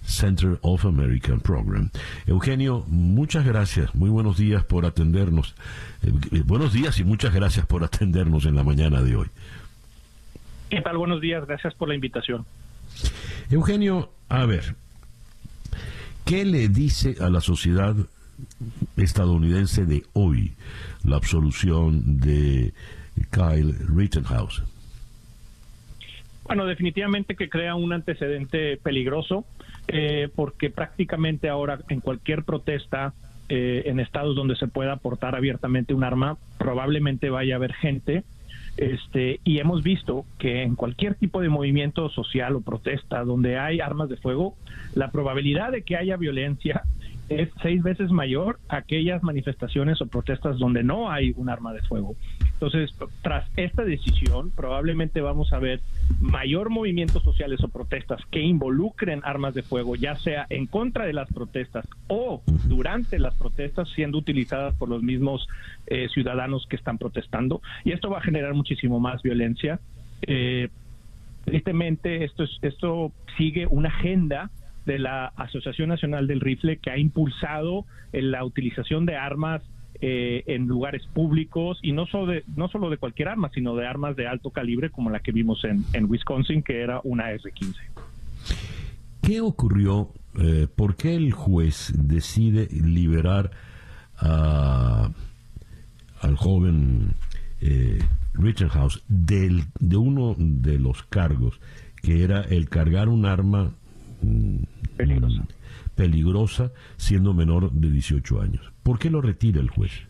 Center 0.02 0.58
of 0.62 0.84
American 0.86 1.40
Program. 1.40 1.90
Eugenio, 2.26 2.84
muchas 2.88 3.44
gracias, 3.44 3.94
muy 3.94 4.08
buenos 4.08 4.36
días 4.36 4.64
por 4.64 4.86
atendernos. 4.86 5.54
Eh, 6.02 6.12
eh, 6.32 6.42
buenos 6.44 6.72
días 6.72 6.98
y 7.00 7.04
muchas 7.04 7.34
gracias 7.34 7.66
por 7.66 7.82
atendernos 7.82 8.46
en 8.46 8.54
la 8.54 8.62
mañana 8.62 9.02
de 9.02 9.16
hoy. 9.16 9.26
¿Qué 10.70 10.80
tal? 10.80 10.96
Buenos 10.96 11.20
días, 11.20 11.44
gracias 11.46 11.74
por 11.74 11.88
la 11.88 11.94
invitación. 11.94 12.46
Eugenio, 13.50 14.12
a 14.28 14.46
ver, 14.46 14.76
¿qué 16.24 16.44
le 16.44 16.68
dice 16.68 17.16
a 17.20 17.28
la 17.28 17.40
sociedad 17.40 17.94
estadounidense 18.96 19.84
de 19.84 20.04
hoy 20.12 20.52
la 21.04 21.16
absolución 21.16 22.20
de 22.20 22.72
Kyle 23.30 23.74
Rittenhouse? 23.94 24.62
Bueno, 26.44 26.66
definitivamente 26.66 27.36
que 27.36 27.48
crea 27.48 27.74
un 27.74 27.92
antecedente 27.92 28.76
peligroso, 28.76 29.44
eh, 29.88 30.28
porque 30.34 30.70
prácticamente 30.70 31.48
ahora 31.48 31.78
en 31.88 32.00
cualquier 32.00 32.44
protesta 32.44 33.14
eh, 33.48 33.82
en 33.86 34.00
estados 34.00 34.34
donde 34.34 34.56
se 34.56 34.66
pueda 34.66 34.96
portar 34.96 35.34
abiertamente 35.34 35.94
un 35.94 36.04
arma, 36.04 36.36
probablemente 36.58 37.30
vaya 37.30 37.54
a 37.54 37.56
haber 37.56 37.74
gente. 37.74 38.24
Este, 38.76 39.40
y 39.44 39.58
hemos 39.58 39.82
visto 39.82 40.24
que 40.38 40.62
en 40.62 40.76
cualquier 40.76 41.14
tipo 41.14 41.40
de 41.40 41.48
movimiento 41.48 42.08
social 42.08 42.56
o 42.56 42.62
protesta 42.62 43.22
donde 43.24 43.58
hay 43.58 43.80
armas 43.80 44.08
de 44.08 44.16
fuego, 44.16 44.56
la 44.94 45.10
probabilidad 45.10 45.72
de 45.72 45.82
que 45.82 45.96
haya 45.96 46.16
violencia 46.16 46.84
es 47.28 47.50
seis 47.62 47.82
veces 47.82 48.10
mayor 48.10 48.58
a 48.68 48.76
aquellas 48.76 49.22
manifestaciones 49.22 50.00
o 50.00 50.06
protestas 50.06 50.58
donde 50.58 50.82
no 50.82 51.10
hay 51.10 51.32
un 51.36 51.48
arma 51.48 51.72
de 51.72 51.82
fuego. 51.82 52.16
Entonces, 52.62 52.94
tras 53.22 53.50
esta 53.56 53.82
decisión, 53.82 54.52
probablemente 54.54 55.20
vamos 55.20 55.52
a 55.52 55.58
ver 55.58 55.80
mayor 56.20 56.70
movimientos 56.70 57.20
sociales 57.24 57.60
o 57.64 57.68
protestas 57.68 58.20
que 58.30 58.40
involucren 58.40 59.20
armas 59.24 59.52
de 59.54 59.64
fuego, 59.64 59.96
ya 59.96 60.14
sea 60.14 60.46
en 60.48 60.66
contra 60.66 61.04
de 61.04 61.12
las 61.12 61.28
protestas 61.32 61.88
o 62.06 62.40
durante 62.68 63.18
las 63.18 63.34
protestas, 63.34 63.88
siendo 63.96 64.16
utilizadas 64.16 64.76
por 64.76 64.88
los 64.88 65.02
mismos 65.02 65.48
eh, 65.88 66.08
ciudadanos 66.14 66.68
que 66.70 66.76
están 66.76 66.98
protestando. 66.98 67.60
Y 67.82 67.90
esto 67.90 68.10
va 68.10 68.18
a 68.18 68.22
generar 68.22 68.54
muchísimo 68.54 69.00
más 69.00 69.22
violencia. 69.22 69.80
Eh, 70.24 70.68
tristemente, 71.44 72.22
esto, 72.22 72.44
es, 72.44 72.60
esto 72.62 73.10
sigue 73.36 73.66
una 73.66 73.88
agenda 73.88 74.52
de 74.86 75.00
la 75.00 75.32
Asociación 75.34 75.88
Nacional 75.88 76.28
del 76.28 76.38
Rifle 76.38 76.76
que 76.76 76.92
ha 76.92 76.96
impulsado 76.96 77.86
eh, 78.12 78.22
la 78.22 78.44
utilización 78.44 79.04
de 79.04 79.16
armas 79.16 79.62
eh, 80.04 80.42
en 80.48 80.66
lugares 80.66 81.06
públicos 81.14 81.78
y 81.80 81.92
no 81.92 82.06
solo, 82.06 82.26
de, 82.32 82.42
no 82.56 82.66
solo 82.66 82.90
de 82.90 82.96
cualquier 82.96 83.28
arma, 83.28 83.50
sino 83.54 83.76
de 83.76 83.86
armas 83.86 84.16
de 84.16 84.26
alto 84.26 84.50
calibre 84.50 84.90
como 84.90 85.10
la 85.10 85.20
que 85.20 85.30
vimos 85.30 85.64
en, 85.64 85.84
en 85.92 86.10
Wisconsin, 86.10 86.64
que 86.64 86.80
era 86.80 87.00
una 87.04 87.30
R-15. 87.30 87.76
¿Qué 89.22 89.40
ocurrió? 89.40 90.08
Eh, 90.40 90.66
¿Por 90.74 90.96
qué 90.96 91.14
el 91.14 91.30
juez 91.32 91.92
decide 91.96 92.66
liberar 92.72 93.52
a, 94.16 95.12
al 96.20 96.36
joven 96.36 97.14
eh, 97.60 98.00
Rittenhouse 98.34 99.04
del, 99.06 99.66
de 99.78 99.96
uno 99.98 100.34
de 100.36 100.80
los 100.80 101.04
cargos, 101.04 101.60
que 102.02 102.24
era 102.24 102.40
el 102.40 102.68
cargar 102.68 103.08
un 103.08 103.24
arma 103.24 103.70
Peligrosa. 104.96 105.42
mm, 105.42 105.46
peligrosa 105.94 106.72
siendo 106.96 107.34
menor 107.34 107.70
de 107.70 107.88
18 107.88 108.40
años? 108.40 108.71
¿Por 108.82 108.98
qué 108.98 109.10
lo 109.10 109.20
retira 109.20 109.60
el 109.60 109.70
juez? 109.70 110.06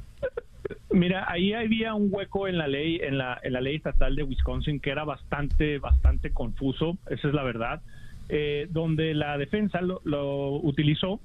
Mira, 0.91 1.31
ahí 1.31 1.53
había 1.53 1.95
un 1.95 2.09
hueco 2.11 2.49
en 2.49 2.59
la 2.59 2.69
ley, 2.69 3.01
en 3.03 3.19
la, 3.19 3.39
en 3.43 3.55
la 3.55 3.61
ley 3.61 3.77
estatal 3.77 4.15
de 4.15 4.23
Wisconsin 4.23 4.79
que 4.81 4.91
era 4.91 5.05
bastante, 5.05 5.79
bastante 5.79 6.31
confuso, 6.31 6.99
esa 7.09 7.29
es 7.29 7.35
la 7.35 7.43
verdad, 7.43 7.81
eh, 8.29 8.69
donde 8.71 9.15
la 9.15 9.37
defensa 9.39 9.81
lo, 9.81 10.01
lo 10.05 10.53
utilizó 10.57 11.21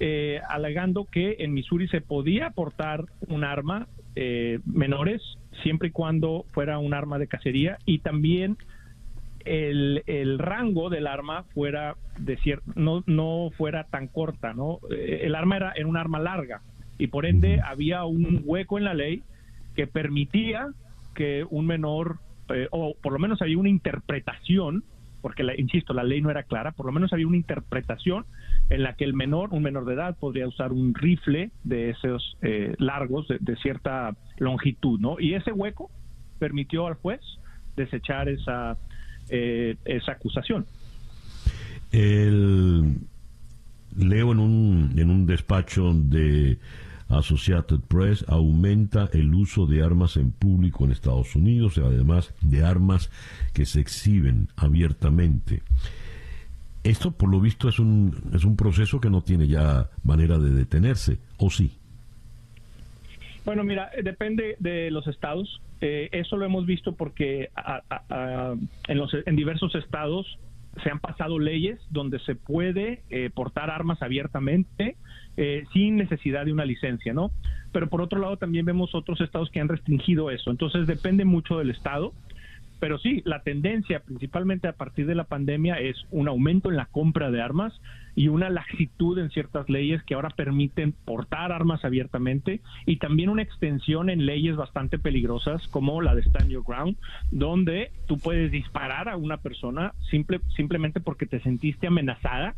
eh, 0.00 0.40
alegando 0.48 1.08
que 1.10 1.36
en 1.40 1.52
Missouri 1.52 1.88
se 1.88 2.00
podía 2.00 2.50
portar 2.50 3.06
un 3.26 3.42
arma 3.42 3.88
eh, 4.14 4.60
menores 4.64 5.20
siempre 5.64 5.88
y 5.88 5.90
cuando 5.90 6.44
fuera 6.52 6.78
un 6.78 6.94
arma 6.94 7.18
de 7.18 7.26
cacería 7.26 7.78
y 7.84 7.98
también 7.98 8.56
el, 9.48 10.02
el 10.06 10.38
rango 10.38 10.90
del 10.90 11.06
arma 11.06 11.44
fuera 11.54 11.96
de 12.18 12.38
cier- 12.38 12.62
no 12.74 13.02
no 13.06 13.50
fuera 13.56 13.84
tan 13.84 14.08
corta, 14.08 14.52
¿no? 14.52 14.78
Eh, 14.90 15.20
el 15.24 15.34
arma 15.34 15.56
era, 15.56 15.72
era 15.76 15.86
un 15.86 15.96
arma 15.96 16.18
larga 16.18 16.60
y 16.98 17.06
por 17.08 17.26
ende 17.26 17.60
había 17.64 18.04
un 18.04 18.42
hueco 18.44 18.78
en 18.78 18.84
la 18.84 18.94
ley 18.94 19.22
que 19.76 19.86
permitía 19.86 20.68
que 21.14 21.46
un 21.48 21.66
menor 21.66 22.16
eh, 22.52 22.66
o 22.70 22.94
por 23.00 23.12
lo 23.12 23.18
menos 23.18 23.40
había 23.42 23.58
una 23.58 23.68
interpretación 23.68 24.82
porque 25.20 25.42
la, 25.42 25.58
insisto 25.58 25.94
la 25.94 26.04
ley 26.04 26.20
no 26.20 26.30
era 26.30 26.42
clara 26.44 26.72
por 26.72 26.86
lo 26.86 26.92
menos 26.92 27.12
había 27.12 27.26
una 27.26 27.36
interpretación 27.36 28.24
en 28.70 28.82
la 28.82 28.94
que 28.94 29.04
el 29.04 29.14
menor 29.14 29.50
un 29.52 29.62
menor 29.62 29.84
de 29.84 29.94
edad 29.94 30.16
podría 30.18 30.46
usar 30.46 30.72
un 30.72 30.94
rifle 30.94 31.50
de 31.64 31.90
esos 31.90 32.36
eh, 32.42 32.74
largos 32.78 33.28
de, 33.28 33.38
de 33.40 33.56
cierta 33.56 34.14
longitud 34.38 34.98
no 35.00 35.20
y 35.20 35.34
ese 35.34 35.52
hueco 35.52 35.90
permitió 36.38 36.86
al 36.86 36.94
juez 36.94 37.20
desechar 37.76 38.28
esa 38.28 38.76
eh, 39.30 39.76
esa 39.84 40.12
acusación 40.12 40.66
El, 41.92 42.96
leo 43.96 44.32
en 44.32 44.38
un, 44.38 44.92
en 44.96 45.10
un 45.10 45.26
despacho 45.26 45.92
de 45.94 46.58
Associated 47.08 47.80
Press, 47.88 48.24
aumenta 48.28 49.08
el 49.12 49.34
uso 49.34 49.66
de 49.66 49.82
armas 49.82 50.16
en 50.16 50.30
público 50.30 50.84
en 50.84 50.92
Estados 50.92 51.34
Unidos, 51.34 51.78
además 51.78 52.34
de 52.42 52.64
armas 52.64 53.10
que 53.54 53.64
se 53.64 53.80
exhiben 53.80 54.48
abiertamente. 54.56 55.62
Esto, 56.84 57.10
por 57.10 57.30
lo 57.30 57.40
visto, 57.40 57.68
es 57.68 57.78
un, 57.78 58.30
es 58.34 58.44
un 58.44 58.56
proceso 58.56 59.00
que 59.00 59.10
no 59.10 59.22
tiene 59.22 59.48
ya 59.48 59.90
manera 60.04 60.38
de 60.38 60.50
detenerse, 60.50 61.18
¿o 61.38 61.50
sí? 61.50 61.77
Bueno, 63.44 63.64
mira, 63.64 63.90
eh, 63.96 64.02
depende 64.02 64.56
de 64.58 64.90
los 64.90 65.06
estados. 65.06 65.60
Eh, 65.80 66.08
eso 66.12 66.36
lo 66.36 66.44
hemos 66.44 66.66
visto 66.66 66.94
porque 66.96 67.50
a- 67.54 67.82
a- 67.88 68.54
en, 68.88 68.98
los, 68.98 69.10
en 69.26 69.36
diversos 69.36 69.74
estados 69.74 70.38
se 70.82 70.90
han 70.90 71.00
pasado 71.00 71.38
leyes 71.38 71.80
donde 71.90 72.18
se 72.20 72.34
puede 72.34 73.02
eh, 73.10 73.30
portar 73.34 73.70
armas 73.70 74.00
abiertamente 74.02 74.96
eh, 75.36 75.64
sin 75.72 75.96
necesidad 75.96 76.44
de 76.44 76.52
una 76.52 76.64
licencia, 76.64 77.12
¿no? 77.14 77.30
Pero 77.72 77.88
por 77.88 78.00
otro 78.02 78.20
lado 78.20 78.36
también 78.36 78.64
vemos 78.64 78.94
otros 78.94 79.20
estados 79.20 79.50
que 79.50 79.60
han 79.60 79.68
restringido 79.68 80.30
eso. 80.30 80.50
Entonces 80.50 80.86
depende 80.86 81.24
mucho 81.24 81.58
del 81.58 81.70
estado. 81.70 82.12
Pero 82.80 82.98
sí, 82.98 83.22
la 83.24 83.42
tendencia, 83.42 84.00
principalmente 84.00 84.68
a 84.68 84.72
partir 84.72 85.06
de 85.06 85.14
la 85.14 85.24
pandemia, 85.24 85.80
es 85.80 85.96
un 86.10 86.28
aumento 86.28 86.70
en 86.70 86.76
la 86.76 86.86
compra 86.86 87.30
de 87.30 87.42
armas 87.42 87.72
y 88.14 88.28
una 88.28 88.50
laxitud 88.50 89.18
en 89.18 89.30
ciertas 89.30 89.68
leyes 89.68 90.02
que 90.02 90.14
ahora 90.14 90.30
permiten 90.30 90.92
portar 91.04 91.52
armas 91.52 91.84
abiertamente 91.84 92.60
y 92.86 92.96
también 92.96 93.28
una 93.28 93.42
extensión 93.42 94.10
en 94.10 94.26
leyes 94.26 94.56
bastante 94.56 94.98
peligrosas 94.98 95.66
como 95.68 96.00
la 96.02 96.14
de 96.14 96.22
Stand 96.22 96.50
Your 96.50 96.64
Ground, 96.66 96.96
donde 97.30 97.90
tú 98.06 98.18
puedes 98.18 98.50
disparar 98.50 99.08
a 99.08 99.16
una 99.16 99.36
persona 99.36 99.92
simple, 100.10 100.40
simplemente 100.56 101.00
porque 101.00 101.26
te 101.26 101.40
sentiste 101.40 101.86
amenazada. 101.86 102.54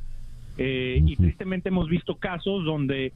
Eh, 0.58 1.02
y 1.06 1.16
tristemente 1.16 1.68
hemos 1.68 1.88
visto 1.88 2.16
casos 2.16 2.64
donde 2.64 3.12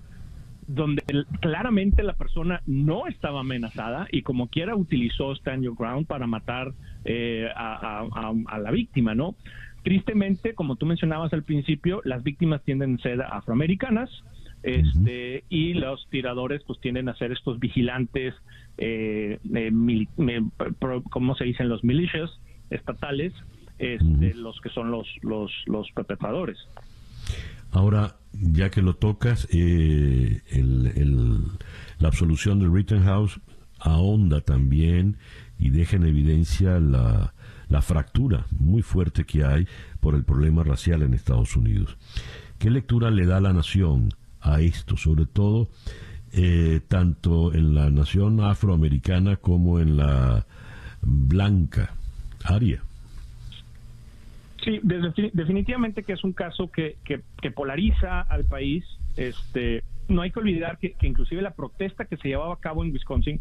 donde 0.66 1.02
claramente 1.40 2.02
la 2.02 2.14
persona 2.14 2.62
no 2.66 3.06
estaba 3.06 3.40
amenazada 3.40 4.06
y 4.10 4.22
como 4.22 4.48
quiera 4.48 4.74
utilizó 4.74 5.32
Stand 5.32 5.64
Your 5.64 5.76
Ground 5.76 6.06
para 6.06 6.26
matar 6.26 6.72
eh, 7.04 7.48
a, 7.54 8.58
la 8.58 8.70
víctima, 8.70 9.14
¿no? 9.14 9.34
Tristemente, 9.82 10.54
como 10.54 10.76
tú 10.76 10.86
mencionabas 10.86 11.32
al 11.32 11.42
principio, 11.42 12.00
las 12.04 12.22
víctimas 12.22 12.62
tienden 12.62 12.94
a 12.94 13.02
ser 13.02 13.22
afroamericanas 13.22 14.10
este, 14.62 15.44
y 15.50 15.74
los 15.74 16.08
tiradores 16.08 16.62
pues 16.66 16.80
tienden 16.80 17.10
a 17.10 17.16
ser 17.16 17.32
estos 17.32 17.58
vigilantes, 17.60 18.34
eh, 18.78 19.38
¿cómo 21.10 21.34
se 21.34 21.44
dicen? 21.44 21.68
Los 21.68 21.84
militias 21.84 22.30
estatales, 22.70 23.34
este, 23.78 24.34
los 24.34 24.58
que 24.62 24.70
son 24.70 24.90
los, 24.90 25.06
los, 25.22 25.52
los 25.66 25.90
perpetradores. 25.92 26.56
Ahora, 27.72 28.16
ya 28.32 28.70
que 28.70 28.80
lo 28.82 28.94
tocas, 28.94 29.48
eh, 29.52 30.40
la 31.98 32.08
absolución 32.08 32.60
de 32.60 32.68
Rittenhouse 32.68 33.40
ahonda 33.80 34.40
también 34.40 35.18
y 35.58 35.70
deja 35.70 35.96
en 35.96 36.06
evidencia 36.06 36.78
la, 36.78 37.32
fractura 37.82 38.46
muy 38.56 38.82
fuerte 38.82 39.24
que 39.24 39.44
hay 39.44 39.66
por 39.98 40.14
el 40.14 40.22
problema 40.22 40.62
racial 40.62 41.02
en 41.02 41.12
Estados 41.12 41.56
Unidos. 41.56 41.96
¿Qué 42.58 42.70
lectura 42.70 43.10
le 43.10 43.26
da 43.26 43.40
la 43.40 43.52
nación 43.52 44.10
a 44.40 44.60
esto, 44.60 44.96
sobre 44.96 45.26
todo 45.26 45.68
eh, 46.32 46.80
tanto 46.86 47.52
en 47.52 47.74
la 47.74 47.90
nación 47.90 48.40
afroamericana 48.40 49.36
como 49.36 49.80
en 49.80 49.96
la 49.96 50.46
blanca? 51.02 51.94
Aria. 52.44 52.82
Sí, 54.62 54.80
definitivamente 54.82 56.04
que 56.04 56.12
es 56.12 56.24
un 56.24 56.32
caso 56.32 56.70
que, 56.70 56.96
que, 57.04 57.50
polariza 57.50 58.20
al 58.20 58.44
país. 58.44 58.84
Este, 59.16 59.82
no 60.08 60.22
hay 60.22 60.30
que 60.30 60.40
olvidar 60.40 60.78
que, 60.78 60.94
inclusive 61.02 61.42
la 61.42 61.54
protesta 61.54 62.04
que 62.04 62.16
se 62.16 62.28
llevaba 62.28 62.54
a 62.54 62.60
cabo 62.60 62.84
en 62.84 62.92
Wisconsin 62.92 63.40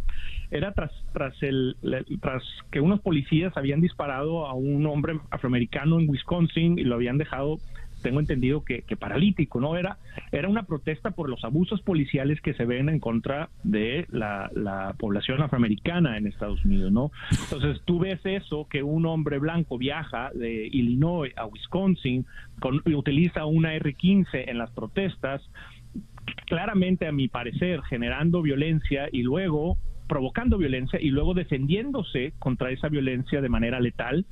era 0.52 0.72
tras 0.74 0.92
tras 1.14 1.42
el 1.44 1.76
tras 2.22 2.44
que 2.72 2.80
unos 2.80 3.02
policías 3.02 3.56
habían 3.58 3.82
disparado 3.82 4.46
a 4.46 4.54
un 4.54 4.86
hombre 4.86 5.20
afroamericano 5.30 6.00
en 6.00 6.10
Wisconsin 6.10 6.80
y 6.80 6.84
lo 6.84 6.96
habían 6.96 7.18
dejado 7.18 7.60
tengo 8.04 8.20
entendido 8.20 8.64
que, 8.64 8.84
paralítico, 9.00 9.60
¿no? 9.60 9.76
Era, 9.76 9.98
era 10.32 10.48
una 10.48 10.64
protesta 10.64 11.12
por 11.12 11.30
los 11.30 11.44
abusos 11.44 11.82
policiales 11.82 12.40
que 12.42 12.54
se 12.54 12.66
ven 12.66 12.90
en 12.90 13.00
contra 13.00 13.50
de 13.64 14.06
la, 14.10 14.52
población 15.00 15.42
afroamericana 15.42 16.18
en 16.18 16.28
Estados 16.28 16.64
Unidos, 16.66 16.92
¿no? 16.92 17.12
Entonces 17.32 17.82
tú 17.86 18.00
ves 18.00 18.20
eso, 18.26 18.68
que 18.70 18.84
un 18.84 19.06
hombre 19.06 19.40
blanco 19.40 19.78
viaja 19.78 20.30
de 20.36 20.68
Illinois 20.68 21.34
a 21.38 21.46
Wisconsin, 21.46 22.26
con, 22.60 22.82
utiliza 22.94 23.46
una 23.46 23.74
R-15 23.76 24.50
en 24.50 24.58
las 24.58 24.70
protestas, 24.72 25.42
claramente 26.46 27.08
a 27.08 27.12
mi 27.12 27.28
parecer 27.28 27.82
generando 27.84 28.42
violencia 28.42 29.10
y 29.12 29.24
luego 29.24 29.78
provocando 30.08 30.58
violencia 30.58 31.00
y 31.02 31.10
luego 31.10 31.34
defendiéndose 31.34 32.34
contra 32.40 32.72
esa 32.72 32.90
violencia 32.90 33.42
de 33.42 33.50
manera 33.50 33.80
letal, 33.80 34.26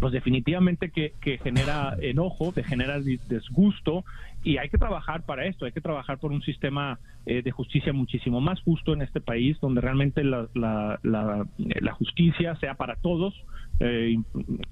pues 0.00 0.12
definitivamente 0.12 0.90
que, 0.90 1.12
genera 1.42 1.96
enojo, 2.00 2.52
que 2.52 2.64
genera 2.64 2.98
disgusto 3.00 4.04
y 4.42 4.58
hay 4.58 4.68
que 4.68 4.78
trabajar 4.78 5.24
para 5.24 5.46
esto, 5.46 5.64
hay 5.64 5.72
que 5.72 5.80
trabajar 5.80 6.18
por 6.18 6.32
un 6.32 6.42
sistema 6.42 6.98
eh, 7.24 7.42
de 7.42 7.50
justicia 7.50 7.92
muchísimo 7.92 8.40
más 8.40 8.60
justo 8.62 8.92
en 8.92 9.02
este 9.02 9.20
país, 9.20 9.58
donde 9.60 9.80
realmente 9.80 10.24
la, 10.24 10.48
la, 10.54 11.92
justicia 11.94 12.56
sea 12.56 12.74
para 12.74 12.96
todos, 12.96 13.34
eh, 13.80 14.16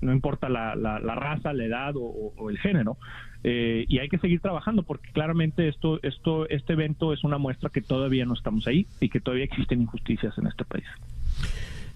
no 0.01 0.13
importa 0.13 0.49
la, 0.49 0.75
raza, 1.15 1.53
la 1.53 1.65
edad 1.65 1.95
o, 1.97 2.51
el 2.51 2.59
género. 2.59 2.97
Eh, 3.45 3.87
y 3.89 3.99
hay 3.99 4.09
que 4.09 4.19
seguir 4.19 4.41
trabajando 4.41 4.85
porque 4.85 5.11
claramente 5.13 5.69
esto, 5.69 5.99
esto, 6.03 6.49
este 6.49 6.75
evento 6.75 7.13
es 7.13 7.25
una 7.25 7.39
muestra 7.39 7.71
que 7.71 7.81
todavía 7.81 8.25
no 8.25 8.35
estamos 8.35 8.67
ahí 8.69 8.87
y 9.01 9.09
que 9.09 9.21
todavía 9.21 9.45
existen 9.45 9.83
injusticias 9.83 10.37
en 10.39 10.47
este 10.47 10.65
país. 10.65 10.85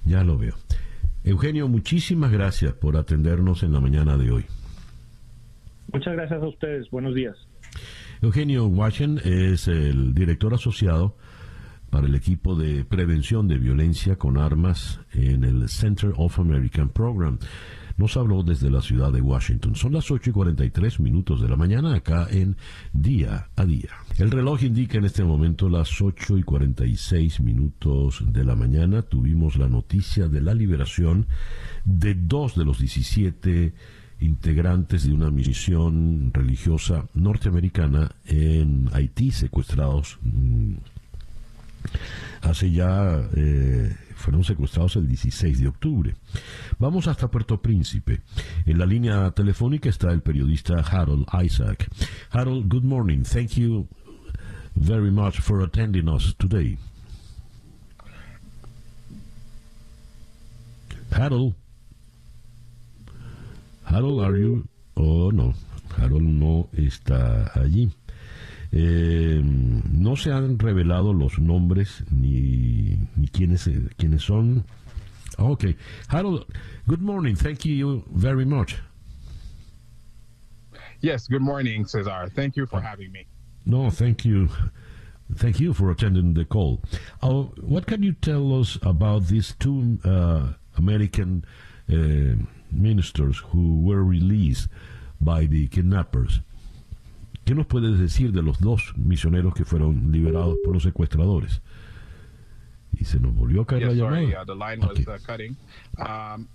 Ya 0.04 0.24
lo 0.24 0.38
veo. 0.38 0.54
Eugenio, 1.24 1.68
muchísimas 1.68 2.32
gracias 2.32 2.72
por 2.72 2.96
atendernos 2.96 3.62
en 3.62 3.72
la 3.72 3.80
mañana 3.80 4.16
de 4.16 4.30
hoy. 4.30 4.44
Muchas 5.92 6.14
gracias 6.14 6.42
a 6.42 6.46
ustedes. 6.46 6.90
Buenos 6.90 7.14
días. 7.14 7.36
Eugenio 8.22 8.66
Washington 8.66 9.20
es 9.24 9.68
el 9.68 10.14
director 10.14 10.54
asociado 10.54 11.16
para 11.96 12.08
el 12.08 12.14
equipo 12.14 12.54
de 12.54 12.84
prevención 12.84 13.48
de 13.48 13.56
violencia 13.56 14.16
con 14.16 14.36
armas 14.36 15.00
en 15.14 15.44
el 15.44 15.66
Center 15.70 16.12
of 16.18 16.38
American 16.38 16.90
Program 16.90 17.38
nos 17.96 18.18
habló 18.18 18.42
desde 18.42 18.68
la 18.68 18.82
ciudad 18.82 19.10
de 19.10 19.22
Washington. 19.22 19.74
Son 19.76 19.94
las 19.94 20.10
8 20.10 20.28
y 20.28 20.32
43 20.34 21.00
minutos 21.00 21.40
de 21.40 21.48
la 21.48 21.56
mañana 21.56 21.94
acá 21.94 22.26
en 22.30 22.58
Día 22.92 23.48
a 23.56 23.64
Día. 23.64 23.88
El 24.18 24.30
reloj 24.30 24.62
indica 24.64 24.98
en 24.98 25.06
este 25.06 25.24
momento 25.24 25.70
las 25.70 26.02
8 26.02 26.36
y 26.36 26.42
46 26.42 27.40
minutos 27.40 28.22
de 28.30 28.44
la 28.44 28.54
mañana. 28.54 29.00
Tuvimos 29.00 29.56
la 29.56 29.70
noticia 29.70 30.28
de 30.28 30.42
la 30.42 30.52
liberación 30.52 31.26
de 31.86 32.14
dos 32.14 32.56
de 32.56 32.66
los 32.66 32.78
17 32.78 33.72
integrantes 34.20 35.06
de 35.06 35.14
una 35.14 35.30
misión 35.30 36.30
religiosa 36.34 37.06
norteamericana 37.14 38.16
en 38.26 38.90
Haití 38.92 39.30
secuestrados 39.30 40.18
mm, 40.20 40.74
hace 42.42 42.70
ya 42.70 43.28
eh, 43.36 43.96
fueron 44.14 44.44
secuestrados 44.44 44.96
el 44.96 45.08
16 45.08 45.60
de 45.60 45.68
octubre. 45.68 46.14
Vamos 46.78 47.06
hasta 47.08 47.28
Puerto 47.28 47.60
Príncipe. 47.60 48.20
En 48.64 48.78
la 48.78 48.86
línea 48.86 49.30
telefónica 49.32 49.88
está 49.88 50.10
el 50.10 50.22
periodista 50.22 50.74
Harold 50.80 51.26
Isaac. 51.44 51.88
Harold, 52.30 52.68
good 52.68 52.84
morning. 52.84 53.22
Thank 53.22 53.50
you 53.52 53.86
very 54.74 55.10
much 55.10 55.40
for 55.40 55.62
attending 55.62 56.08
us 56.08 56.34
today. 56.38 56.78
Harold. 61.10 61.54
Harold, 63.84 64.22
are 64.22 64.36
you? 64.36 64.68
Oh, 64.96 65.30
no. 65.30 65.54
Harold 65.96 66.22
no 66.22 66.68
está 66.72 67.50
allí. 67.54 67.90
Eh, 68.78 69.40
no 69.42 70.16
se 70.16 70.32
han 70.32 70.58
revelado 70.58 71.14
los 71.14 71.38
nombres 71.38 72.04
ni, 72.10 72.98
ni 73.16 73.26
quiénes, 73.28 73.70
quiénes 73.96 74.22
son. 74.22 74.64
Okay. 75.38 75.76
Harold, 76.08 76.44
good 76.86 77.00
morning. 77.00 77.34
Thank 77.34 77.64
you 77.64 78.04
very 78.12 78.44
much. 78.44 78.76
Yes, 81.00 81.26
good 81.26 81.40
morning, 81.40 81.86
Cesar. 81.86 82.28
Thank 82.34 82.56
you 82.56 82.66
for 82.66 82.82
having 82.82 83.12
me. 83.12 83.26
No, 83.64 83.88
thank 83.88 84.26
you. 84.26 84.50
Thank 85.34 85.58
you 85.58 85.72
for 85.72 85.90
attending 85.90 86.34
the 86.34 86.44
call. 86.44 86.82
Uh, 87.22 87.44
what 87.62 87.86
can 87.86 88.02
you 88.02 88.12
tell 88.12 88.60
us 88.60 88.78
about 88.82 89.28
these 89.28 89.54
two 89.58 89.98
uh, 90.04 90.52
American 90.76 91.46
uh, 91.90 92.44
ministers 92.70 93.38
who 93.38 93.80
were 93.80 94.04
released 94.04 94.68
by 95.18 95.46
the 95.46 95.66
kidnappers? 95.68 96.40
¿Qué 97.46 97.54
nos 97.54 97.66
puedes 97.66 97.96
decir 98.00 98.32
de 98.32 98.42
los 98.42 98.58
dos 98.58 98.92
misioneros 98.96 99.54
que 99.54 99.64
fueron 99.64 100.10
liberados 100.10 100.58
por 100.64 100.74
los 100.74 100.82
secuestradores? 100.82 101.62
Y 102.92 103.04
se 103.04 103.20
nos 103.20 103.32
volvió 103.36 103.62
a 103.62 103.66
caer 103.66 103.82
yeah, 103.82 103.88
la 103.90 103.96
sorry, 103.96 104.26
llamada. 104.26 104.42
Uh, 104.42 104.44
the 104.44 104.54
line 104.54 104.80
was 104.80 104.98
okay. 104.98 105.14
uh, 105.14 105.18
cutting. 105.24 105.56
Um, 105.96 106.48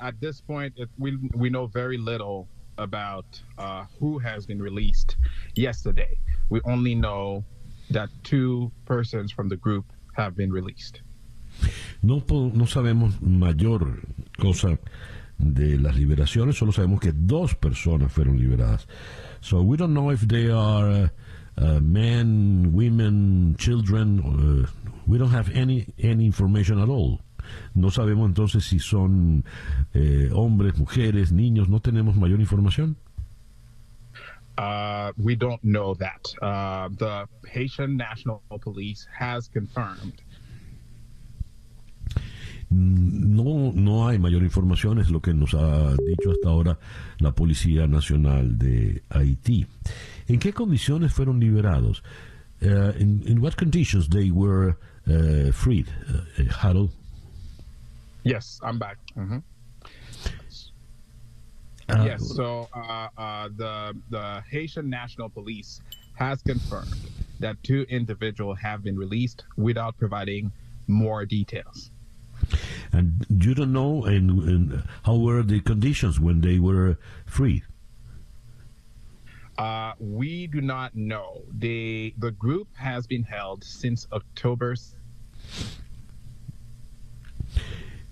at 0.00 0.18
this 0.20 0.40
point, 0.40 0.72
it, 0.78 0.88
we 0.98 1.18
we 1.34 1.50
know 1.50 1.66
very 1.66 1.98
little 1.98 2.48
about 2.78 3.26
uh, 3.58 3.84
who 4.00 4.18
has 4.18 4.46
been 4.46 4.62
released 4.62 5.16
yesterday. 5.54 6.16
We 6.48 6.62
only 6.64 6.94
know 6.94 7.44
that 7.90 8.08
two 8.22 8.72
persons 8.86 9.30
from 9.30 9.50
the 9.50 9.56
group 9.56 9.84
have 10.16 10.34
been 10.34 10.50
released. 10.50 11.02
No, 12.00 12.22
no 12.30 12.64
sabemos 12.64 13.20
mayor 13.20 14.00
cosa 14.38 14.78
de 15.36 15.76
las 15.76 15.94
liberaciones, 15.96 16.56
solo 16.56 16.72
sabemos 16.72 17.00
que 17.00 17.12
dos 17.12 17.54
personas 17.54 18.10
fueron 18.10 18.38
liberadas. 18.38 18.88
So 19.40 19.62
we 19.62 19.76
don't 19.76 19.94
know 19.94 20.10
if 20.10 20.20
they 20.20 20.50
are 20.50 20.88
uh, 20.88 21.08
uh, 21.56 21.80
men, 21.80 22.72
women, 22.72 23.56
children. 23.58 24.20
Uh, 24.20 24.70
we 25.06 25.18
don't 25.18 25.30
have 25.30 25.50
any 25.54 25.86
any 25.98 26.26
information 26.26 26.78
at 26.78 26.88
all. 26.88 27.20
No 27.74 27.88
sabemos 27.88 28.26
entonces 28.28 28.64
si 28.64 28.78
son 28.78 29.44
eh, 29.94 30.28
hombres, 30.32 30.78
mujeres, 30.78 31.32
niños, 31.32 31.68
no 31.68 31.80
tenemos 31.80 32.16
mayor 32.16 32.40
información. 32.40 32.96
Uh, 34.58 35.12
we 35.16 35.36
don't 35.36 35.62
know 35.62 35.94
that. 35.94 36.26
Uh, 36.42 36.88
the 36.98 37.26
Haitian 37.48 37.96
National 37.96 38.42
Police 38.60 39.06
has 39.16 39.48
confirmed. 39.48 40.20
No, 42.70 43.72
no 43.74 44.06
hay 44.06 44.18
mayor 44.18 44.42
información, 44.42 44.98
es 44.98 45.10
lo 45.10 45.20
que 45.20 45.32
nos 45.32 45.54
ha 45.54 45.94
dicho 45.96 46.30
hasta 46.30 46.48
ahora 46.50 46.78
la 47.18 47.32
Policía 47.32 47.86
Nacional 47.86 48.58
de 48.58 49.02
Haití. 49.08 49.66
¿En 50.26 50.38
qué 50.38 50.52
condiciones 50.52 51.12
fueron 51.12 51.40
liberados? 51.40 52.02
Uh, 52.60 52.92
in, 52.98 53.22
in 53.26 53.40
what 53.40 53.56
conditions 53.56 54.08
they 54.08 54.30
were 54.30 54.76
uh, 55.06 55.50
freed, 55.52 55.86
uh, 56.08 56.44
Harold? 56.52 56.90
Yes, 58.24 58.60
I'm 58.62 58.78
back. 58.78 58.98
Mhm. 59.16 59.42
Uh, 61.88 62.04
yes, 62.04 62.34
so 62.36 62.68
uh, 62.74 63.08
uh, 63.16 63.48
the 63.56 63.94
the 64.10 64.42
Haitian 64.50 64.90
National 64.90 65.30
Police 65.30 65.80
has 66.14 66.42
confirmed 66.42 66.94
that 67.40 67.56
two 67.62 67.86
individuals 67.88 68.58
have 68.60 68.82
been 68.82 68.98
released 68.98 69.44
without 69.56 69.96
providing 69.96 70.52
more 70.86 71.24
details. 71.24 71.90
And 72.92 73.26
you 73.28 73.54
don't 73.54 73.72
know 73.72 74.04
and, 74.04 74.30
and 74.42 74.82
how 75.04 75.16
were 75.16 75.42
the 75.42 75.60
conditions 75.60 76.18
when 76.18 76.40
they 76.40 76.58
were 76.58 76.96
freed? 77.26 77.62
Uh, 79.58 79.92
we 79.98 80.46
do 80.46 80.60
not 80.60 80.94
know. 80.94 81.42
The 81.50 82.14
the 82.16 82.30
group 82.30 82.68
has 82.76 83.06
been 83.08 83.24
held 83.24 83.64
since 83.64 84.06
October. 84.12 84.76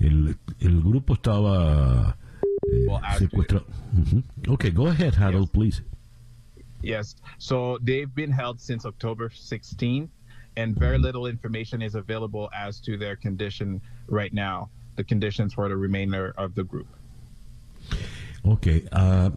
El, 0.00 0.34
el 0.60 0.82
grupo 0.82 1.14
estaba 1.14 2.16
eh, 2.72 2.86
Well, 2.88 3.00
secuestrado. 3.18 3.64
Ujú. 3.96 4.22
Okay, 4.48 4.70
go 4.70 4.88
ahead, 4.88 5.14
Harold, 5.14 5.48
Yes. 5.48 5.54
please. 5.54 5.82
Yes, 6.82 7.16
so 7.38 7.78
they've 7.82 8.12
been 8.14 8.30
held 8.30 8.60
since 8.60 8.84
October 8.84 9.28
16th, 9.30 10.08
and 10.56 10.78
very 10.78 10.98
little 10.98 11.26
information 11.26 11.82
is 11.82 11.94
available 11.94 12.50
as 12.54 12.80
to 12.80 12.96
their 12.96 13.16
condition 13.16 13.80
right 14.08 14.32
now. 14.32 14.70
The 14.96 15.04
conditions 15.04 15.54
for 15.54 15.68
the 15.68 15.76
remainder 15.76 16.34
of 16.38 16.54
the 16.54 16.64
group. 16.64 16.88
Okay, 18.46 18.86
uh, 18.92 19.30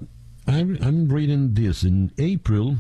I'm, 0.48 0.78
I'm 0.82 1.10
reading 1.10 1.54
this. 1.54 1.84
In 1.84 2.12
April, 2.18 2.78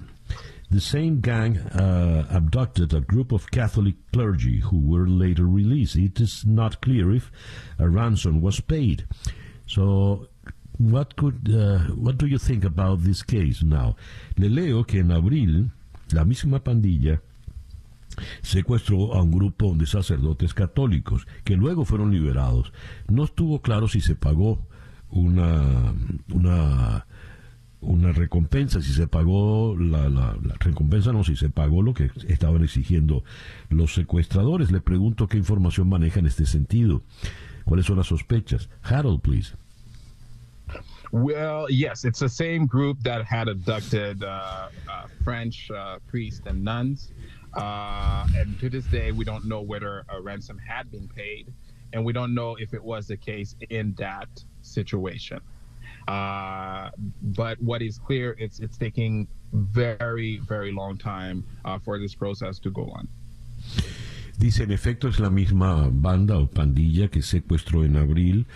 the 0.72 0.80
same 0.80 1.20
gang 1.20 1.58
uh, 1.58 2.28
abducted 2.30 2.94
a 2.94 3.02
group 3.02 3.32
of 3.32 3.52
Catholic 3.52 3.96
clergy 4.14 4.60
who 4.60 4.80
were 4.80 5.08
later 5.08 5.46
released. 5.46 5.96
It 5.96 6.20
is 6.20 6.46
not 6.46 6.82
clear 6.82 7.12
if 7.12 7.32
a 7.78 7.90
ransom 7.90 8.42
was 8.42 8.60
paid. 8.60 9.08
So, 9.66 10.28
what 10.78 11.16
could 11.18 11.54
uh, 11.54 11.94
what 11.96 12.18
do 12.18 12.28
you 12.28 12.38
think 12.38 12.64
about 12.64 13.04
this 13.04 13.24
case 13.24 13.64
now? 13.64 13.96
Le 14.38 14.48
leo 14.48 14.84
que 14.84 15.02
en 15.02 15.12
abril 15.12 15.72
la 16.14 16.24
misma 16.24 16.60
pandilla 16.60 17.20
secuestró 18.42 19.14
a 19.14 19.22
un 19.22 19.32
grupo 19.32 19.74
de 19.76 19.86
sacerdotes 19.86 20.54
católicos 20.54 21.28
que 21.44 21.56
luego 21.56 21.86
fueron 21.86 22.12
liberados. 22.12 22.74
No 23.08 23.24
estuvo 23.24 23.62
claro 23.62 23.88
si 23.88 24.02
se 24.02 24.16
pagó 24.16 24.60
una, 25.10 25.94
una, 26.32 28.12
recompensa, 28.12 28.82
si 28.82 28.94
se 28.94 29.08
pagó 29.08 29.76
la 29.78 30.36
recompensa, 30.60 31.12
no, 31.12 31.24
si 31.24 31.36
se 31.36 31.50
pagó 31.50 31.82
lo 31.82 31.94
que 31.94 32.12
estaban 32.28 32.64
exigiendo 32.64 33.24
los 33.70 33.94
secuestradores. 33.94 34.72
Le 34.72 34.82
pregunto 34.82 35.28
qué 35.28 35.38
información 35.38 35.90
maneja 35.90 36.20
en 36.20 36.28
este 36.28 36.46
sentido. 36.46 37.02
¿Cuáles 37.66 37.86
son 37.86 37.98
las 37.98 38.08
sospechas? 38.08 38.70
Harold, 38.82 39.22
please. 39.22 39.54
Well, 41.12 41.68
yes, 41.70 42.06
it's 42.06 42.20
the 42.20 42.30
same 42.30 42.68
group 42.68 43.02
that 43.04 43.26
had 43.26 43.48
abducted 43.48 44.24
uh, 44.24 44.70
uh, 44.88 45.08
French 45.24 45.72
uh, 45.72 45.98
priests 46.08 46.46
and 46.46 46.64
nuns. 46.64 47.12
Uh, 47.54 48.28
and 48.36 48.60
to 48.60 48.70
this 48.70 48.86
day, 48.86 49.12
we 49.12 49.26
don't 49.26 49.46
know 49.46 49.62
whether 49.62 50.06
a 50.10 50.22
ransom 50.22 50.58
had 50.58 50.92
been 50.92 51.08
paid, 51.08 51.52
and 51.94 52.06
we 52.06 52.14
don't 52.14 52.34
know 52.34 52.56
if 52.56 52.74
it 52.74 52.84
was 52.84 53.08
the 53.08 53.18
case 53.18 53.56
in 53.70 53.96
that 53.98 54.28
situation. 54.62 55.40
Uh, 56.08 56.90
but 57.22 57.62
what 57.62 57.82
is 57.82 58.00
clear, 58.00 58.36
it's 58.40 58.60
it's 58.60 58.78
taking 58.78 59.28
very 59.54 60.38
very 60.48 60.72
long 60.72 60.98
time 60.98 61.44
uh, 61.66 61.78
for 61.80 62.00
this 62.00 62.16
process 62.16 62.60
to 62.60 62.70
go 62.72 62.90
on. 62.92 63.08
Dice, 64.38 64.62
en 64.62 64.72
efecto, 64.72 65.10
es 65.10 65.20
la 65.20 65.30
misma 65.30 65.90
banda 65.92 66.38
o 66.38 66.48
pandilla 66.48 67.10
que 67.10 67.22
secuestró 67.22 67.84
en 67.84 67.98
abril 67.98 68.48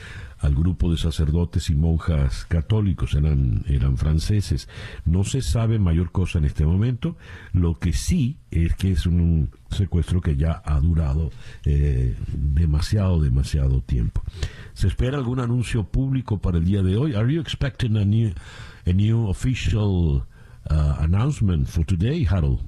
al 0.43 0.55
grupo 0.55 0.91
de 0.91 0.97
sacerdotes 0.97 1.69
y 1.69 1.75
monjas 1.75 2.45
católicos, 2.45 3.15
eran, 3.15 3.63
eran 3.67 3.97
franceses. 3.97 4.67
No 5.05 5.23
se 5.23 5.41
sabe 5.41 5.79
mayor 5.79 6.11
cosa 6.11 6.37
en 6.39 6.45
este 6.45 6.65
momento, 6.65 7.15
lo 7.53 7.79
que 7.79 7.93
sí 7.93 8.37
es 8.51 8.75
que 8.75 8.91
es 8.91 9.05
un 9.05 9.51
secuestro 9.71 10.19
que 10.19 10.35
ya 10.35 10.61
ha 10.65 10.81
durado 10.81 11.31
eh, 11.63 12.17
demasiado, 12.27 13.21
demasiado 13.21 13.81
tiempo. 13.81 14.21
¿Se 14.73 14.87
espera 14.87 15.17
algún 15.17 15.39
anuncio 15.39 15.85
público 15.85 16.39
para 16.39 16.57
el 16.57 16.65
día 16.65 16.83
de 16.83 16.97
hoy? 16.97 17.15
Are 17.15 17.33
you 17.33 17.39
expecting 17.39 17.95
a 17.95 18.03
new, 18.03 18.33
a 18.85 18.91
new 18.91 19.29
official 19.29 20.25
uh, 20.69 20.95
announcement 20.99 21.69
for 21.69 21.85
today, 21.85 22.27
Harold? 22.29 22.59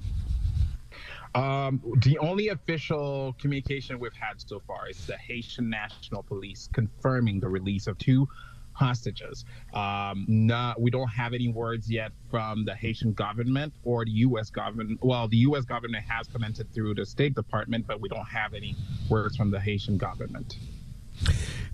Um, 1.35 1.81
the 2.01 2.17
only 2.19 2.47
official 2.47 3.35
communication 3.39 3.99
we've 3.99 4.13
had 4.13 4.35
so 4.37 4.61
far 4.65 4.89
is 4.89 5.05
the 5.05 5.17
Haitian 5.17 5.69
National 5.69 6.23
Police 6.23 6.69
confirming 6.71 7.41
the 7.41 7.49
release 7.49 7.87
of 7.87 7.97
two 7.97 8.27
hostages. 8.71 9.43
Um, 9.73 10.25
not, 10.27 10.79
we 10.79 10.91
don't 10.91 11.09
have 11.09 11.33
any 11.33 11.49
words 11.49 11.89
yet 11.91 12.11
from 12.29 12.63
the 12.63 12.73
Haitian 12.73 13.13
government 13.13 13.73
or 13.83 14.05
the 14.05 14.11
U.S. 14.11 14.49
government. 14.49 14.99
Well, 15.01 15.27
the 15.27 15.37
U.S. 15.37 15.65
government 15.65 16.05
has 16.07 16.27
commented 16.27 16.73
through 16.73 16.95
the 16.95 17.05
State 17.05 17.35
Department, 17.35 17.85
but 17.85 17.99
we 17.99 18.07
don't 18.07 18.27
have 18.27 18.53
any 18.53 18.75
words 19.09 19.35
from 19.35 19.51
the 19.51 19.59
Haitian 19.59 19.97
government. 19.97 20.57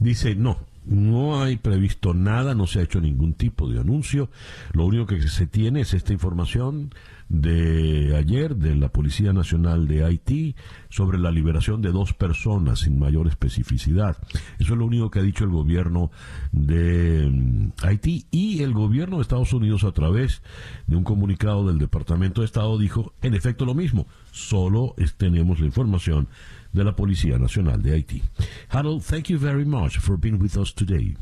Dice, 0.01 0.35
no, 0.35 0.57
no 0.85 1.41
hay 1.41 1.57
previsto 1.57 2.13
nada, 2.13 2.55
no 2.55 2.67
se 2.67 2.79
ha 2.79 2.83
hecho 2.83 3.01
ningún 3.01 3.33
tipo 3.33 3.69
de 3.69 3.79
anuncio. 3.79 4.29
Lo 4.73 4.85
único 4.85 5.05
que 5.05 5.21
se 5.27 5.47
tiene 5.47 5.81
es 5.81 5.93
esta 5.93 6.13
información 6.13 6.91
de 7.31 8.13
ayer 8.17 8.57
de 8.57 8.75
la 8.75 8.89
Policía 8.89 9.31
Nacional 9.31 9.87
de 9.87 10.03
Haití 10.03 10.55
sobre 10.89 11.17
la 11.17 11.31
liberación 11.31 11.81
de 11.81 11.91
dos 11.91 12.13
personas 12.13 12.79
sin 12.79 12.99
mayor 12.99 13.27
especificidad. 13.27 14.17
Eso 14.59 14.73
es 14.73 14.77
lo 14.77 14.85
único 14.85 15.09
que 15.09 15.19
ha 15.19 15.23
dicho 15.23 15.45
el 15.45 15.51
gobierno 15.51 16.11
de 16.51 17.29
mm, 17.31 17.71
Haití 17.83 18.25
y 18.31 18.63
el 18.63 18.73
gobierno 18.73 19.15
de 19.15 19.21
Estados 19.21 19.53
Unidos 19.53 19.85
a 19.85 19.93
través 19.93 20.41
de 20.87 20.97
un 20.97 21.05
comunicado 21.05 21.65
del 21.65 21.77
Departamento 21.77 22.41
de 22.41 22.45
Estado 22.45 22.77
dijo 22.77 23.13
en 23.21 23.33
efecto 23.33 23.65
lo 23.65 23.75
mismo, 23.75 24.07
solo 24.31 24.93
tenemos 25.17 25.61
la 25.61 25.67
información 25.67 26.27
de 26.73 26.83
la 26.83 26.95
Policía 26.95 27.37
Nacional 27.37 27.81
de 27.81 27.93
Haití. 27.93 28.21
Harold, 28.69 29.03
thank 29.03 29.29
you 29.29 29.37
very 29.37 29.65
much 29.65 29.97
for 29.99 30.17
being 30.17 30.39
with 30.39 30.57
us 30.57 30.73
today. 30.73 31.15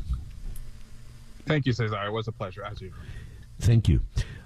Thank 1.46 1.66
you, 1.66 1.72
Cesar. 1.72 2.06
It 2.06 2.12
was 2.12 2.28
a 2.28 2.32
pleasure, 2.32 2.64
as 2.64 2.80
usual. 2.80 3.00
Thank 3.58 3.88
you. 3.88 4.00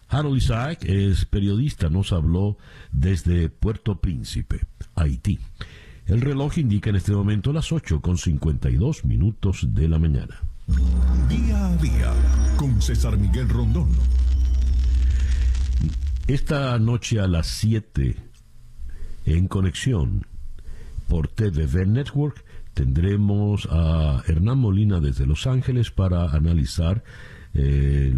Harold 0.08 0.36
Isaac 0.36 0.84
es 0.84 1.24
periodista, 1.24 1.90
nos 1.90 2.12
habló 2.12 2.56
desde 2.92 3.48
Puerto 3.48 3.96
Príncipe, 3.96 4.60
Haití. 4.94 5.38
El 6.06 6.20
reloj 6.20 6.58
indica 6.58 6.90
en 6.90 6.96
este 6.96 7.12
momento 7.12 7.52
las 7.52 7.72
8 7.72 8.00
con 8.00 8.18
52 8.18 9.04
minutos 9.04 9.66
de 9.74 9.88
la 9.88 9.98
mañana. 9.98 10.40
Día 11.28 11.66
a 11.66 11.76
día 11.76 12.12
con 12.56 12.80
César 12.80 13.16
Miguel 13.16 13.48
Rondón. 13.48 13.90
Esta 16.26 16.78
noche 16.78 17.20
a 17.20 17.26
las 17.26 17.46
7 17.48 18.16
en 19.26 19.48
conexión 19.48 20.26
por 21.08 21.28
TVV 21.28 21.86
Network 21.86 22.44
tendremos 22.74 23.68
a 23.70 24.22
Hernán 24.26 24.58
Molina 24.58 25.00
desde 25.00 25.26
Los 25.26 25.46
Ángeles 25.46 25.90
para 25.90 26.30
analizar 26.32 27.04
eh, 27.54 28.12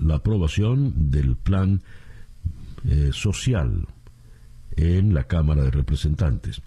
la 0.00 0.16
aprobación 0.16 1.10
del 1.10 1.36
plan 1.36 1.82
eh, 2.88 3.10
social 3.12 3.86
en 4.76 5.14
la 5.14 5.24
Cámara 5.24 5.64
de 5.64 5.70
Representantes. 5.70 6.62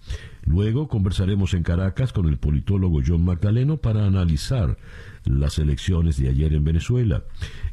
Luego 0.45 0.87
conversaremos 0.87 1.53
en 1.53 1.63
Caracas 1.63 2.11
con 2.11 2.27
el 2.27 2.37
politólogo 2.37 3.01
John 3.05 3.23
Magdaleno 3.23 3.77
para 3.77 4.05
analizar 4.05 4.77
las 5.25 5.59
elecciones 5.59 6.17
de 6.17 6.29
ayer 6.29 6.53
en 6.53 6.63
Venezuela. 6.63 7.23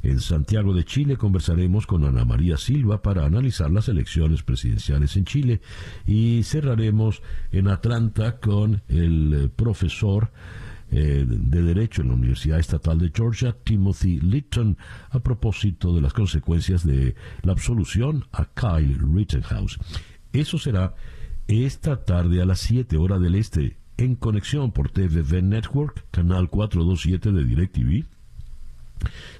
En 0.06 0.20
Santiago 0.20 0.72
de 0.72 0.84
Chile 0.84 1.16
conversaremos 1.16 1.84
con 1.84 2.04
Ana 2.04 2.24
María 2.24 2.56
Silva 2.56 3.02
para 3.02 3.26
analizar 3.26 3.72
las 3.72 3.88
elecciones 3.88 4.44
presidenciales 4.44 5.16
en 5.16 5.24
Chile 5.24 5.60
y 6.06 6.44
cerraremos 6.44 7.22
en 7.50 7.66
Atlanta 7.66 8.38
con 8.38 8.82
el 8.86 9.34
eh, 9.34 9.48
profesor 9.48 10.30
eh, 10.92 11.24
de 11.26 11.62
Derecho 11.62 12.02
en 12.02 12.08
la 12.08 12.14
Universidad 12.14 12.60
Estatal 12.60 13.00
de 13.00 13.10
Georgia, 13.12 13.56
Timothy 13.64 14.20
Litton, 14.20 14.78
a 15.10 15.18
propósito 15.18 15.92
de 15.92 16.02
las 16.02 16.12
consecuencias 16.12 16.86
de 16.86 17.16
la 17.42 17.50
absolución 17.50 18.26
a 18.30 18.44
Kyle 18.44 18.96
Rittenhouse. 19.12 19.76
Eso 20.32 20.56
será 20.56 20.94
esta 21.48 22.04
tarde 22.04 22.40
a 22.40 22.46
las 22.46 22.60
7 22.60 22.96
horas 22.96 23.20
del 23.20 23.34
este, 23.34 23.76
En 23.96 24.14
Conexión 24.14 24.70
por 24.70 24.88
TVV 24.88 25.42
Network, 25.42 26.04
canal 26.12 26.48
427 26.48 27.32
de 27.32 27.44
DirecTV, 27.44 28.15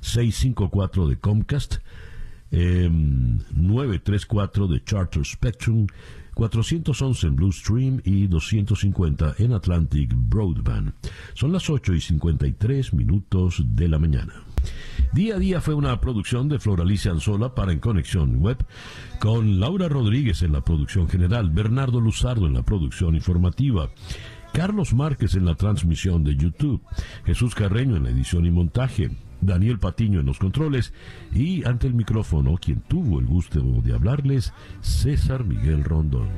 654 0.01 1.09
de 1.09 1.19
Comcast, 1.19 1.78
934 2.51 4.65
em, 4.65 4.70
de 4.70 4.85
Charter 4.85 5.24
Spectrum, 5.24 5.87
411 6.35 7.27
en 7.27 7.37
Blue 7.37 7.51
Stream 7.51 8.03
y 8.05 8.27
250 8.27 9.37
en 9.39 9.55
Atlantic 9.55 10.12
Broadband. 10.15 10.93
Son 11.33 11.51
las 11.51 11.70
8 11.70 11.95
y 11.95 12.01
53 12.01 12.93
minutos 12.93 13.62
de 13.65 13.89
la 13.89 13.99
mañana. 13.99 14.35
Día 15.15 15.37
a 15.37 15.39
día 15.39 15.62
fue 15.62 15.73
una 15.73 15.99
producción 15.99 16.51
de 16.51 16.59
Floralicia 16.59 17.11
Anzola 17.11 17.55
para 17.55 17.73
En 17.73 17.78
Conexión 17.78 18.37
Web, 18.37 18.66
con 19.19 19.61
Laura 19.61 19.89
Rodríguez 19.89 20.43
en 20.43 20.53
la 20.53 20.61
producción 20.61 21.09
general, 21.09 21.51
Bernardo 21.51 22.01
Luzardo 22.01 22.47
en 22.47 22.53
la 22.53 22.62
producción 22.62 23.15
informativa. 23.15 23.89
Carlos 24.53 24.93
Márquez 24.93 25.35
en 25.35 25.47
la 25.47 25.55
transmisión 25.55 26.23
de 26.23 26.37
YouTube, 26.37 26.83
Jesús 27.24 27.55
Carreño 27.55 27.97
en 27.97 28.05
la 28.05 28.11
edición 28.11 28.45
y 28.45 28.51
montaje, 28.51 29.11
Daniel 29.41 29.79
Patiño 29.79 30.21
en 30.21 30.27
los 30.27 30.39
controles 30.39 30.93
y 31.33 31.65
ante 31.65 31.87
el 31.87 31.95
micrófono 31.95 32.57
quien 32.57 32.81
tuvo 32.81 33.21
el 33.21 33.27
gusto 33.27 33.61
de 33.61 33.95
hablarles, 33.95 34.53
César 34.81 35.45
Miguel 35.45 35.85
Rondón. 35.85 36.29